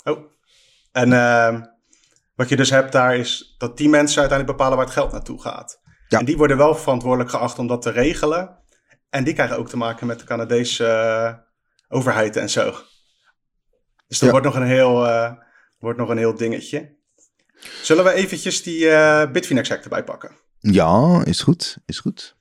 Oh. 0.04 0.32
En 0.92 1.14
ehm, 1.14 1.62
wat 2.36 2.50
je 2.50 2.56
dus 2.56 2.70
hebt 2.70 2.92
daar 2.92 3.16
is 3.16 3.56
dat 3.58 3.78
die 3.78 3.90
mensen 3.90 4.20
uiteindelijk 4.20 4.58
bepalen 4.58 4.78
waar 4.78 4.86
het 4.88 4.96
geld 4.96 5.12
naartoe 5.12 5.42
gaat. 5.42 5.82
Ja. 6.08 6.20
En 6.20 6.26
die 6.26 6.38
worden 6.38 6.58
wel 6.58 6.76
verantwoordelijk 6.76 7.30
geacht 7.30 7.60
om 7.60 7.68
dat 7.68 7.82
te 7.82 7.90
regelen. 7.90 8.58
En 9.10 9.24
die 9.24 9.34
krijgen 9.34 9.58
ook 9.58 9.70
te 9.70 9.78
maken 9.78 10.08
met 10.08 10.20
de 10.20 10.26
Canadese 10.26 11.44
overheid 11.88 12.36
en 12.36 12.50
zo. 12.50 12.72
Dus 14.08 14.20
dat 14.20 14.20
Ja. 14.20 14.30
wordt, 14.30 14.46
nog 14.46 14.56
een 14.56 14.68
heel, 14.68 15.06
wordt 15.84 16.00
nog 16.00 16.10
een 16.10 16.18
heel 16.18 16.36
dingetje. 16.36 16.90
Zullen 17.82 18.04
we 18.04 18.14
eventjes 18.14 18.64
die 18.64 18.80
uh, 18.86 19.32
Bitfinex 19.32 19.70
hack 19.70 19.84
erbij 19.84 20.04
pakken? 20.04 20.32
Ja, 20.60 21.22
is 21.26 21.42
goed. 21.42 21.78
Is 21.86 22.00
goed. 22.00 22.36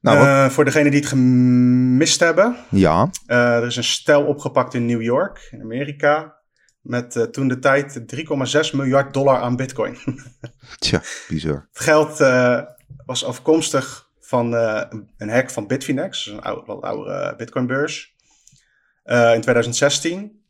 Nou, 0.00 0.18
Eh, 0.18 0.50
voor 0.50 0.64
degenen 0.64 0.90
die 0.90 1.00
het 1.00 1.08
gemist 1.08 2.20
hebben. 2.20 2.56
ja. 2.70 3.10
eh, 3.26 3.56
er 3.56 3.66
is 3.66 3.76
een 3.76 3.84
stel 3.84 4.24
opgepakt 4.24 4.74
in 4.74 4.86
New 4.86 5.02
York, 5.02 5.48
in 5.50 5.60
Amerika. 5.60 6.36
Met 6.80 7.16
eh, 7.16 7.22
toen 7.22 7.48
de 7.48 7.58
tijd 7.58 8.00
3,6 8.06 8.70
miljard 8.74 9.14
dollar 9.14 9.36
aan 9.40 9.56
bitcoin. 9.56 9.98
Tja, 10.78 11.02
bizar. 11.28 11.68
Het 11.72 11.82
geld 11.82 12.20
eh, 12.20 12.60
was 13.06 13.24
afkomstig 13.24 14.08
van 14.20 14.54
eh, 14.56 14.82
een 15.16 15.28
hack 15.30 15.50
van 15.50 15.66
Bitfinex, 15.66 16.24
dus 16.24 16.32
een 16.34 16.42
oude, 16.42 16.62
wat 16.66 16.82
oude 16.82 17.34
Bitcoin-beurs, 17.36 18.14
eh, 19.02 19.34
in 19.34 19.40
2016. 19.40 20.42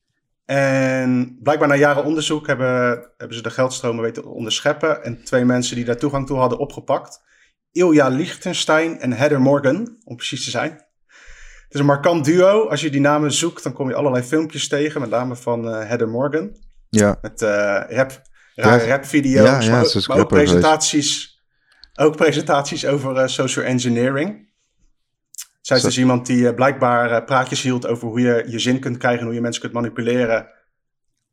En 0.44 1.38
blijkbaar 1.42 1.68
na 1.68 1.74
jaren 1.74 2.04
onderzoek 2.04 2.46
hebben, 2.46 2.88
hebben 3.16 3.36
ze 3.36 3.42
de 3.42 3.50
geldstromen 3.50 4.02
weten 4.02 4.22
te 4.22 4.28
onderscheppen 4.28 5.04
en 5.04 5.24
twee 5.24 5.44
mensen 5.44 5.76
die 5.76 5.84
daar 5.84 5.96
toegang 5.96 6.26
toe 6.26 6.38
hadden 6.38 6.58
opgepakt. 6.58 7.22
Ilja 7.72 8.08
Liechtenstein 8.08 9.00
en 9.00 9.12
Heather 9.12 9.40
Morgan, 9.40 9.96
om 10.04 10.16
precies 10.16 10.44
te 10.44 10.50
zijn. 10.50 10.70
Het 10.70 11.74
is 11.74 11.80
een 11.80 11.86
markant 11.86 12.24
duo. 12.24 12.68
Als 12.68 12.80
je 12.80 12.90
die 12.90 13.00
namen 13.00 13.32
zoekt, 13.32 13.62
dan 13.62 13.72
kom 13.72 13.88
je 13.88 13.94
allerlei 13.94 14.24
filmpjes 14.24 14.68
tegen, 14.68 15.00
met 15.00 15.10
name 15.10 15.36
van 15.36 15.68
eh, 15.68 15.88
Heather 15.88 16.08
Morgan. 16.08 16.56
Ja, 16.90 17.18
Met 17.22 17.42
eh, 17.42 17.48
rap, 17.88 18.22
rare 18.54 18.84
Ja, 18.86 18.88
rapvideo's, 18.96 19.46
ja, 19.46 19.60
ja, 19.60 19.70
maar, 19.70 19.84
ook- 19.84 20.06
maar 20.06 20.16
geweest. 20.16 20.28
presentaties, 20.28 21.42
ook 21.94 22.16
presentaties 22.16 22.86
over 22.86 23.16
eh, 23.16 23.26
social 23.26 23.64
engineering. 23.64 24.52
Zij 25.64 25.76
is 25.76 25.82
dus 25.82 25.98
iemand 25.98 26.26
die 26.26 26.48
eh, 26.48 26.54
blijkbaar 26.54 27.10
eh, 27.10 27.24
praatjes 27.24 27.62
hield 27.62 27.86
over 27.86 28.08
hoe 28.08 28.20
je 28.20 28.44
je 28.46 28.58
zin 28.58 28.80
kunt 28.80 28.96
krijgen, 28.96 29.24
hoe 29.24 29.34
je 29.34 29.40
mensen 29.40 29.60
kunt 29.60 29.72
manipuleren 29.72 30.48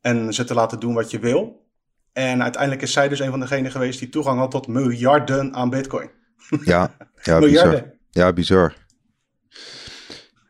en 0.00 0.34
ze 0.34 0.44
te 0.44 0.54
laten 0.54 0.80
doen 0.80 0.94
wat 0.94 1.10
je 1.10 1.18
wil. 1.18 1.66
En 2.12 2.42
uiteindelijk 2.42 2.82
is 2.82 2.92
zij 2.92 3.08
dus 3.08 3.18
een 3.18 3.30
van 3.30 3.40
degenen 3.40 3.70
geweest 3.70 3.98
die 3.98 4.08
toegang 4.08 4.38
had 4.38 4.50
tot 4.50 4.66
miljarden 4.66 5.54
aan 5.54 5.70
bitcoin. 5.70 6.10
ja, 6.64 6.96
ja, 7.22 7.38
bizar. 7.38 7.84
Ja, 8.10 8.32
bizar. 8.32 8.74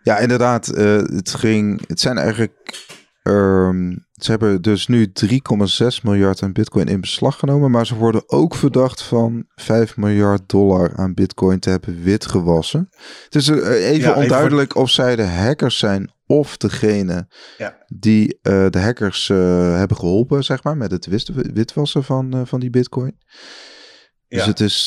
Ja, 0.02 0.18
inderdaad. 0.18 0.68
eh, 0.68 0.96
het 0.96 1.34
ging. 1.34 1.88
Het 1.88 2.00
zijn 2.00 2.18
eigenlijk. 2.18 2.86
Ehm, 3.22 3.90
ze 4.12 4.30
hebben 4.30 4.62
dus 4.62 4.86
nu 4.86 5.12
3,6 5.12 6.02
miljard 6.02 6.42
aan 6.42 6.52
Bitcoin 6.52 6.86
in 6.86 7.00
beslag 7.00 7.38
genomen. 7.38 7.70
Maar 7.70 7.86
ze 7.86 7.94
worden 7.94 8.22
ook 8.26 8.54
verdacht 8.54 9.02
van 9.02 9.44
5 9.54 9.96
miljard 9.96 10.48
dollar 10.48 10.96
aan 10.96 11.14
Bitcoin 11.14 11.58
te 11.58 11.70
hebben 11.70 12.02
witgewassen. 12.02 12.88
Het 13.24 13.34
is 13.34 13.48
eh, 13.48 13.56
even 13.56 13.70
Ja, 13.80 13.88
even 13.88 14.12
voor- 14.12 14.22
onduidelijk 14.22 14.74
of 14.76 14.90
zij 14.90 15.16
de 15.16 15.26
hackers 15.26 15.78
zijn. 15.78 16.12
Of 16.26 16.56
degene 16.56 17.26
Ja. 17.58 17.84
die 17.86 18.38
eh, 18.42 18.66
de 18.70 18.80
hackers 18.80 19.28
eh, 19.30 19.36
hebben 19.76 19.96
geholpen, 19.96 20.44
zeg 20.44 20.62
maar, 20.64 20.76
met 20.76 20.90
het 20.90 21.06
wit- 21.06 21.30
witwassen 21.54 22.04
van, 22.04 22.46
van 22.46 22.60
die 22.60 22.70
Bitcoin. 22.70 23.16
Dus 24.28 24.40
Ja. 24.42 24.46
het 24.48 24.60
is. 24.60 24.82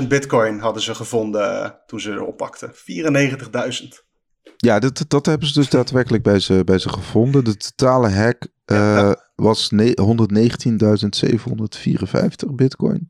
94.000 0.00 0.08
bitcoin 0.08 0.58
hadden 0.58 0.82
ze 0.82 0.94
gevonden 0.94 1.78
toen 1.86 2.00
ze 2.00 2.10
erop 2.10 2.36
pakten. 2.36 2.70
94.000. 2.74 4.06
Ja, 4.56 4.78
dat, 4.78 5.04
dat 5.08 5.26
hebben 5.26 5.48
ze 5.48 5.54
dus 5.54 5.68
daadwerkelijk 5.70 6.22
bij 6.22 6.40
ze, 6.40 6.62
bij 6.64 6.78
ze 6.78 6.88
gevonden. 6.88 7.44
De 7.44 7.56
totale 7.56 8.10
hack 8.10 8.46
eh, 8.64 8.76
Ja. 8.76 9.16
was 9.36 9.70
ne- 9.70 9.94
119.754 11.08 12.54
bitcoin. 12.54 13.08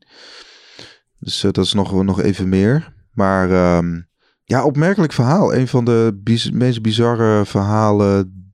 Dus 1.19 1.43
eh, 1.43 1.51
dat 1.51 1.65
is 1.65 1.73
nog, 1.73 2.03
nog 2.03 2.21
even 2.21 2.49
meer. 2.49 2.93
Maar 3.13 3.51
ehm, 3.51 4.01
ja, 4.43 4.63
opmerkelijk 4.63 5.13
verhaal. 5.13 5.53
Een 5.55 5.67
van 5.67 5.85
de 5.85 6.19
biz- 6.23 6.49
meest 6.49 6.81
bizarre 6.81 7.45
verhalen 7.45 8.53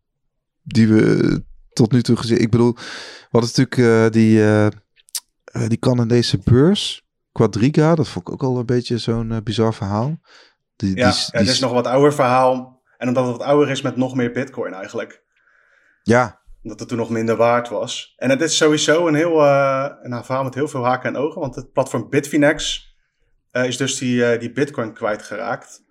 die 0.63 0.87
we 0.87 1.43
tot 1.73 1.91
nu 1.91 2.01
toe 2.01 2.15
gezien. 2.17 2.41
Ik 2.41 2.49
bedoel, 2.51 2.73
we 2.73 3.27
hadden 3.31 3.49
natuurlijk 3.55 3.77
eh, 3.77 4.11
die, 4.11 4.41
eh, 4.41 4.65
eh, 4.65 4.71
die 5.67 5.79
Canadese 5.79 6.39
beurs, 6.43 7.03
Quadriga. 7.31 7.95
Dat 7.95 8.07
vond 8.07 8.27
ik 8.27 8.33
ook 8.33 8.43
al 8.43 8.57
een 8.59 8.65
beetje 8.65 8.97
zo'n 8.97 9.31
eh, 9.31 9.37
bizar 9.43 9.73
verhaal. 9.73 10.19
Die, 10.75 10.89
Ja, 10.89 10.95
die, 10.95 11.03
ja, 11.03 11.11
die- 11.31 11.39
dit 11.39 11.49
is 11.49 11.59
nog 11.59 11.71
wat 11.71 11.87
ouder 11.87 12.13
verhaal. 12.13 12.74
En 12.97 13.07
omdat 13.07 13.27
het 13.27 13.37
wat 13.37 13.45
ouder 13.45 13.69
is 13.69 13.81
met 13.81 13.95
nog 13.95 14.15
meer 14.15 14.31
bitcoin 14.31 14.73
eigenlijk. 14.73 15.23
ja, 16.03 16.41
Omdat 16.63 16.79
het 16.79 16.89
toen 16.89 16.97
nog 16.97 17.09
minder 17.09 17.35
waard 17.35 17.69
was. 17.69 18.13
En 18.17 18.29
het 18.29 18.41
is 18.41 18.57
sowieso 18.57 19.07
een 19.07 19.15
heel 19.15 19.41
eh, 19.41 19.89
een 20.01 20.23
verhaal 20.23 20.43
met 20.43 20.53
heel 20.53 20.67
veel 20.67 20.85
haken 20.85 21.09
en 21.09 21.21
ogen. 21.21 21.41
Want 21.41 21.55
het 21.55 21.71
platform 21.71 22.09
Bitfinex 22.09 22.87
eh, 23.51 23.65
is 23.65 23.77
dus 23.77 23.97
die, 23.97 24.25
eh, 24.25 24.39
die 24.39 24.51
bitcoin 24.51 24.93
kwijtgeraakt. 24.93 25.83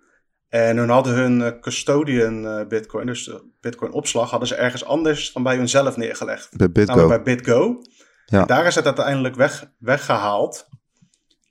En 0.49 0.77
hun 0.77 0.89
hadden 0.89 1.13
hun 1.13 1.59
custodian 1.59 2.67
bitcoin, 2.67 3.05
dus 3.05 3.23
de 3.25 3.51
bitcoin 3.61 3.91
opslag, 3.91 4.29
hadden 4.29 4.47
ze 4.47 4.55
ergens 4.55 4.85
anders 4.85 5.33
dan 5.33 5.43
bij 5.43 5.55
hunzelf 5.55 5.97
neergelegd. 5.97 6.71
bij. 6.71 6.85
Namelijk 6.85 7.23
bij 7.23 7.35
BitGo. 7.35 7.81
Ja. 8.25 8.41
En 8.41 8.47
daar 8.47 8.65
is 8.65 8.75
het 8.75 8.85
uiteindelijk 8.85 9.35
weg, 9.35 9.71
weggehaald. 9.77 10.67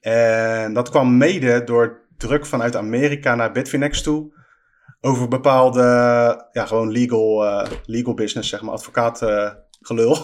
En 0.01 0.73
dat 0.73 0.91
kwam 0.91 1.17
mede 1.17 1.65
door 1.65 2.07
druk 2.17 2.47
vanuit 2.47 2.77
Amerika 2.77 3.35
naar 3.35 3.53
Bitfinex 3.53 4.03
toe. 4.03 4.34
Over 5.05 5.29
bepaalde, 5.29 5.81
ja, 6.53 6.67
gewoon 6.67 6.91
legal, 6.91 7.45
eh, 7.47 7.71
legal 7.85 8.15
business, 8.15 8.49
zeg 8.49 8.63
maar, 8.63 8.75
advocaat 8.75 9.23
eh, 9.23 9.51
gelul. 9.81 10.19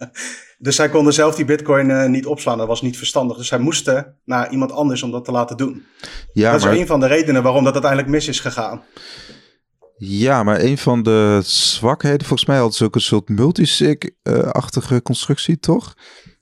dus 0.58 0.76
zij 0.76 0.88
konden 0.88 1.12
zelf 1.12 1.34
die 1.34 1.44
bitcoin 1.44 1.90
eh, 1.90 2.08
niet 2.08 2.26
opslaan. 2.26 2.58
Dat 2.58 2.66
was 2.66 2.82
niet 2.82 2.96
verstandig. 2.96 3.36
Dus 3.36 3.48
zij 3.48 3.58
moesten 3.58 4.16
naar 4.24 4.50
iemand 4.50 4.72
anders 4.72 5.02
om 5.02 5.10
dat 5.10 5.24
te 5.24 5.32
laten 5.32 5.56
doen. 5.56 5.84
Ja, 6.32 6.52
dat 6.52 6.62
maar, 6.62 6.72
is 6.72 6.80
een 6.80 6.86
van 6.86 7.00
de 7.00 7.06
redenen 7.06 7.42
waarom 7.42 7.64
dat 7.64 7.72
uiteindelijk 7.72 8.12
mis 8.12 8.28
is 8.28 8.40
gegaan. 8.40 8.82
ja, 9.96 10.42
maar 10.42 10.60
een 10.60 10.78
van 10.78 11.02
de 11.02 11.40
zwakheden, 11.44 12.26
volgens 12.26 12.48
mij 12.48 12.56
hadden 12.56 12.76
ze 12.76 12.84
ook 12.84 12.94
een 12.94 13.00
soort 13.00 13.28
multisig-achtige 13.28 15.02
constructie, 15.02 15.58
toch? 15.58 15.94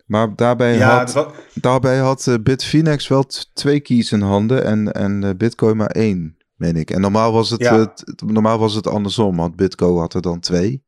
Maar 0.06 0.36
daarbij 0.36 0.76
Ja, 0.76 1.06
had, 1.12 1.26
daarbij 1.54 1.98
had 1.98 2.38
Bitfinex 2.40 3.08
wel 3.08 3.24
twee 3.54 3.80
keys 3.80 4.12
in 4.12 4.20
handen 4.20 4.64
en, 4.64 4.92
en 4.92 5.36
Bitcoin 5.36 5.76
maar 5.76 5.90
één, 5.90 6.36
meen 6.56 6.76
ik. 6.76 6.90
En 6.90 7.00
normaal 7.00 7.32
was 7.32 7.50
het, 7.50 7.60
Ja. 7.60 7.78
eh, 7.80 8.26
normaal 8.26 8.58
was 8.58 8.74
het 8.74 8.86
andersom, 8.86 9.36
want 9.36 9.56
Bitco 9.56 9.98
had 9.98 10.14
er 10.14 10.22
dan 10.22 10.40
twee. 10.40 10.84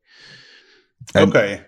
oké. 1.13 1.67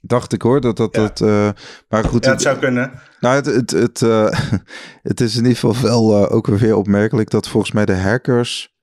Dacht 0.00 0.32
ik 0.32 0.42
hoor, 0.42 0.60
dat 0.60 0.76
dat... 0.76 0.94
Ja. 0.94 1.00
dat 1.02 1.20
eh, 1.20 1.50
maar 1.88 2.04
goed, 2.04 2.24
Ja, 2.24 2.30
het 2.30 2.42
zou 2.42 2.58
kunnen. 2.58 2.92
Nou, 3.20 3.34
het, 3.34 3.46
het, 3.46 3.70
het, 3.70 4.02
eh, 4.02 4.40
het 5.10 5.20
is 5.20 5.36
in 5.36 5.42
ieder 5.42 5.58
geval 5.58 5.82
wel 5.82 6.28
ook 6.30 6.46
weer 6.46 6.76
opmerkelijk 6.76 7.30
dat 7.30 7.48
volgens 7.48 7.72
mij 7.72 7.84
de 7.84 7.96
hackers, 7.96 8.74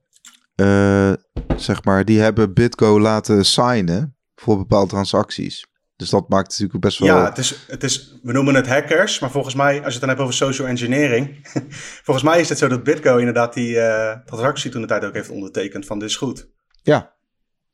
zeg 1.55 1.83
maar, 1.83 2.05
die 2.05 2.19
hebben 2.19 2.53
Bitco 2.53 2.99
laten 2.99 3.45
signen 3.45 4.15
voor 4.35 4.57
bepaalde 4.57 4.89
transacties. 4.89 5.65
Dus 6.01 6.09
dat 6.09 6.29
maakt 6.29 6.49
natuurlijk 6.49 6.79
best 6.79 6.99
wel... 6.99 7.07
Ja, 7.07 7.25
het 7.25 7.37
is, 7.37 7.65
het 7.67 7.83
is, 7.83 8.19
we 8.23 8.31
noemen 8.31 8.55
het 8.55 8.67
hackers, 8.67 9.19
maar 9.19 9.31
volgens 9.31 9.55
mij, 9.55 9.75
als 9.75 9.83
je 9.85 9.89
het 9.91 9.99
dan 9.99 10.09
hebt 10.09 10.21
over 10.21 10.33
social 10.33 10.67
engineering, 10.67 11.47
volgens 12.07 12.25
mij 12.25 12.39
is 12.39 12.49
het 12.49 12.57
zo 12.57 12.67
dat 12.67 12.83
Bitco 12.83 13.17
inderdaad 13.17 13.53
die 13.53 13.79
eh, 13.79 14.19
transactie 14.25 14.71
toen 14.71 14.81
de 14.81 14.87
tijd 14.87 15.05
ook 15.05 15.13
heeft 15.13 15.29
ondertekend 15.29 15.85
van 15.85 15.99
dit 15.99 16.09
is 16.09 16.15
goed. 16.15 16.47
Ja, 16.81 17.13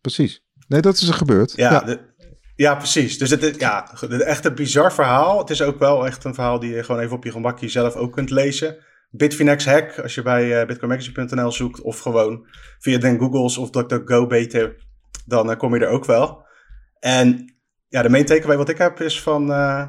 precies. 0.02 0.46
Nee, 0.68 0.82
dat 0.82 0.96
is 0.96 1.08
er 1.08 1.14
gebeurd. 1.14 1.54
Ja, 1.56 1.72
Ja, 1.72 1.80
de- 1.80 2.00
ja 2.56 2.76
precies. 2.76 3.18
Dus 3.18 3.30
het 3.30 3.44
is 3.44 3.58
ja, 3.58 3.92
echt 4.10 4.46
een 4.46 4.56
bizar 4.56 4.94
verhaal. 4.94 5.40
Het 5.40 5.50
is 5.50 5.62
ook 5.62 5.80
wel 5.80 6.06
echt 6.06 6.24
een 6.24 6.34
verhaal 6.34 6.60
die 6.60 6.74
je 6.76 6.84
gewoon 6.84 7.02
even 7.02 7.16
op 7.16 7.24
je 7.24 7.32
gemakje 7.32 7.70
zelf 7.70 7.96
ook 7.96 8.14
kunt 8.14 8.30
lezen. 8.30 8.78
Bitfinex 9.10 9.66
hack, 9.66 10.00
als 10.00 10.16
je 10.16 10.22
bij 10.22 10.62
uh, 10.62 10.68
bitcoinmagazine.nl 10.68 11.52
zoekt 11.52 11.82
of 11.82 12.00
gewoon 12.00 12.48
via 12.80 12.98
den 12.98 13.20
Googles 13.20 13.58
of 13.58 13.70
DuckDuckGo 13.70 14.28
beter, 14.28 14.76
dan 15.26 15.52
eh, 15.52 15.58
kom 15.58 15.76
je 15.76 15.86
er 15.86 15.92
ook 15.92 16.06
wel. 16.06 16.46
En 17.00 17.56
ja, 17.90 18.02
de 18.02 18.10
main 18.10 18.26
takeaway 18.26 18.58
wat 18.58 18.70
ik 18.70 18.78
heb 18.78 19.02
is 19.02 19.22
van... 19.22 19.52
eh, 19.52 19.88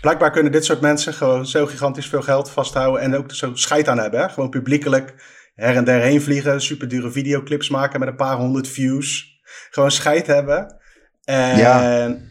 blijkbaar 0.00 0.30
kunnen 0.30 0.52
dit 0.52 0.64
soort 0.64 0.80
mensen 0.80 1.14
gewoon 1.14 1.46
zo 1.46 1.66
gigantisch 1.66 2.08
veel 2.08 2.22
geld 2.22 2.50
vasthouden 2.50 3.02
en 3.02 3.16
ook 3.16 3.32
zo 3.32 3.54
scheid 3.54 3.88
aan 3.88 3.98
hebben. 3.98 4.20
Hè? 4.20 4.28
Gewoon 4.28 4.50
publiekelijk 4.50 5.14
her 5.54 5.76
en 5.76 5.84
der 5.84 6.00
heen 6.00 6.22
vliegen, 6.22 6.60
super 6.60 6.88
dure 6.88 7.10
videoclips 7.10 7.68
maken 7.68 8.00
met 8.00 8.08
een 8.08 8.16
paar 8.16 8.36
honderd 8.36 8.68
views. 8.68 9.34
Gewoon 9.70 9.90
scheid 9.90 10.26
hebben. 10.26 10.76
En 11.24 11.56
Ja. 11.56 11.80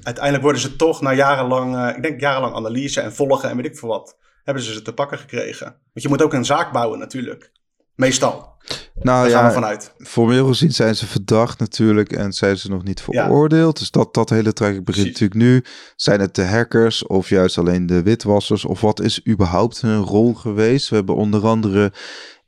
uiteindelijk 0.03 0.43
worden 0.43 0.61
ze 0.61 0.75
toch 0.75 1.01
na 1.01 1.13
jarenlang, 1.13 1.75
eh, 1.75 1.95
ik 1.95 2.03
denk 2.03 2.19
jarenlang 2.19 2.55
analyse 2.55 3.01
en 3.01 3.13
volgen 3.13 3.49
en 3.49 3.55
weet 3.55 3.65
ik 3.65 3.77
veel 3.77 3.89
wat, 3.89 4.17
hebben 4.43 4.63
ze 4.63 4.73
ze 4.73 4.81
te 4.81 4.93
pakken 4.93 5.17
gekregen. 5.17 5.65
Want 5.65 5.79
je 5.93 6.07
moet 6.07 6.21
ook 6.21 6.33
een 6.33 6.45
zaak 6.45 6.71
bouwen 6.71 6.99
natuurlijk. 6.99 7.51
Meestal. 7.95 8.53
Nou 8.95 9.29
Daar 9.29 9.59
ja, 9.59 9.79
formeel 9.97 10.47
gezien 10.47 10.71
zijn 10.71 10.95
ze 10.95 11.05
verdacht 11.05 11.59
natuurlijk 11.59 12.11
en 12.11 12.33
zijn 12.33 12.57
ze 12.57 12.69
nog 12.69 12.83
niet 12.83 13.01
veroordeeld. 13.01 13.79
Dus 13.79 13.91
dat, 13.91 14.13
dat 14.13 14.29
hele 14.29 14.53
traject 14.53 14.83
begint 14.83 15.05
Precies. 15.05 15.21
natuurlijk 15.21 15.65
nu. 15.65 15.71
Zijn 15.95 16.19
het 16.19 16.35
de 16.35 16.43
hackers 16.45 17.07
of 17.07 17.29
juist 17.29 17.57
alleen 17.57 17.85
de 17.85 18.03
witwassers? 18.03 18.65
Of 18.65 18.81
wat 18.81 19.01
is 19.01 19.27
überhaupt 19.27 19.81
hun 19.81 19.99
rol 20.01 20.33
geweest? 20.33 20.89
We 20.89 20.95
hebben 20.95 21.15
onder 21.15 21.45
andere 21.47 21.93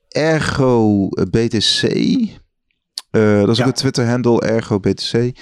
Ergo 0.10 1.08
BTC. 1.10 1.84
Eh, 1.84 3.40
dat 3.40 3.50
is 3.50 3.58
Ja. 3.58 3.64
ook 3.64 3.70
een 3.70 3.74
Twitter-handle, 3.74 4.42
Ergo 4.42 4.80
BTC. 4.80 5.38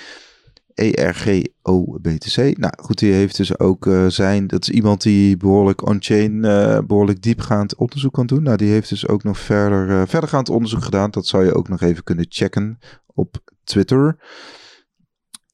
ERGO-BTC. 0.75 2.57
Nou 2.57 2.73
goed, 2.77 2.99
die 2.99 3.13
heeft 3.13 3.37
dus 3.37 3.59
ook 3.59 3.87
eh, 3.87 4.05
zijn... 4.07 4.47
Dat 4.47 4.61
is 4.61 4.69
iemand 4.69 5.01
die 5.01 5.37
behoorlijk 5.37 5.87
on-chain, 5.87 6.45
eh, 6.45 6.79
behoorlijk 6.87 7.21
diepgaand 7.21 7.75
onderzoek 7.75 8.13
kan 8.13 8.25
doen. 8.25 8.43
Nou, 8.43 8.57
die 8.57 8.71
heeft 8.71 8.89
dus 8.89 9.07
ook 9.07 9.23
nog 9.23 9.37
verder, 9.37 9.89
eh, 9.89 10.01
verdergaand 10.07 10.49
onderzoek 10.49 10.83
gedaan. 10.83 11.11
Dat 11.11 11.27
zou 11.27 11.45
je 11.45 11.53
ook 11.53 11.67
nog 11.67 11.81
even 11.81 12.03
kunnen 12.03 12.25
checken 12.29 12.79
op 13.05 13.37
Twitter. 13.63 14.17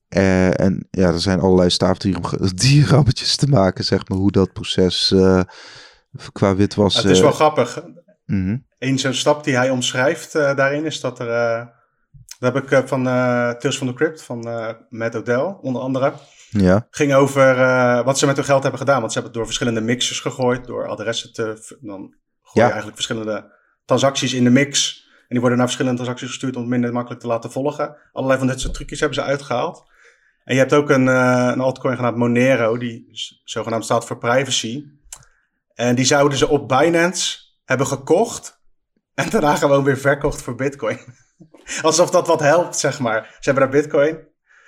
En 0.07 0.87
ja, 0.91 1.07
er 1.07 1.19
zijn 1.19 1.39
allerlei 1.39 1.69
staafdiagrammetje 1.69 3.37
te 3.45 3.47
maken, 3.47 3.83
zeg 3.83 4.07
maar, 4.07 4.17
hoe 4.17 4.31
dat 4.31 4.53
proces 4.53 5.15
qua 6.31 6.55
witwas... 6.55 6.95
het 6.95 7.05
is 7.05 7.19
wel 7.21 7.31
grappig. 7.31 7.83
mhm. 8.25 8.57
Eén 8.79 8.99
zo'n 8.99 9.13
stap 9.13 9.43
die 9.43 9.55
hij 9.55 9.69
omschrijft 9.69 10.33
daarin 10.33 10.85
is 10.85 10.99
dat 10.99 11.19
er... 11.19 11.69
dat 12.41 12.53
heb 12.53 12.63
ik 12.63 12.71
eh, 12.71 12.85
van 12.85 13.07
eh 13.07 13.49
Tales 13.51 13.77
from 13.77 13.87
the 13.87 13.93
Crypt 13.93 14.23
van 14.23 14.47
eh 14.47 14.73
Matt 14.89 15.15
Odell, 15.15 15.55
onder 15.61 15.81
andere. 15.81 16.13
Ja, 16.49 16.87
ging 16.89 17.13
over 17.13 17.55
wat 18.03 18.19
ze 18.19 18.25
met 18.25 18.35
hun 18.35 18.45
geld 18.45 18.61
hebben 18.61 18.79
gedaan. 18.79 18.99
Want 18.99 19.11
ze 19.11 19.19
hebben 19.19 19.23
het 19.31 19.33
door 19.33 19.45
verschillende 19.45 19.81
mixers 19.93 20.19
gegooid, 20.19 20.65
door 20.65 20.87
adressen 20.87 21.33
te... 21.33 21.77
Dan 21.81 21.99
gooi 21.99 22.11
je 22.53 22.59
Ja. 22.59 22.65
eigenlijk 22.65 22.95
verschillende 22.95 23.51
transacties 23.85 24.33
in 24.33 24.43
de 24.43 24.49
mix. 24.49 25.03
En 25.19 25.25
die 25.27 25.39
worden 25.39 25.57
naar 25.57 25.67
verschillende 25.67 25.97
transacties 25.97 26.29
gestuurd 26.29 26.55
om 26.55 26.61
het 26.61 26.69
minder 26.71 26.93
makkelijk 26.93 27.21
te 27.21 27.27
laten 27.27 27.51
volgen. 27.51 27.95
Allerlei 28.11 28.39
van 28.39 28.47
dit 28.47 28.59
soort 28.59 28.73
trucjes 28.73 28.99
hebben 28.99 29.17
ze 29.17 29.23
uitgehaald. 29.23 29.83
En 30.43 30.53
je 30.53 30.59
hebt 30.59 30.73
ook 30.73 30.89
een, 30.89 31.07
een 31.07 31.59
altcoin 31.59 31.95
genaamd 31.95 32.17
Monero, 32.17 32.77
die 32.77 33.07
zogenaamd 33.43 33.83
staat 33.83 34.05
voor 34.05 34.17
privacy. 34.17 34.83
En 35.73 35.95
die 35.95 36.05
zouden 36.05 36.37
ze 36.37 36.47
op 36.47 36.67
Binance 36.67 37.37
hebben 37.65 37.87
gekocht 37.87 38.59
en 39.13 39.29
daarna 39.29 39.55
gewoon 39.55 39.83
weer 39.83 39.97
verkocht 39.97 40.41
voor 40.41 40.55
Bitcoin. 40.55 40.97
Alsof 41.81 42.09
dat 42.09 42.27
wat 42.27 42.39
helpt, 42.39 42.77
zeg 42.77 42.99
maar. 42.99 43.35
Ze 43.39 43.49
hebben 43.51 43.63
daar 43.71 43.81
Bitcoin 43.81 44.17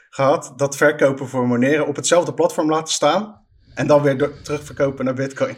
gehad, 0.09 0.53
dat 0.55 0.77
verkopen 0.77 1.27
voor 1.27 1.47
Monero 1.47 1.83
op 1.83 1.95
hetzelfde 1.95 2.33
platform 2.33 2.69
laten 2.69 2.93
staan. 2.93 3.41
En 3.73 3.87
dan 3.87 4.01
weer 4.01 4.17
door- 4.17 4.41
terugverkopen 4.41 5.05
naar 5.05 5.13
Bitcoin. 5.13 5.55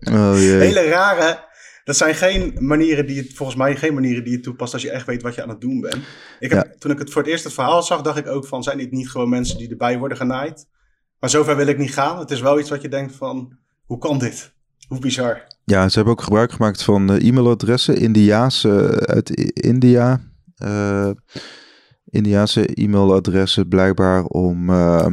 oh 0.00 0.32
jee. 0.34 0.54
Hele 0.66 0.88
rare. 0.88 1.52
Dat 1.84 1.96
zijn 1.96 2.14
geen 2.14 2.56
manieren 2.58 3.06
die 3.06 3.14
je, 3.16 3.30
volgens 3.34 3.58
mij 3.58 3.76
geen 3.76 3.94
manieren 3.94 4.24
die 4.24 4.32
je 4.32 4.40
toepast 4.40 4.72
als 4.72 4.82
je 4.82 4.90
echt 4.90 5.06
weet 5.06 5.22
wat 5.22 5.34
je 5.34 5.42
aan 5.42 5.48
het 5.48 5.60
doen 5.60 5.80
bent. 5.80 5.96
Ik 6.38 6.50
heb, 6.50 6.72
Toen 6.78 6.90
ik 6.90 6.98
het 6.98 7.10
voor 7.12 7.22
het 7.22 7.30
eerst 7.30 7.44
het 7.44 7.52
verhaal 7.52 7.82
zag, 7.82 8.00
dacht 8.02 8.18
ik 8.18 8.26
ook 8.28 8.46
van, 8.46 8.62
zijn 8.62 8.78
dit 8.78 8.90
niet 8.90 9.10
gewoon 9.10 9.28
mensen 9.28 9.58
die 9.58 9.70
erbij 9.70 9.98
worden 9.98 10.16
genaaid? 10.16 10.66
Maar 11.20 11.30
zover 11.30 11.56
wil 11.56 11.66
ik 11.66 11.78
niet 11.78 11.94
gaan. 11.94 12.18
Het 12.18 12.30
is 12.30 12.40
wel 12.40 12.58
iets 12.58 12.70
wat 12.70 12.82
je 12.82 12.88
denkt 12.88 13.16
van, 13.16 13.56
hoe 13.86 13.98
kan 13.98 14.18
dit? 14.18 14.52
Hoe 14.88 14.98
bizar. 14.98 15.42
Ja, 15.64 15.88
ze 15.88 15.94
hebben 15.94 16.12
ook 16.12 16.22
gebruik 16.22 16.52
gemaakt 16.52 16.82
van 16.82 17.12
eh, 17.12 17.28
e-mailadressen, 17.28 17.96
Indiaanse 17.96 19.02
uit 19.06 19.30
India. 19.52 20.20
Eh 20.56 21.10
Indiaanse 22.04 22.66
e-mailadressen 22.74 23.68
blijkbaar 23.68 24.24
om, 24.24 24.70
eh, 24.70 25.06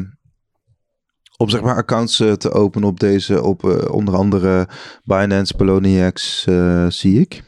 om 1.38 1.50
zeg 1.50 1.62
maar 1.62 1.76
accounts 1.76 2.20
eh, 2.20 2.32
te 2.32 2.52
openen 2.52 2.88
op 2.88 3.00
deze, 3.00 3.44
op 3.44 3.64
onder 3.92 4.16
andere 4.16 4.68
Binance, 5.04 5.56
Poloniex, 5.56 6.48
zie 6.88 7.20
ik. 7.20 7.44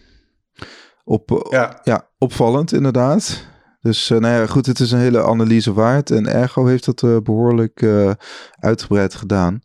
Op, 1.04 1.48
Ja, 1.50 1.80
ja, 1.84 2.10
opvallend 2.18 2.74
inderdaad. 2.74 3.52
Dus 3.84 4.10
eh, 4.10 4.20
nou 4.20 4.42
ja, 4.42 4.48
goed, 4.48 4.66
het 4.66 4.80
is 4.80 4.92
een 4.92 5.00
hele 5.00 5.24
analyse 5.24 5.74
waard. 5.74 6.12
En 6.12 6.28
Ergo 6.28 6.66
heeft 6.66 6.86
dat 6.86 7.04
eh, 7.04 7.18
behoorlijk 7.24 7.82
eh, 7.82 8.12
uitgebreid 8.60 9.16
gedaan. 9.16 9.62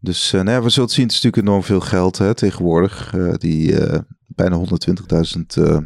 Dus 0.00 0.30
nou 0.30 0.50
ja, 0.50 0.62
we 0.62 0.68
zullen 0.68 0.88
zien. 0.88 1.04
Het 1.04 1.14
is 1.14 1.22
natuurlijk 1.22 1.48
enorm 1.48 1.62
veel 1.62 1.80
geld 1.80 2.18
hè, 2.18 2.34
tegenwoordig. 2.34 3.10
die 3.38 3.74
bijna 4.26 4.56
120.000 4.56 5.40
eh, 5.46 5.78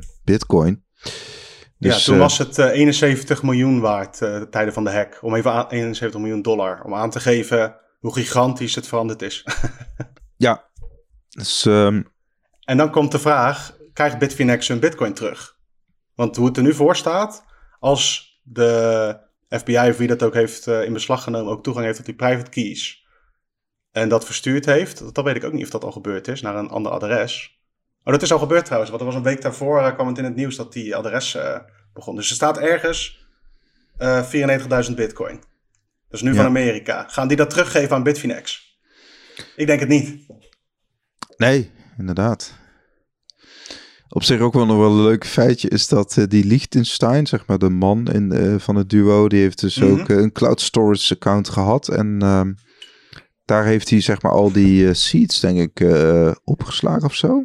bitcoin. 1.02 1.78
ja 1.78 1.94
Dus, 1.94 2.04
toen 2.04 2.14
eh, 2.14 2.20
was 2.20 2.38
het 2.38 2.58
eh, 2.58 2.66
71 2.66 3.42
miljoen 3.42 3.80
waard, 3.80 4.22
eh 4.22 4.42
tijden 4.42 4.72
van 4.72 4.84
de 4.84 4.90
hack. 4.90 5.18
Om 5.20 5.34
even 5.34 5.52
aan, 5.52 5.68
71 5.68 6.20
miljoen 6.20 6.42
dollar. 6.42 6.84
Om 6.84 6.94
aan 6.94 7.10
te 7.10 7.20
geven 7.20 7.76
hoe 7.98 8.14
gigantisch 8.14 8.74
het 8.74 8.88
veranderd 8.88 9.22
is. 9.22 9.44
Ja, 10.36 10.70
dus 11.28 11.66
ehm, 11.66 12.02
En 12.64 12.76
dan 12.76 12.90
komt 12.90 13.12
de 13.12 13.18
vraag, 13.18 13.76
krijgt 13.92 14.18
Bitfinex 14.18 14.68
hun 14.68 14.80
bitcoin 14.80 15.14
terug? 15.14 15.56
Want 16.14 16.36
hoe 16.36 16.46
het 16.46 16.56
er 16.56 16.62
nu 16.62 16.74
voor 16.74 16.96
staat, 16.96 17.44
als 17.78 18.34
de 18.42 19.16
FBI 19.48 19.88
of 19.88 19.96
wie 19.96 20.08
dat 20.08 20.22
ook 20.22 20.34
heeft 20.34 20.66
eh, 20.66 20.84
in 20.84 20.92
beslag 20.92 21.22
genomen, 21.22 21.52
ook 21.52 21.62
toegang 21.62 21.84
heeft 21.86 21.96
tot 21.96 22.06
die 22.06 22.14
private 22.14 22.50
keys, 22.50 23.06
en 23.90 24.08
dat 24.08 24.24
verstuurd 24.24 24.66
heeft, 24.66 25.14
dat 25.14 25.24
weet 25.24 25.36
ik 25.36 25.44
ook 25.44 25.52
niet 25.52 25.64
of 25.64 25.70
dat 25.70 25.84
al 25.84 25.92
gebeurd 25.92 26.28
is, 26.28 26.40
naar 26.40 26.56
een 26.56 26.70
ander 26.70 26.92
adres. 26.92 27.59
Oh, 28.04 28.12
dat 28.12 28.22
is 28.22 28.32
al 28.32 28.38
gebeurd 28.38 28.64
trouwens, 28.64 28.90
want 28.90 29.02
er 29.02 29.08
was 29.08 29.16
een 29.18 29.30
week 29.30 29.42
daarvoor, 29.42 29.80
eh, 29.80 29.94
kwam 29.94 30.06
het 30.06 30.18
in 30.18 30.24
het 30.24 30.36
nieuws 30.36 30.56
dat 30.56 30.72
die 30.72 30.96
adres 30.96 31.34
eh, 31.34 31.58
begon. 31.94 32.16
Dus 32.16 32.28
er 32.28 32.34
staat 32.34 32.58
ergens 32.58 33.26
eh 33.96 34.22
94.000 34.24 34.94
bitcoin. 34.96 35.34
Dat 36.08 36.20
is 36.20 36.22
nu 36.22 36.30
Ja. 36.30 36.36
van 36.36 36.44
Amerika. 36.46 37.04
Gaan 37.08 37.28
die 37.28 37.36
dat 37.36 37.50
teruggeven 37.50 37.96
aan 37.96 38.02
Bitfinex? 38.02 38.78
Ik 39.56 39.66
denk 39.66 39.80
het 39.80 39.88
niet. 39.88 40.26
nee, 41.36 41.70
inderdaad. 41.98 42.58
Op 44.08 44.22
zich 44.22 44.40
ook 44.40 44.52
wel 44.52 44.66
nog 44.66 44.76
wel 44.76 44.90
een 44.90 45.02
leuk 45.02 45.26
feitje 45.26 45.68
is 45.68 45.88
dat 45.88 46.16
eh, 46.16 46.24
die 46.28 46.44
Liechtenstein, 46.44 47.26
zeg 47.26 47.46
maar 47.46 47.58
de 47.58 47.68
man 47.70 48.06
in, 48.12 48.32
eh, 48.32 48.54
van 48.58 48.76
het 48.76 48.88
duo, 48.90 49.28
die 49.28 49.40
heeft 49.40 49.60
dus 49.60 49.76
Mhm. 49.76 49.90
ook 49.90 50.08
eh, 50.08 50.16
een 50.16 50.32
cloud 50.32 50.60
storage 50.60 51.14
account 51.14 51.48
gehad. 51.48 51.88
En 51.88 52.18
ehm, 52.22 52.52
daar 53.44 53.64
heeft 53.64 53.90
hij 53.90 54.00
zeg 54.00 54.22
maar 54.22 54.32
al 54.32 54.52
die 54.52 54.88
eh, 54.88 54.94
seeds, 54.94 55.40
denk 55.40 55.58
ik, 55.58 55.80
eh, 55.80 56.32
opgeslagen 56.44 57.04
of 57.04 57.14
zo. 57.14 57.44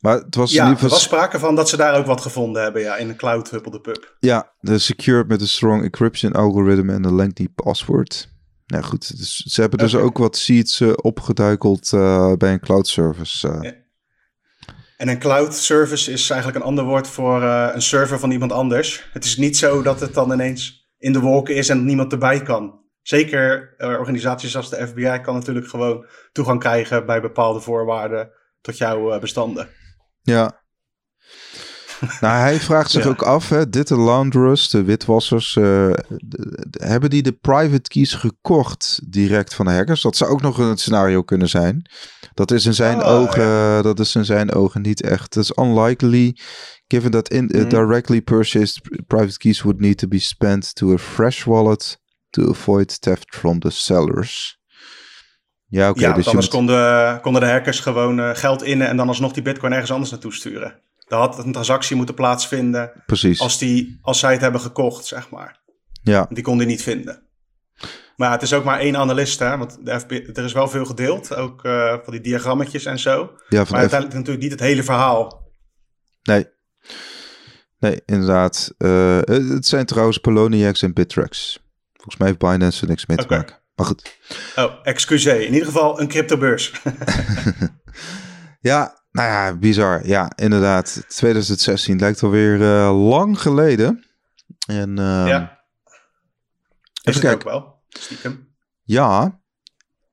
Maar 0.00 0.16
het 0.16 0.34
was 0.34 0.50
in 0.54 0.64
Ja, 0.64 0.70
er 0.80 0.88
was 0.88 1.02
sprake 1.02 1.38
van 1.38 1.54
dat 1.54 1.68
ze 1.68 1.76
daar 1.76 1.96
ook 1.98 2.06
wat 2.06 2.20
gevonden 2.20 2.62
hebben, 2.62 2.82
ja, 2.82 2.96
in 2.96 3.08
een 3.08 3.16
cloud 3.16 3.50
hub 3.50 3.66
op 3.66 3.72
de 3.72 3.80
pub. 3.80 4.16
Ja, 4.20 4.52
de 4.60 4.78
secured 4.78 5.28
met 5.28 5.40
een 5.40 5.48
strong 5.48 5.82
encryption 5.82 6.32
algorithm 6.32 6.90
en 6.90 7.04
een 7.04 7.14
lengthy 7.16 7.48
password. 7.54 8.34
Nou 8.66 8.84
goed, 8.84 9.18
dus 9.18 9.36
ze 9.36 9.60
hebben 9.60 9.78
dus 9.78 9.94
ook 9.94 10.18
wat 10.18 10.36
seeds 10.36 10.80
eh, 10.80 10.92
opgeduikeld 10.96 11.92
eh, 11.92 12.32
bij 12.32 12.52
een 12.52 12.60
cloud 12.60 12.88
service. 12.88 13.48
eh. 13.48 13.58
Ja. 13.62 13.72
En 14.96 15.08
een 15.08 15.18
cloud 15.18 15.54
service 15.54 16.12
is 16.12 16.30
eigenlijk 16.30 16.60
een 16.60 16.68
ander 16.68 16.84
woord 16.84 17.08
voor 17.08 17.42
een 17.42 17.82
server 17.82 18.18
van 18.18 18.30
iemand 18.30 18.52
anders. 18.52 19.08
Het 19.12 19.24
is 19.24 19.36
niet 19.36 19.56
zo 19.56 19.82
dat 19.82 20.00
het 20.00 20.14
dan 20.14 20.32
ineens 20.32 20.88
in 20.98 21.12
de 21.12 21.20
wolken 21.20 21.54
is 21.54 21.68
en 21.68 21.84
niemand 21.84 22.12
erbij 22.12 22.42
kan. 22.42 22.84
Zeker 23.02 23.74
organisaties 23.78 24.56
als 24.56 24.70
de 24.70 24.86
FBI 24.86 25.20
kan 25.22 25.34
natuurlijk 25.34 25.68
gewoon 25.68 26.06
toegang 26.32 26.60
krijgen 26.60 27.06
bij 27.06 27.20
bepaalde 27.20 27.60
voorwaarden 27.60 28.30
tot 28.66 28.78
jouw 28.78 29.12
eh, 29.12 29.20
bestanden. 29.20 29.68
Ja. 30.22 30.64
nou, 32.20 32.38
hij 32.40 32.60
vraagt 32.60 32.90
zich 32.90 33.04
Ja. 33.04 33.10
ook 33.10 33.22
af, 33.22 33.48
hè, 33.48 33.68
dit 33.68 33.88
de 33.88 33.96
launderers, 33.98 34.70
de 34.70 34.82
witwassers, 34.84 35.56
eh, 35.56 35.90
d- 35.92 36.70
d- 36.70 36.82
hebben 36.82 37.10
die 37.10 37.22
de 37.22 37.32
private 37.32 37.88
keys 37.90 38.14
gekocht 38.14 39.00
direct 39.12 39.54
van 39.54 39.66
de 39.66 39.72
hackers? 39.72 40.02
Dat 40.02 40.16
zou 40.16 40.30
ook 40.30 40.40
nog 40.40 40.58
een 40.58 40.76
scenario 40.76 41.22
kunnen 41.22 41.48
zijn. 41.48 41.90
Dat 42.34 42.50
is 42.50 42.66
in 42.66 42.74
zijn 42.74 43.02
Oh, 43.02 43.08
ogen, 43.08 43.82
dat 43.82 44.00
is 44.00 44.14
in 44.14 44.24
zijn 44.24 44.52
ogen 44.52 44.82
niet 44.82 45.02
echt. 45.02 45.32
Dat 45.34 45.42
is 45.44 45.52
unlikely, 45.64 46.36
given 46.86 47.10
that 47.10 47.28
in, 47.28 47.56
uh, 47.56 47.60
Mhm. 47.60 47.68
directly 47.68 48.20
purchased 48.22 48.80
private 49.06 49.38
keys 49.38 49.62
would 49.62 49.80
need 49.80 49.98
to 49.98 50.08
be 50.08 50.18
spent 50.18 50.74
to 50.74 50.92
a 50.92 50.98
fresh 50.98 51.44
wallet 51.44 51.98
to 52.30 52.48
avoid 52.48 53.00
theft 53.00 53.36
from 53.36 53.58
the 53.58 53.70
sellers. 53.70 54.58
Ja, 55.68 55.90
oké. 55.90 56.00
ja, 56.00 56.12
dus 56.12 56.26
anders 56.26 56.46
moet- 56.46 56.54
konden, 56.54 57.20
konden 57.20 57.42
de 57.42 57.48
hackers 57.48 57.80
gewoon 57.80 58.20
eh, 58.20 58.30
geld 58.34 58.62
innen 58.62 58.88
en 58.88 58.96
dan 58.96 59.08
alsnog 59.08 59.32
die 59.32 59.42
bitcoin 59.42 59.72
ergens 59.72 59.90
anders 59.90 60.10
naartoe 60.10 60.32
sturen. 60.34 60.80
Daar 61.08 61.18
had 61.18 61.38
een 61.44 61.52
transactie 61.52 61.96
moeten 61.96 62.14
plaatsvinden 62.14 63.02
precies. 63.06 63.40
als, 63.40 63.58
die, 63.58 63.98
als 64.02 64.18
zij 64.18 64.32
het 64.32 64.40
hebben 64.40 64.60
gekocht, 64.60 65.04
zeg 65.04 65.30
maar. 65.30 65.60
Ja, 66.02 66.26
Die 66.30 66.42
kon 66.42 66.58
die 66.58 66.66
niet 66.66 66.82
vinden. 66.82 67.22
Maar 68.16 68.28
ja, 68.28 68.34
het 68.34 68.42
is 68.42 68.52
ook 68.52 68.64
maar 68.64 68.78
één 68.78 68.96
analist, 68.96 69.38
hè? 69.38 69.56
Want 69.58 69.78
de 69.84 69.90
er 70.34 70.44
is 70.44 70.52
wel 70.52 70.68
veel 70.68 70.84
gedeeld, 70.84 71.34
ook 71.34 71.64
eh, 71.64 71.88
van 72.02 72.12
die 72.12 72.20
diagrammetjes 72.20 72.84
en 72.84 72.98
zo. 72.98 73.12
ja, 73.20 73.26
van 73.48 73.56
Maar 73.58 73.64
F- 73.66 73.72
uiteindelijk 73.72 74.12
natuurlijk 74.14 74.42
niet 74.42 74.50
het 74.50 74.60
hele 74.60 74.82
verhaal. 74.82 75.50
Nee. 76.22 76.46
Nee, 77.78 78.02
inderdaad. 78.06 78.74
Eh, 78.78 79.18
het 79.26 79.66
zijn 79.66 79.86
trouwens 79.86 80.18
Poloniex 80.18 80.82
en 80.82 80.92
Bittrex. 80.92 81.58
Volgens 81.92 82.16
mij 82.16 82.26
heeft 82.28 82.38
Binance 82.40 82.82
er 82.82 82.88
niks 82.88 83.06
mee 83.06 83.16
te 83.16 83.26
maken. 83.28 83.56
Maar 83.76 83.86
goed. 83.86 84.18
Oh, 84.56 84.72
excuseer. 84.82 85.40
In 85.40 85.52
ieder 85.52 85.66
geval 85.66 86.00
een 86.00 86.08
cryptobeurs. 86.08 86.72
Ja, 88.60 89.00
nou 89.12 89.28
ja, 89.28 89.56
bizar. 89.56 90.06
Ja, 90.06 90.32
inderdaad. 90.36 91.04
2016 91.08 91.98
lijkt 91.98 92.22
alweer 92.22 92.62
eh 92.62 93.08
lang 93.08 93.40
geleden. 93.40 94.04
En 94.66 94.98
ehm, 94.98 95.26
ja. 95.26 95.58
Is 97.02 97.14
het 97.14 97.32
ook 97.34 97.42
wel, 97.42 97.82
stiekem. 97.88 98.54
Ja, 98.82 99.40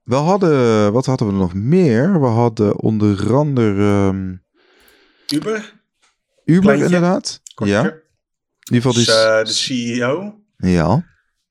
we 0.03 0.15
hadden, 0.15 0.91
wat 0.93 1.05
hadden 1.05 1.27
we 1.27 1.33
nog 1.33 1.53
meer? 1.53 2.19
We 2.21 2.25
hadden 2.27 2.79
onder 2.79 3.33
andere, 3.35 4.07
ehm, 4.07 4.35
Uber? 5.37 5.81
Uber 6.45 6.61
Kleintje. 6.61 6.85
inderdaad. 6.85 7.41
Ja, 7.55 7.83
in 7.83 7.93
ieder 8.73 8.91
geval 8.91 8.93
Dus, 8.93 9.05
die... 9.05 9.15
eh, 9.15 9.45
de 9.45 9.51
CEO, 9.53 10.39
ja. 10.57 11.05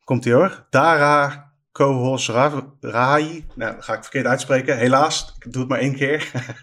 komt 0.05 0.25
ie 0.27 0.33
hoor. 0.33 0.67
Dara 0.71 1.52
Kohosrai. 1.73 3.47
Nou, 3.55 3.75
dat 3.75 3.85
ga 3.85 3.95
ik 3.95 4.03
verkeerd 4.03 4.27
uitspreken. 4.27 4.77
Helaas, 4.77 5.35
ik 5.39 5.53
doe 5.53 5.61
het 5.61 5.71
maar 5.71 5.81
één 5.81 5.95
keer. 5.95 6.31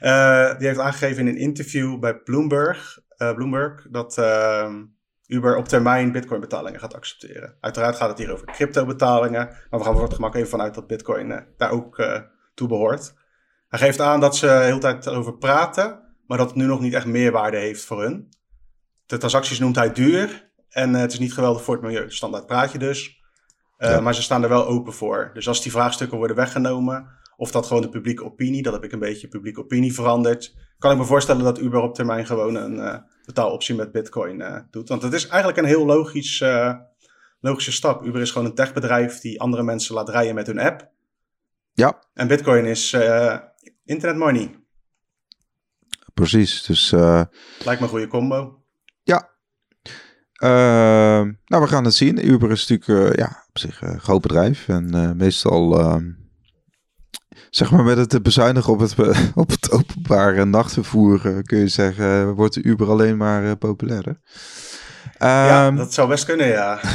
Eh, 0.00 0.58
die 0.58 0.66
heeft 0.66 0.78
aangegeven 0.78 1.18
in 1.18 1.26
een 1.26 1.40
interview 1.40 1.98
bij 1.98 2.18
Bloomberg, 2.18 2.98
eh, 3.08 3.34
Bloomberg 3.34 3.86
dat 3.90 4.18
eh, 4.18 4.74
Uber 5.26 5.56
op 5.56 5.68
termijn 5.68 6.12
Bitcoin 6.12 6.40
betalingen 6.40 6.80
gaat 6.80 6.94
accepteren. 6.94 7.56
Uiteraard 7.60 7.96
gaat 7.96 8.08
het 8.08 8.18
hier 8.18 8.32
over 8.32 8.46
crypto 8.46 8.86
betalingen, 8.86 9.46
maar 9.70 9.78
we 9.78 9.84
gaan 9.84 9.94
voor 9.94 10.02
het 10.02 10.14
gemak 10.14 10.34
even 10.34 10.48
vanuit 10.48 10.74
dat 10.74 10.86
Bitcoin 10.86 11.32
eh, 11.32 11.42
daar 11.56 11.70
ook 11.70 12.02
toe 12.54 12.68
behoort. 12.68 13.14
Hij 13.68 13.78
geeft 13.78 14.00
aan 14.00 14.20
dat 14.20 14.36
ze 14.36 14.46
de 14.46 14.52
hele 14.52 14.78
tijd 14.78 15.08
over 15.08 15.38
praten, 15.38 16.14
maar 16.26 16.38
dat 16.38 16.46
het 16.46 16.56
nu 16.56 16.64
nog 16.64 16.80
niet 16.80 16.94
echt 16.94 17.06
meerwaarde 17.06 17.56
heeft 17.56 17.84
voor 17.84 18.02
hun. 18.02 18.28
De 19.06 19.18
transacties 19.18 19.58
noemt 19.58 19.76
hij 19.76 19.92
duur 19.92 20.50
en 20.68 20.94
het 20.94 21.12
is 21.12 21.18
niet 21.18 21.34
geweldig 21.34 21.62
voor 21.62 21.74
het 21.74 21.82
milieu. 21.82 22.10
Standaard 22.10 22.46
praatje 22.46 22.78
dus. 22.78 23.17
Eh, 23.78 23.90
Ja. 23.90 24.00
Maar 24.00 24.14
ze 24.14 24.22
staan 24.22 24.42
er 24.42 24.48
wel 24.48 24.66
open 24.66 24.92
voor. 24.92 25.30
Dus 25.34 25.48
als 25.48 25.62
die 25.62 25.72
vraagstukken 25.72 26.18
worden 26.18 26.36
weggenomen, 26.36 27.06
of 27.36 27.50
dat 27.50 27.66
gewoon 27.66 27.82
de 27.82 27.88
publieke 27.88 28.24
opinie, 28.24 28.62
dat 28.62 28.72
heb 28.72 28.84
ik 28.84 28.92
een 28.92 28.98
beetje 28.98 29.28
publieke 29.28 29.60
opinie 29.60 29.94
veranderd, 29.94 30.54
kan 30.78 30.92
ik 30.92 30.98
me 30.98 31.04
voorstellen 31.04 31.44
dat 31.44 31.58
Uber 31.60 31.80
op 31.80 31.94
termijn 31.94 32.26
gewoon 32.26 32.54
een 32.54 32.80
eh, 32.80 32.98
betaaloptie 33.24 33.74
met 33.74 33.92
Bitcoin 33.92 34.40
eh, 34.40 34.60
doet. 34.70 34.88
Want 34.88 35.02
het 35.02 35.12
is 35.12 35.26
eigenlijk 35.26 35.58
een 35.58 35.64
heel 35.64 35.86
logisch, 35.86 36.44
logische 37.40 37.72
stap. 37.72 38.04
Uber 38.04 38.20
is 38.20 38.30
gewoon 38.30 38.46
een 38.46 38.54
techbedrijf 38.54 39.20
die 39.20 39.40
andere 39.40 39.62
mensen 39.62 39.94
laat 39.94 40.08
rijden 40.08 40.34
met 40.34 40.46
hun 40.46 40.58
app. 40.58 40.90
Ja, 41.72 42.02
En 42.14 42.28
Bitcoin 42.28 42.64
is 42.64 42.92
internet 43.84 44.16
money. 44.16 44.54
precies. 46.14 46.62
Dus 46.62 46.90
Lijkt 46.90 47.30
me 47.64 47.76
een 47.80 47.88
goede 47.88 48.06
combo. 48.06 48.62
Ja. 50.38 51.18
Eh, 51.20 51.26
nou, 51.44 51.62
we 51.62 51.68
gaan 51.68 51.84
het 51.84 51.94
zien. 51.94 52.28
Uber 52.28 52.50
is 52.50 52.66
natuurlijk 52.66 53.10
eh, 53.12 53.16
ja, 53.24 53.44
op 53.48 53.58
zich 53.58 53.80
een 53.82 54.00
groot 54.00 54.20
bedrijf. 54.20 54.68
En 54.68 54.94
eh, 54.94 55.10
meestal, 55.12 55.78
ehm, 55.80 56.04
zeg 57.50 57.70
maar 57.70 57.84
met 57.84 58.12
het 58.12 58.22
bezuinigen 58.22 58.72
op 58.72 58.78
het, 58.80 58.94
op 59.34 59.50
het 59.50 59.70
openbare 59.70 60.44
nachtvervoer, 60.44 61.26
eh, 61.26 61.42
kun 61.42 61.58
je 61.58 61.68
zeggen, 61.68 62.34
wordt 62.34 62.54
de 62.54 62.62
Uber 62.62 62.88
alleen 62.88 63.16
maar 63.16 63.44
eh, 63.44 63.52
populairder. 63.58 64.20
ja, 65.18 65.66
Ehm, 65.66 65.76
dat 65.76 65.94
zou 65.94 66.08
best 66.08 66.24
kunnen, 66.24 66.46
ja. 66.46 66.80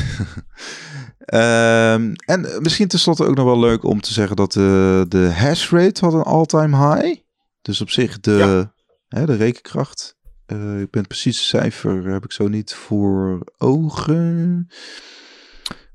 Ehm, 1.25 2.13
en 2.25 2.47
misschien 2.61 2.87
tenslotte 2.87 3.25
ook 3.25 3.35
nog 3.35 3.45
wel 3.45 3.59
leuk 3.59 3.83
om 3.83 4.01
te 4.01 4.13
zeggen 4.13 4.35
dat 4.35 4.51
de, 4.53 5.05
de 5.09 5.31
hash 5.33 5.71
rate 5.71 6.05
had 6.05 6.13
een 6.13 6.21
all-time 6.23 6.77
high. 6.95 7.19
Dus 7.61 7.81
op 7.81 7.89
zich 7.89 8.19
de, 8.19 8.31
Ja. 8.31 8.73
hè, 9.19 9.25
de 9.25 9.35
rekenkracht. 9.35 10.15
Eh, 10.53 10.81
ik 10.81 10.89
ben 10.89 10.99
het 11.01 11.07
precieze 11.07 11.43
cijfer 11.43 12.05
heb 12.05 12.23
ik 12.23 12.31
zo 12.31 12.47
niet 12.47 12.73
voor 12.73 13.43
ogen. 13.57 14.67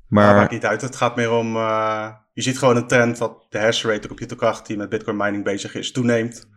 Maar 0.07 0.25
Maar 0.25 0.35
maakt 0.35 0.51
niet 0.51 0.65
uit. 0.65 0.81
Het 0.81 0.95
gaat 0.95 1.15
meer 1.15 1.31
om. 1.31 1.55
eh, 1.55 2.09
je 2.33 2.41
ziet 2.41 2.57
gewoon 2.57 2.75
een 2.75 2.87
trend 2.87 3.17
dat 3.17 3.45
de 3.49 3.59
hash 3.59 3.83
rate, 3.85 3.99
de 3.99 4.07
computerkracht 4.07 4.65
die 4.67 4.77
met 4.77 4.89
Bitcoin 4.89 5.17
mining 5.17 5.43
bezig 5.43 5.75
is, 5.75 5.91
toeneemt. 5.91 6.47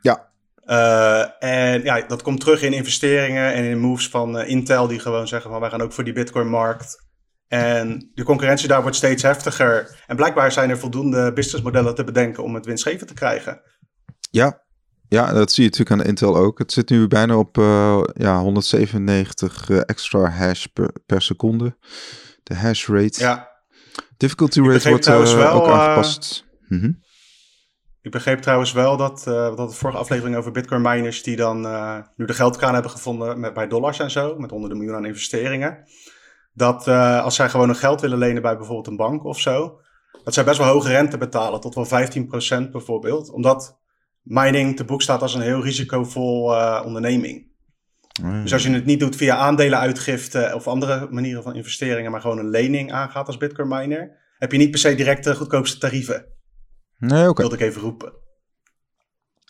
Ja. 0.00 0.30
Eh, 0.64 1.24
en 1.38 1.82
ja, 1.82 2.00
dat 2.06 2.22
komt 2.22 2.40
terug 2.40 2.62
in 2.62 2.72
investeringen 2.72 3.52
en 3.52 3.64
in 3.64 3.78
moves 3.78 4.08
van 4.08 4.38
Intel, 4.40 4.86
die 4.86 4.98
gewoon 4.98 5.28
zeggen 5.28 5.50
van 5.50 5.60
wij 5.60 5.70
gaan 5.70 5.80
ook 5.82 5.92
voor 5.92 6.04
die 6.04 6.12
Bitcoin-markt. 6.12 7.06
En 7.48 8.10
de 8.14 8.22
concurrentie 8.22 8.68
daar 8.68 8.82
wordt 8.82 8.96
steeds 8.96 9.22
heftiger. 9.22 10.02
En 10.06 10.16
blijkbaar 10.16 10.52
zijn 10.52 10.70
er 10.70 10.78
voldoende 10.78 11.32
businessmodellen 11.32 11.94
te 11.94 12.04
bedenken 12.04 12.42
om 12.42 12.54
het 12.54 12.66
winstgevend 12.66 13.08
te 13.08 13.14
krijgen. 13.14 13.60
ja, 14.30 14.62
ja, 15.08 15.32
dat 15.32 15.52
zie 15.52 15.64
je 15.64 15.70
natuurlijk 15.70 16.00
aan 16.00 16.06
Intel 16.06 16.36
ook. 16.36 16.58
Het 16.58 16.72
zit 16.72 16.90
nu 16.90 17.08
bijna 17.08 17.36
op 17.36 17.58
eh, 17.58 18.00
ja, 18.12 18.40
197 18.40 19.70
eh, 19.70 19.80
extra 19.86 20.30
hash 20.30 20.64
per, 20.64 20.90
per 21.06 21.22
seconde. 21.22 21.76
De 22.42 22.54
hash 22.54 22.88
rate. 22.88 23.20
Ja, 23.20 23.48
Difficulty 24.16 24.60
rate 24.60 24.88
wordt 24.88 25.04
trouwens 25.04 25.34
wel, 25.34 25.52
ook 25.52 25.68
aangepast. 25.68 26.46
Mhm. 26.68 26.92
ik 28.02 28.10
begreep 28.10 28.40
trouwens 28.40 28.72
wel 28.72 28.96
dat, 28.96 29.26
eh 29.26 29.56
dat 29.56 29.68
de 29.68 29.76
vorige 29.76 29.98
aflevering 29.98 30.36
over 30.36 30.52
Bitcoin 30.52 30.82
miners 30.82 31.22
die 31.22 31.36
dan 31.36 31.60
nu 32.16 32.26
de 32.26 32.34
geldkraan 32.34 32.72
hebben 32.72 32.90
gevonden 32.90 33.40
met, 33.40 33.54
bij 33.54 33.68
dollars 33.68 33.98
en 33.98 34.10
zo, 34.10 34.38
met 34.38 34.50
honderden 34.50 34.78
miljoen 34.78 34.96
aan 34.96 35.06
investeringen. 35.06 35.84
Dat 36.52 36.88
als 36.88 37.34
zij 37.34 37.48
gewoon 37.48 37.68
een 37.68 37.76
geld 37.76 38.00
willen 38.00 38.18
lenen 38.18 38.42
bij 38.42 38.56
bijvoorbeeld 38.56 38.86
een 38.86 38.96
bank 38.96 39.24
of 39.24 39.40
zo, 39.40 39.80
dat 40.24 40.34
zij 40.34 40.44
best 40.44 40.58
wel 40.58 40.66
hoge 40.66 40.88
rente 40.88 41.18
betalen, 41.18 41.60
tot 41.60 41.74
wel 41.74 41.86
15% 41.86 42.70
bijvoorbeeld. 42.70 43.30
Omdat 43.30 43.78
mining 44.28 44.76
te 44.76 44.84
boek 44.84 45.02
staat 45.02 45.22
als 45.22 45.34
een 45.34 45.40
heel 45.40 45.62
risicovol 45.62 46.54
eh, 46.56 46.82
onderneming. 46.84 47.46
Ah, 48.22 48.42
Dus 48.42 48.52
als 48.52 48.62
je 48.62 48.70
het 48.70 48.84
niet 48.84 49.00
doet 49.00 49.16
via 49.16 49.36
aandelenuitgifte 49.36 50.52
of 50.54 50.66
andere 50.66 51.08
manieren 51.10 51.42
van 51.42 51.54
investeringen, 51.54 52.10
maar 52.10 52.20
gewoon 52.20 52.38
een 52.38 52.50
lening 52.50 52.92
aangaat 52.92 53.26
als 53.26 53.36
Bitcoin 53.36 53.68
miner, 53.68 54.16
heb 54.38 54.52
je 54.52 54.58
niet 54.58 54.70
per 54.70 54.78
se 54.78 54.94
direct 54.94 55.24
de 55.24 55.34
goedkoopste 55.34 55.78
tarieven. 55.78 56.26
Nee, 56.98 57.28
oké. 57.28 57.40
Wilde 57.40 57.56
ik 57.56 57.60
even 57.62 57.80
roepen. 57.80 58.12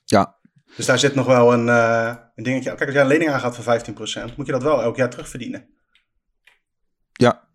Ja, 0.05 0.37
Dus 0.77 0.87
daar 0.87 0.99
zit 0.99 1.15
nog 1.15 1.27
wel 1.27 1.53
een, 1.53 1.69
eh, 1.69 2.15
een 2.35 2.45
dingetje. 2.45 2.69
Kijk, 2.71 2.85
als 2.85 2.93
jij 2.93 3.03
een 3.03 3.09
lening 3.09 3.31
aangaat 3.31 3.55
van 3.57 3.65
15%, 3.65 4.37
moet 4.37 4.47
je 4.47 4.53
dat 4.53 4.63
wel 4.63 4.83
elk 4.83 4.97
jaar 4.97 5.11
terugverdienen. 5.11 5.69
ja. 7.13 7.48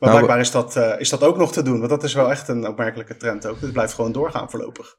Maar 0.00 0.08
Nou, 0.08 0.22
blijkbaar 0.24 0.40
is 0.40 0.50
dat, 0.50 0.76
eh, 0.76 1.00
is 1.00 1.08
dat 1.08 1.22
ook 1.22 1.36
nog 1.36 1.52
te 1.52 1.62
doen. 1.62 1.78
Want 1.78 1.90
dat 1.90 2.02
is 2.04 2.14
wel 2.14 2.30
echt 2.30 2.48
een 2.48 2.66
opmerkelijke 2.66 3.16
trend 3.16 3.46
ook. 3.46 3.60
Het 3.60 3.72
blijft 3.72 3.92
gewoon 3.94 4.12
doorgaan 4.12 4.50
voorlopig. 4.50 4.96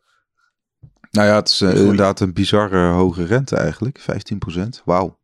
Nou 1.11 1.27
ja, 1.27 1.35
het 1.35 1.47
is 1.49 1.61
eh, 1.61 1.75
inderdaad 1.75 2.19
een 2.19 2.33
bizarre 2.33 2.87
hoge 2.91 3.25
rente 3.25 3.55
eigenlijk. 3.55 3.99
15%. 3.99 4.81
Wauw. 4.85 5.19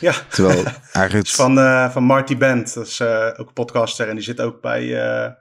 Ja, 0.00 0.12
Terwijl 0.30 0.64
eigenlijk... 0.92 1.12
het 1.12 1.26
is 1.26 1.34
van, 1.34 1.58
eh, 1.58 1.90
van 1.90 2.02
Marty 2.02 2.36
Bent. 2.36 2.74
Dat 2.74 2.86
is 2.86 3.00
eh, 3.00 3.26
ook 3.36 3.46
een 3.46 3.52
podcaster. 3.52 4.08
En 4.08 4.14
die 4.14 4.24
zit 4.24 4.40
ook 4.40 4.60
bij 4.60 5.04
eh, 5.24 5.32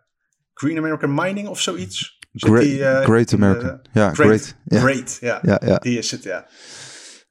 Green 0.54 0.78
American 0.78 1.14
Mining 1.14 1.48
of 1.48 1.62
zoiets. 1.62 2.20
Zit 2.32 2.50
Great, 2.50 2.62
die, 2.64 2.86
eh, 2.86 3.04
great 3.04 3.30
de- 3.30 3.36
American. 3.36 3.80
ja, 3.92 4.14
Great. 4.14 4.28
great. 4.28 4.56
Ja, 4.66 4.80
Great, 4.80 5.18
ja. 5.22 5.40
ja, 5.42 5.62
ja. 5.66 5.78
Die 5.78 5.98
is 5.98 6.12
het, 6.12 6.24
ja. 6.24 6.46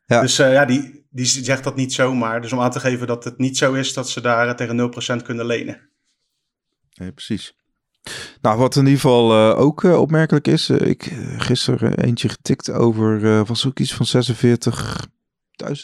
Ja. 0.07 0.21
Dus 0.21 0.39
eh, 0.39 0.53
ja, 0.53 0.65
die, 0.65 1.07
die 1.11 1.27
zegt 1.27 1.65
dat 1.65 1.77
niet 1.77 1.93
zomaar. 1.93 2.41
Dus 2.41 2.53
om 2.53 2.61
aan 2.61 2.71
te 2.71 2.81
geven 2.81 3.07
dat 3.07 3.25
het 3.25 3.39
niet 3.39 3.59
zo 3.59 3.73
is 3.73 3.93
dat 3.95 4.09
ze 4.09 4.21
daar 4.21 4.49
eh, 4.49 4.55
tegen 4.55 4.93
0% 5.21 5.23
kunnen 5.25 5.47
lenen. 5.47 5.89
Nee, 6.95 7.13
precies. 7.13 7.55
Nou, 8.41 8.59
wat 8.59 8.77
in 8.77 8.85
ieder 8.85 9.01
geval 9.01 9.33
eh, 9.33 9.61
ook 9.61 9.85
eh, 9.85 10.01
opmerkelijk 10.01 10.47
is. 10.47 10.69
eh, 10.69 10.89
ik 10.89 11.13
gisteren 11.39 11.99
eentje 11.99 12.29
getikt 12.29 12.71
over, 12.71 13.45
was 13.45 13.67
ook 13.67 13.79
iets 13.79 13.95
van 13.95 14.25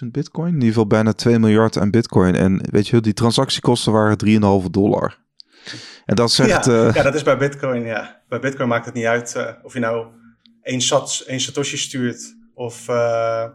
46.000 0.02 0.06
bitcoin. 0.11 0.48
In 0.48 0.54
ieder 0.54 0.68
geval 0.68 0.86
bijna 0.86 1.12
2 1.12 1.38
miljard 1.38 1.78
aan 1.78 1.90
bitcoin. 1.90 2.34
En 2.34 2.61
weet 2.70 2.86
je, 2.86 2.92
wel, 2.92 3.02
die 3.02 3.12
transactiekosten 3.12 3.92
waren 3.92 4.62
3,5 4.64 4.70
dollar. 4.70 5.18
En 6.06 6.14
dat 6.16 6.32
zegt... 6.32 6.64
ja, 6.64 6.90
ja, 6.94 7.02
dat 7.02 7.14
is 7.14 7.22
bij 7.22 7.36
Bitcoin, 7.36 7.82
ja. 7.82 8.22
Bij 8.28 8.38
Bitcoin 8.38 8.68
maakt 8.68 8.84
het 8.84 8.94
niet 8.94 9.04
uit 9.04 9.56
of 9.62 9.72
je 9.72 9.78
nou 9.78 10.06
één, 10.62 10.80
sats, 10.80 11.24
één 11.24 11.40
Satoshi 11.40 11.76
stuurt 11.76 12.36
of 12.54 12.88
eh 12.88 13.48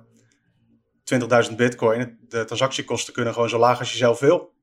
20.000 1.50 1.56
Bitcoin. 1.56 2.18
De 2.28 2.46
transactiekosten 2.46 3.14
kunnen 3.14 3.34
gewoon 3.34 3.50
zo 3.50 3.58
laag 3.58 3.80
als 3.80 3.92
je 3.92 3.98
zelf 3.98 4.20
wil. 4.20 4.54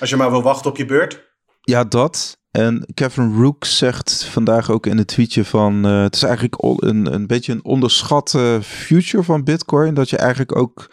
Als 0.00 0.10
je 0.10 0.16
maar 0.16 0.30
wil 0.30 0.42
wachten 0.42 0.70
op 0.70 0.76
je 0.76 0.84
beurt. 0.84 1.29
Ja, 1.60 1.84
dat. 1.84 2.38
En 2.50 2.86
Kevin 2.94 3.34
Rook 3.34 3.64
zegt 3.64 4.24
vandaag 4.24 4.70
ook 4.70 4.86
in 4.86 4.98
het 4.98 5.06
tweetje 5.06 5.44
van... 5.44 5.84
eh, 5.86 6.02
het 6.02 6.14
is 6.14 6.22
eigenlijk 6.22 6.56
een, 6.62 7.14
een 7.14 7.26
beetje 7.26 7.52
een 7.52 7.64
onderschatte 7.64 8.58
future 8.62 9.22
van 9.22 9.44
Bitcoin. 9.44 9.94
Dat 9.94 10.10
je 10.10 10.16
eigenlijk 10.16 10.56
ook... 10.56 10.90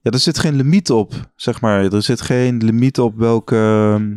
Ja, 0.00 0.10
er 0.10 0.18
zit 0.18 0.38
geen 0.38 0.56
limiet 0.56 0.90
op, 0.90 1.30
zeg 1.36 1.60
maar. 1.60 1.92
Er 1.92 2.02
zit 2.02 2.20
geen 2.20 2.64
limiet 2.64 2.98
op 2.98 3.16
welke... 3.16 3.56
ehm, 3.56 4.16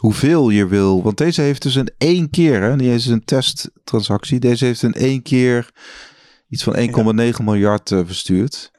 hoeveel 0.00 0.50
je 0.50 0.66
wil. 0.66 1.02
Want 1.02 1.16
deze 1.18 1.40
heeft 1.40 1.62
dus 1.62 1.76
in 1.76 1.90
één 1.98 2.30
keer... 2.30 2.62
Hè, 2.62 2.76
niet 2.76 2.90
eens 2.90 3.06
een 3.06 3.24
testtransactie. 3.24 4.38
Deze 4.38 4.64
heeft 4.64 4.82
in 4.82 4.94
één 4.94 5.22
keer 5.22 5.70
iets 6.48 6.62
van 6.62 6.76
1,9 6.76 7.44
miljard 7.44 7.92
eh, 7.92 8.00
verstuurd. 8.04 8.70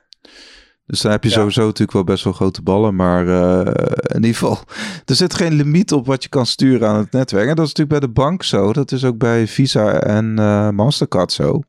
Dus 0.90 1.02
dan 1.02 1.12
heb 1.12 1.24
je 1.24 1.30
Ja. 1.30 1.36
sowieso 1.36 1.62
natuurlijk 1.62 1.92
wel 1.92 2.04
best 2.04 2.24
wel 2.24 2.34
grote 2.34 2.62
ballen. 2.62 2.96
Maar 2.96 3.28
eh, 3.28 3.74
in 4.08 4.16
ieder 4.16 4.34
geval, 4.34 4.60
er 5.06 5.16
zit 5.16 5.34
geen 5.34 5.54
limiet 5.54 5.92
op 5.92 6.06
wat 6.06 6.24
je 6.24 6.30
kan 6.30 6.46
sturen 6.46 6.88
aan 6.90 6.98
het 6.98 7.12
netwerk. 7.12 7.50
En 7.50 7.56
dat 7.56 7.66
is 7.66 7.74
natuurlijk 7.74 8.00
bij 8.00 8.10
de 8.10 8.14
bank 8.14 8.44
zo. 8.44 8.74
Dat 8.74 8.92
is 8.92 9.04
ook 9.06 9.18
bij 9.18 9.48
Visa 9.48 9.94
en 10.02 10.40
eh, 10.40 10.70
Mastercard 10.70 11.32
zo. 11.32 11.62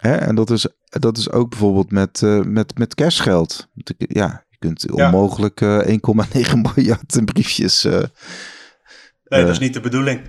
Hè? 0.00 0.14
En 0.14 0.34
dat 0.34 0.50
is, 0.50 0.66
dat 0.88 1.16
is 1.18 1.30
ook 1.30 1.48
bijvoorbeeld 1.50 1.90
met, 1.90 2.22
eh, 2.22 2.40
met, 2.42 2.78
met 2.78 2.94
cashgeld. 2.94 3.68
Ja, 3.96 4.44
je 4.50 4.56
kunt 4.58 4.90
onmogelijk 4.92 5.60
eh, 5.60 5.78
1,9 5.86 6.60
miljard 6.74 7.16
in 7.16 7.24
briefjes. 7.24 7.82
Nee, 7.82 8.02
dat 9.42 9.48
is 9.48 9.58
niet 9.58 9.74
de 9.74 9.80
bedoeling. 9.80 10.20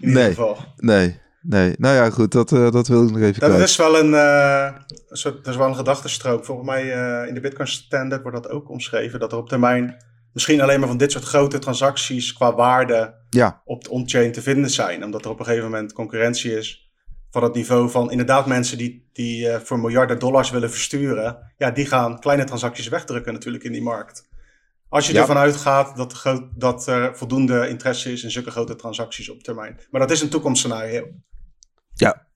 In 0.00 0.08
ieder 0.08 0.22
Nee. 0.22 0.28
geval. 0.28 0.58
nee, 0.76 1.20
nee. 1.48 1.74
Nou 1.78 1.94
ja, 1.94 2.10
goed, 2.10 2.32
dat, 2.32 2.52
eh, 2.52 2.70
dat 2.70 2.88
wil 2.88 3.04
ik 3.04 3.10
nog 3.10 3.20
even 3.20 3.40
Dat 3.40 3.50
kwijt. 3.50 3.68
is 3.68 3.76
wel 3.76 3.98
een, 3.98 4.12
een 4.12 5.16
soort, 5.16 5.36
dat 5.44 5.46
is 5.46 5.56
wel 5.56 5.68
een 5.68 5.76
gedachtenstrook. 5.76 6.44
Volgens 6.44 6.68
mij 6.68 6.92
eh, 6.92 7.28
in 7.28 7.34
de 7.34 7.40
Bitcoin 7.40 7.68
Standard 7.68 8.22
wordt 8.22 8.42
dat 8.42 8.52
ook 8.52 8.70
omschreven. 8.70 9.20
Dat 9.20 9.32
er 9.32 9.38
op 9.38 9.48
termijn 9.48 9.96
misschien 10.32 10.60
alleen 10.60 10.78
maar 10.78 10.88
van 10.88 10.98
dit 10.98 11.12
soort 11.12 11.24
grote 11.24 11.58
transacties 11.58 12.32
qua 12.32 12.54
waarde 12.54 13.14
Ja, 13.30 13.62
op 13.64 13.84
de 13.84 13.90
on-chain 13.90 14.32
te 14.32 14.42
vinden 14.42 14.70
zijn. 14.70 15.04
Omdat 15.04 15.24
er 15.24 15.30
op 15.30 15.38
een 15.38 15.44
gegeven 15.44 15.70
moment 15.70 15.92
concurrentie 15.92 16.56
is 16.56 16.92
van 17.30 17.42
het 17.42 17.54
niveau 17.54 17.90
van 17.90 18.10
inderdaad 18.10 18.46
mensen 18.46 18.78
die, 18.78 19.08
die 19.12 19.46
uh, 19.46 19.56
voor 19.56 19.78
miljarden 19.78 20.18
dollars 20.18 20.50
willen 20.50 20.70
versturen. 20.70 21.52
Ja, 21.56 21.70
die 21.70 21.86
gaan 21.86 22.18
kleine 22.20 22.44
transacties 22.44 22.88
wegdrukken 22.88 23.32
natuurlijk 23.32 23.64
in 23.64 23.72
die 23.72 23.82
markt. 23.82 24.28
Als 24.88 25.06
je 25.06 25.18
ervan 25.18 25.36
uitgaat 25.36 25.96
dat, 25.96 26.22
dat 26.56 26.86
er 26.86 27.16
voldoende 27.16 27.68
interesse 27.68 28.12
is 28.12 28.22
in 28.22 28.30
zulke 28.30 28.50
grote 28.50 28.76
transacties 28.76 29.30
op 29.30 29.42
termijn. 29.42 29.80
Maar 29.90 30.00
dat 30.00 30.10
is 30.10 30.20
een 30.20 30.28
toekomstscenario. 30.28 31.06
Ja, 32.00 32.26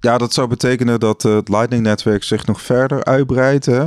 ja 0.00 0.18
dat 0.18 0.32
zou 0.32 0.48
betekenen 0.48 1.00
dat 1.00 1.22
het 1.22 1.48
Lightning-netwerk 1.48 2.22
zich 2.22 2.46
nog 2.46 2.62
verder 2.62 3.04
uitbreidt. 3.04 3.66
Hè? 3.66 3.86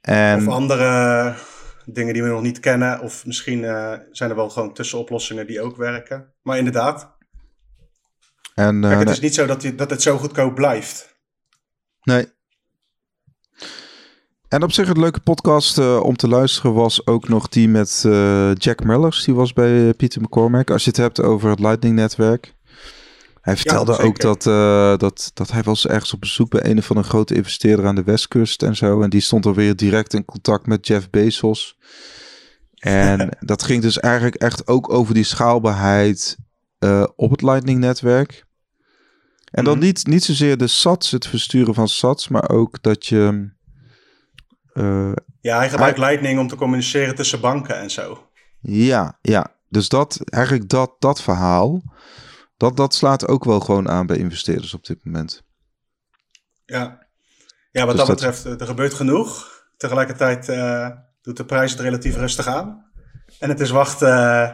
En... 0.00 0.46
Of 0.46 0.54
andere 0.54 1.34
dingen 1.84 2.12
die 2.12 2.22
we 2.22 2.28
nog 2.28 2.42
niet 2.42 2.60
kennen. 2.60 3.00
Of 3.00 3.26
misschien 3.26 3.58
uh, 3.58 3.92
zijn 4.10 4.30
er 4.30 4.36
wel 4.36 4.50
gewoon 4.50 4.74
tussenoplossingen 4.74 5.46
die 5.46 5.60
ook 5.60 5.76
werken. 5.76 6.32
Maar 6.42 6.58
inderdaad. 6.58 7.14
En, 8.54 8.82
uh, 8.82 8.88
Kijk, 8.88 8.98
het 8.98 9.08
is 9.08 9.20
niet 9.20 9.34
zo 9.34 9.46
dat, 9.46 9.60
die, 9.60 9.74
dat 9.74 9.90
het 9.90 10.02
zo 10.02 10.18
goedkoop 10.18 10.54
blijft. 10.54 11.16
Nee. 12.02 12.34
En 14.48 14.62
op 14.62 14.72
zich 14.72 14.88
een 14.88 15.00
leuke 15.00 15.20
podcast 15.20 15.78
uh, 15.78 16.02
om 16.02 16.16
te 16.16 16.28
luisteren 16.28 16.74
was 16.74 17.06
ook 17.06 17.28
nog 17.28 17.48
die 17.48 17.68
met 17.68 18.00
Jack 18.54 18.84
Mellers. 18.84 19.24
Die 19.24 19.34
was 19.34 19.52
bij 19.52 19.94
Peter 19.94 20.22
McCormack. 20.22 20.70
Als 20.70 20.84
je 20.84 20.90
het 20.90 20.98
hebt 20.98 21.22
over 21.22 21.50
het 21.50 21.60
Lightning-netwerk. 21.60 22.55
Hij 23.46 23.56
vertelde 23.56 23.98
ook 23.98 24.20
dat, 24.20 24.46
uh, 24.46 24.96
dat, 24.96 25.30
dat 25.34 25.50
hij 25.50 25.62
was 25.62 25.86
ergens 25.86 26.12
op 26.12 26.20
bezoek 26.20 26.50
bij 26.50 26.64
een 26.64 26.78
of 26.78 26.88
andere 26.88 27.08
grote 27.08 27.34
investeerder 27.34 27.86
aan 27.86 27.94
de 27.94 28.02
westkust 28.02 28.62
en 28.62 28.76
zo. 28.76 29.02
En 29.02 29.10
die 29.10 29.20
stond 29.20 29.44
er 29.44 29.54
weer 29.54 29.76
direct 29.76 30.14
in 30.14 30.24
contact 30.24 30.66
met 30.66 30.86
Jeff 30.86 31.10
Bezos. 31.10 31.78
En 32.74 33.36
dat 33.40 33.62
ging 33.62 33.82
dus 33.82 33.98
eigenlijk 34.00 34.34
echt 34.34 34.66
ook 34.66 34.92
over 34.92 35.14
die 35.14 35.24
schaalbaarheid 35.24 36.36
uh, 36.78 37.06
op 37.16 37.30
het 37.30 37.42
Lightning-netwerk. 37.42 38.46
En 39.50 39.64
dan 39.64 39.76
mhm. 39.76 39.86
niet, 39.86 40.06
niet 40.06 40.24
zozeer 40.24 40.56
de 40.56 40.66
sats, 40.66 41.10
het 41.10 41.26
versturen 41.26 41.74
van 41.74 41.88
sats, 41.88 42.28
maar 42.28 42.48
ook 42.48 42.82
dat 42.82 43.06
je... 43.06 43.50
Uh, 44.74 45.12
ja, 45.40 45.56
hij 45.56 45.70
gebruikt 45.70 45.98
Lightning 45.98 46.38
om 46.38 46.48
te 46.48 46.56
communiceren 46.56 47.14
tussen 47.14 47.40
banken 47.40 47.78
en 47.78 47.90
zo. 47.90 48.28
Ja, 48.60 49.18
ja. 49.22 49.54
Dus 49.68 49.88
dat, 49.88 50.20
eigenlijk 50.24 50.68
dat, 50.68 50.96
dat 50.98 51.22
verhaal 51.22 51.82
dat, 52.56 52.76
dat 52.76 52.94
slaat 52.94 53.28
ook 53.28 53.44
wel 53.44 53.60
gewoon 53.60 53.88
aan 53.88 54.06
bij 54.06 54.16
investeerders 54.16 54.74
op 54.74 54.86
dit 54.86 55.04
moment. 55.04 55.42
Ja, 56.64 57.06
ja 57.70 57.86
wat 57.86 57.96
dus 57.96 58.06
dat, 58.06 58.16
betreft, 58.16 58.44
eh, 58.44 58.60
er 58.60 58.66
gebeurt 58.66 58.94
genoeg. 58.94 59.54
Tegelijkertijd 59.76 60.48
uh, 60.48 60.90
doet 61.22 61.36
de 61.36 61.44
prijs 61.44 61.70
het 61.70 61.80
relatief 61.80 62.16
rustig 62.16 62.46
aan. 62.46 62.84
En 63.38 63.48
het 63.48 63.60
is 63.60 63.70
wachten 63.70 64.08
uh, 64.08 64.50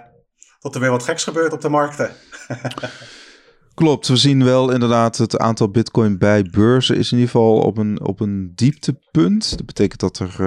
tot 0.58 0.74
er 0.74 0.80
weer 0.80 0.90
wat 0.90 1.02
geks 1.02 1.24
gebeurt 1.24 1.52
op 1.52 1.60
de 1.60 1.68
markten. 1.68 2.10
Klopt, 3.74 4.08
we 4.08 4.16
zien 4.16 4.44
wel 4.44 4.70
inderdaad 4.70 5.16
het 5.16 5.38
aantal 5.38 5.70
bitcoin 5.70 6.18
bij 6.18 6.42
beurzen 6.42 6.96
is 6.96 7.12
in 7.12 7.18
ieder 7.18 7.32
geval 7.32 7.58
op 7.58 7.78
een, 7.78 8.00
op 8.00 8.20
een 8.20 8.52
dieptepunt. 8.54 9.56
Dat 9.56 9.66
betekent 9.66 10.00
dat 10.00 10.18
er 10.18 10.40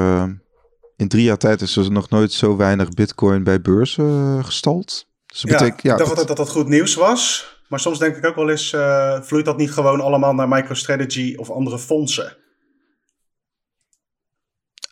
in 0.95 1.07
drie 1.07 1.23
jaar 1.23 1.37
tijd 1.37 1.61
is 1.61 1.75
er 1.75 1.91
nog 1.91 2.09
nooit 2.09 2.31
zo 2.31 2.55
weinig 2.55 2.89
bitcoin 2.89 3.43
bij 3.43 3.61
beurzen 3.61 4.45
gestald. 4.45 5.07
Dus 5.41 5.51
betekent, 5.51 5.81
ja, 5.81 5.91
ik 5.91 5.97
dacht 5.97 6.09
altijd 6.09 6.27
dat 6.27 6.37
dat 6.37 6.49
goed 6.49 6.67
nieuws 6.67 6.95
was. 6.95 7.53
Maar 7.67 7.79
soms 7.79 7.99
denk 7.99 8.15
ik 8.15 8.25
ook 8.25 8.35
wel 8.35 8.49
eens, 8.49 8.73
uh, 8.73 9.21
vloeit 9.21 9.45
dat 9.45 9.57
niet 9.57 9.71
gewoon 9.71 10.01
allemaal 10.01 10.33
naar 10.33 10.47
MicroStrategy 10.47 11.35
of 11.35 11.49
andere 11.49 11.79
fondsen? 11.79 12.37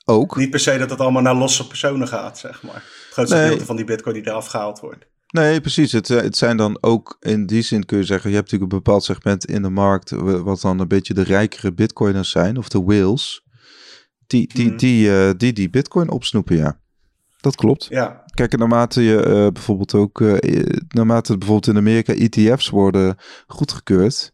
Ook. 0.06 0.36
Niet 0.36 0.50
per 0.50 0.60
se 0.60 0.78
dat 0.78 0.90
het 0.90 1.00
allemaal 1.00 1.22
naar 1.22 1.36
losse 1.36 1.68
personen 1.68 2.08
gaat, 2.08 2.38
zeg 2.38 2.64
maar. 2.64 2.74
Het 2.74 3.08
grootste 3.12 3.36
nee. 3.36 3.44
gedeelte 3.44 3.66
van 3.66 3.76
die 3.76 3.86
bitcoin 3.86 4.16
die 4.16 4.28
eraf 4.28 4.46
gehaald 4.46 4.80
wordt. 4.80 5.06
Nee, 5.28 5.62
precies. 5.62 5.92
Het, 5.92 6.10
eh, 6.10 6.22
het 6.22 6.38
zijn 6.38 6.58
dan 6.58 6.78
ook, 6.82 7.18
in 7.20 7.46
die 7.46 7.62
zin 7.62 7.86
kun 7.86 7.98
je 7.98 8.04
zeggen, 8.04 8.30
je 8.30 8.36
hebt 8.36 8.52
natuurlijk 8.52 8.74
een 8.74 8.84
bepaald 8.84 9.04
segment 9.04 9.46
in 9.46 9.62
de 9.62 9.70
markt, 9.70 10.10
wat 10.20 10.62
dan 10.62 10.80
een 10.80 10.88
beetje 10.88 11.14
de 11.14 11.24
rijkere 11.24 11.74
bitcoiners 11.74 12.30
zijn, 12.30 12.58
of 12.58 12.70
de 12.70 12.84
whales, 12.84 13.46
die 14.28 14.54
die, 14.54 14.68
mhm. 14.68 14.78
die, 14.78 15.10
uh, 15.10 15.32
die, 15.38 15.54
die 15.54 15.70
bitcoin 15.70 16.10
opsnoepen, 16.10 16.56
ja. 16.56 16.82
Dat 17.44 17.56
klopt. 17.56 17.86
Ja. 17.90 18.24
Kijk, 18.34 18.58
naarmate 18.58 19.02
je 19.02 19.16
uh, 19.18 19.48
bijvoorbeeld 19.52 19.94
ook, 19.94 20.20
uh, 20.20 20.64
naarmate 20.88 21.38
bijvoorbeeld 21.38 21.68
in 21.68 21.78
Amerika 21.78 22.14
ETF's 22.14 22.70
worden 22.70 23.16
goedgekeurd, 23.48 24.34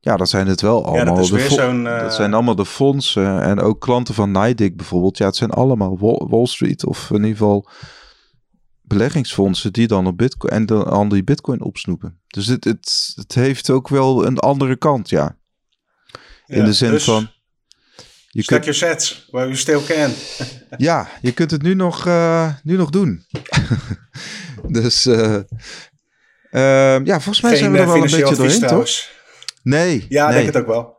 ja, 0.00 0.16
dan 0.16 0.26
zijn 0.26 0.46
het 0.46 0.60
wel 0.60 0.84
allemaal. 0.84 1.04
Ja, 1.04 1.04
dat, 1.04 1.18
is 1.18 1.30
weer 1.30 1.50
zo'n, 1.50 1.84
uh... 1.84 2.00
dat 2.00 2.14
zijn 2.14 2.34
allemaal 2.34 2.54
de 2.54 2.66
fondsen 2.66 3.42
en 3.42 3.60
ook 3.60 3.80
klanten 3.80 4.14
van 4.14 4.30
NIDIC 4.30 4.76
bijvoorbeeld. 4.76 5.18
Ja, 5.18 5.26
het 5.26 5.36
zijn 5.36 5.50
allemaal 5.50 5.98
Wall, 6.28 6.46
Street 6.46 6.86
of 6.86 7.10
in 7.10 7.16
ieder 7.16 7.30
geval 7.30 7.68
beleggingsfondsen 8.82 9.72
die 9.72 9.86
dan 9.86 10.06
op 10.06 10.16
Bitcoin 10.16 10.52
en 10.52 10.66
dan 10.66 11.08
die 11.08 11.24
Bitcoin 11.24 11.62
opsnoepen. 11.62 12.20
Dus 12.26 12.46
het, 12.46 12.64
het, 12.64 13.12
het 13.14 13.34
heeft 13.34 13.70
ook 13.70 13.88
wel 13.88 14.26
een 14.26 14.38
andere 14.38 14.76
kant, 14.76 15.08
ja. 15.08 15.36
In 16.46 16.58
ja, 16.58 16.64
de 16.64 16.72
zin 16.72 16.90
dus... 16.90 17.04
van 17.04 17.28
je 18.32 18.42
Stack 18.42 18.62
kunt... 18.62 18.76
your 18.76 18.92
sets, 18.92 19.26
where 19.30 19.46
you 19.46 19.56
still 19.56 19.82
can. 19.82 20.10
ja, 20.88 21.08
je 21.20 21.32
kunt 21.32 21.50
het 21.50 21.62
nu 21.62 21.74
nog, 21.74 22.06
uh, 22.06 22.52
nu 22.62 22.76
nog 22.76 22.90
doen. 22.90 23.24
dus 24.78 25.06
uh, 25.06 25.36
uh, 26.50 27.04
ja, 27.04 27.20
volgens 27.20 27.40
mij 27.40 27.56
zijn 27.56 27.72
we 27.72 27.78
er 27.78 27.86
wel 27.86 27.94
een 27.94 28.00
beetje 28.00 28.34
doorheen, 28.34 28.60
toch? 28.60 28.88
Nee. 29.62 30.06
Ja, 30.08 30.26
nee. 30.26 30.34
denk 30.34 30.46
het 30.46 30.56
ook 30.56 30.66
wel. 30.66 30.98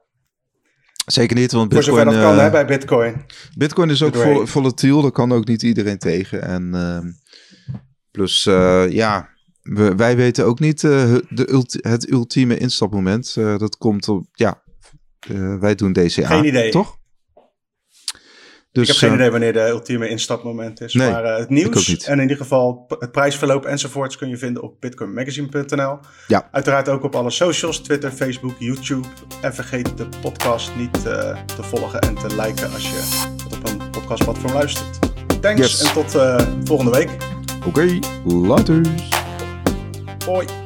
Zeker 1.05 1.36
niet, 1.36 1.51
want 1.51 1.69
Bitcoin... 1.69 1.95
Voor 1.95 2.03
zover 2.03 2.19
dat 2.19 2.36
kan 2.36 2.43
hè, 2.43 2.49
bij 2.49 2.65
Bitcoin. 2.65 3.25
Bitcoin 3.57 3.89
is 3.89 4.03
ook 4.03 4.15
vol, 4.15 4.45
volatiel, 4.45 5.01
daar 5.01 5.11
kan 5.11 5.32
ook 5.32 5.47
niet 5.47 5.61
iedereen 5.61 5.97
tegen. 5.97 6.41
En 6.41 6.73
ehm, 6.73 7.11
plus, 8.11 8.43
ja, 8.89 9.29
we, 9.61 9.95
wij 9.95 10.15
weten 10.15 10.45
ook 10.45 10.59
niet 10.59 10.82
de 10.82 11.79
het 11.82 12.11
ultieme 12.11 12.57
instapmoment. 12.57 13.34
dat 13.34 13.77
komt 13.77 14.07
op, 14.07 14.25
ja, 14.32 14.63
wij 15.59 15.75
doen 15.75 15.93
DCA, 15.93 16.27
Geen 16.27 16.45
idee. 16.45 16.71
toch? 16.71 16.99
Dus, 18.72 18.84
ik 18.84 18.88
heb 18.88 18.97
geen 18.97 19.09
uh, 19.09 19.15
idee 19.15 19.32
wanneer 19.32 19.53
de 19.53 19.67
ultieme 19.67 20.09
instapmoment 20.09 20.82
is. 20.82 20.93
maar 20.93 21.26
uh, 21.26 21.38
het 21.38 21.49
nieuws 21.49 22.05
en 22.05 22.15
in 22.15 22.22
ieder 22.22 22.38
geval 22.38 22.86
het 22.99 23.11
prijsverloop 23.11 23.65
enzovoorts 23.65 24.17
kun 24.17 24.30
je 24.30 24.38
vinden 24.38 24.63
op 24.63 24.76
bitcoinmagazine.nl. 24.80 25.99
Ja. 26.28 26.47
Uiteraard 26.51 26.89
ook 26.89 27.03
op 27.03 27.15
alle 27.15 27.30
socials, 27.30 27.80
Twitter, 27.80 28.11
Facebook, 28.11 28.55
YouTube. 28.59 29.07
En 29.41 29.53
vergeet 29.53 29.97
de 29.97 30.07
podcast 30.22 30.72
niet 30.76 30.97
uh, 30.97 31.03
te 31.45 31.63
volgen 31.63 31.99
en 31.99 32.15
te 32.15 32.36
liken 32.36 32.74
als 32.74 32.89
je 32.89 33.28
op 33.55 33.69
een 33.69 33.89
podcastplatform 33.89 34.53
luistert. 34.53 34.99
Thanks 35.41 35.59
yes. 35.59 35.84
en 35.84 35.93
tot 35.93 36.11
volgende 36.63 36.91
week. 36.91 37.09
Oké, 37.65 37.67
okay, 37.67 37.99
later. 38.26 38.82
Hoi. 40.26 40.61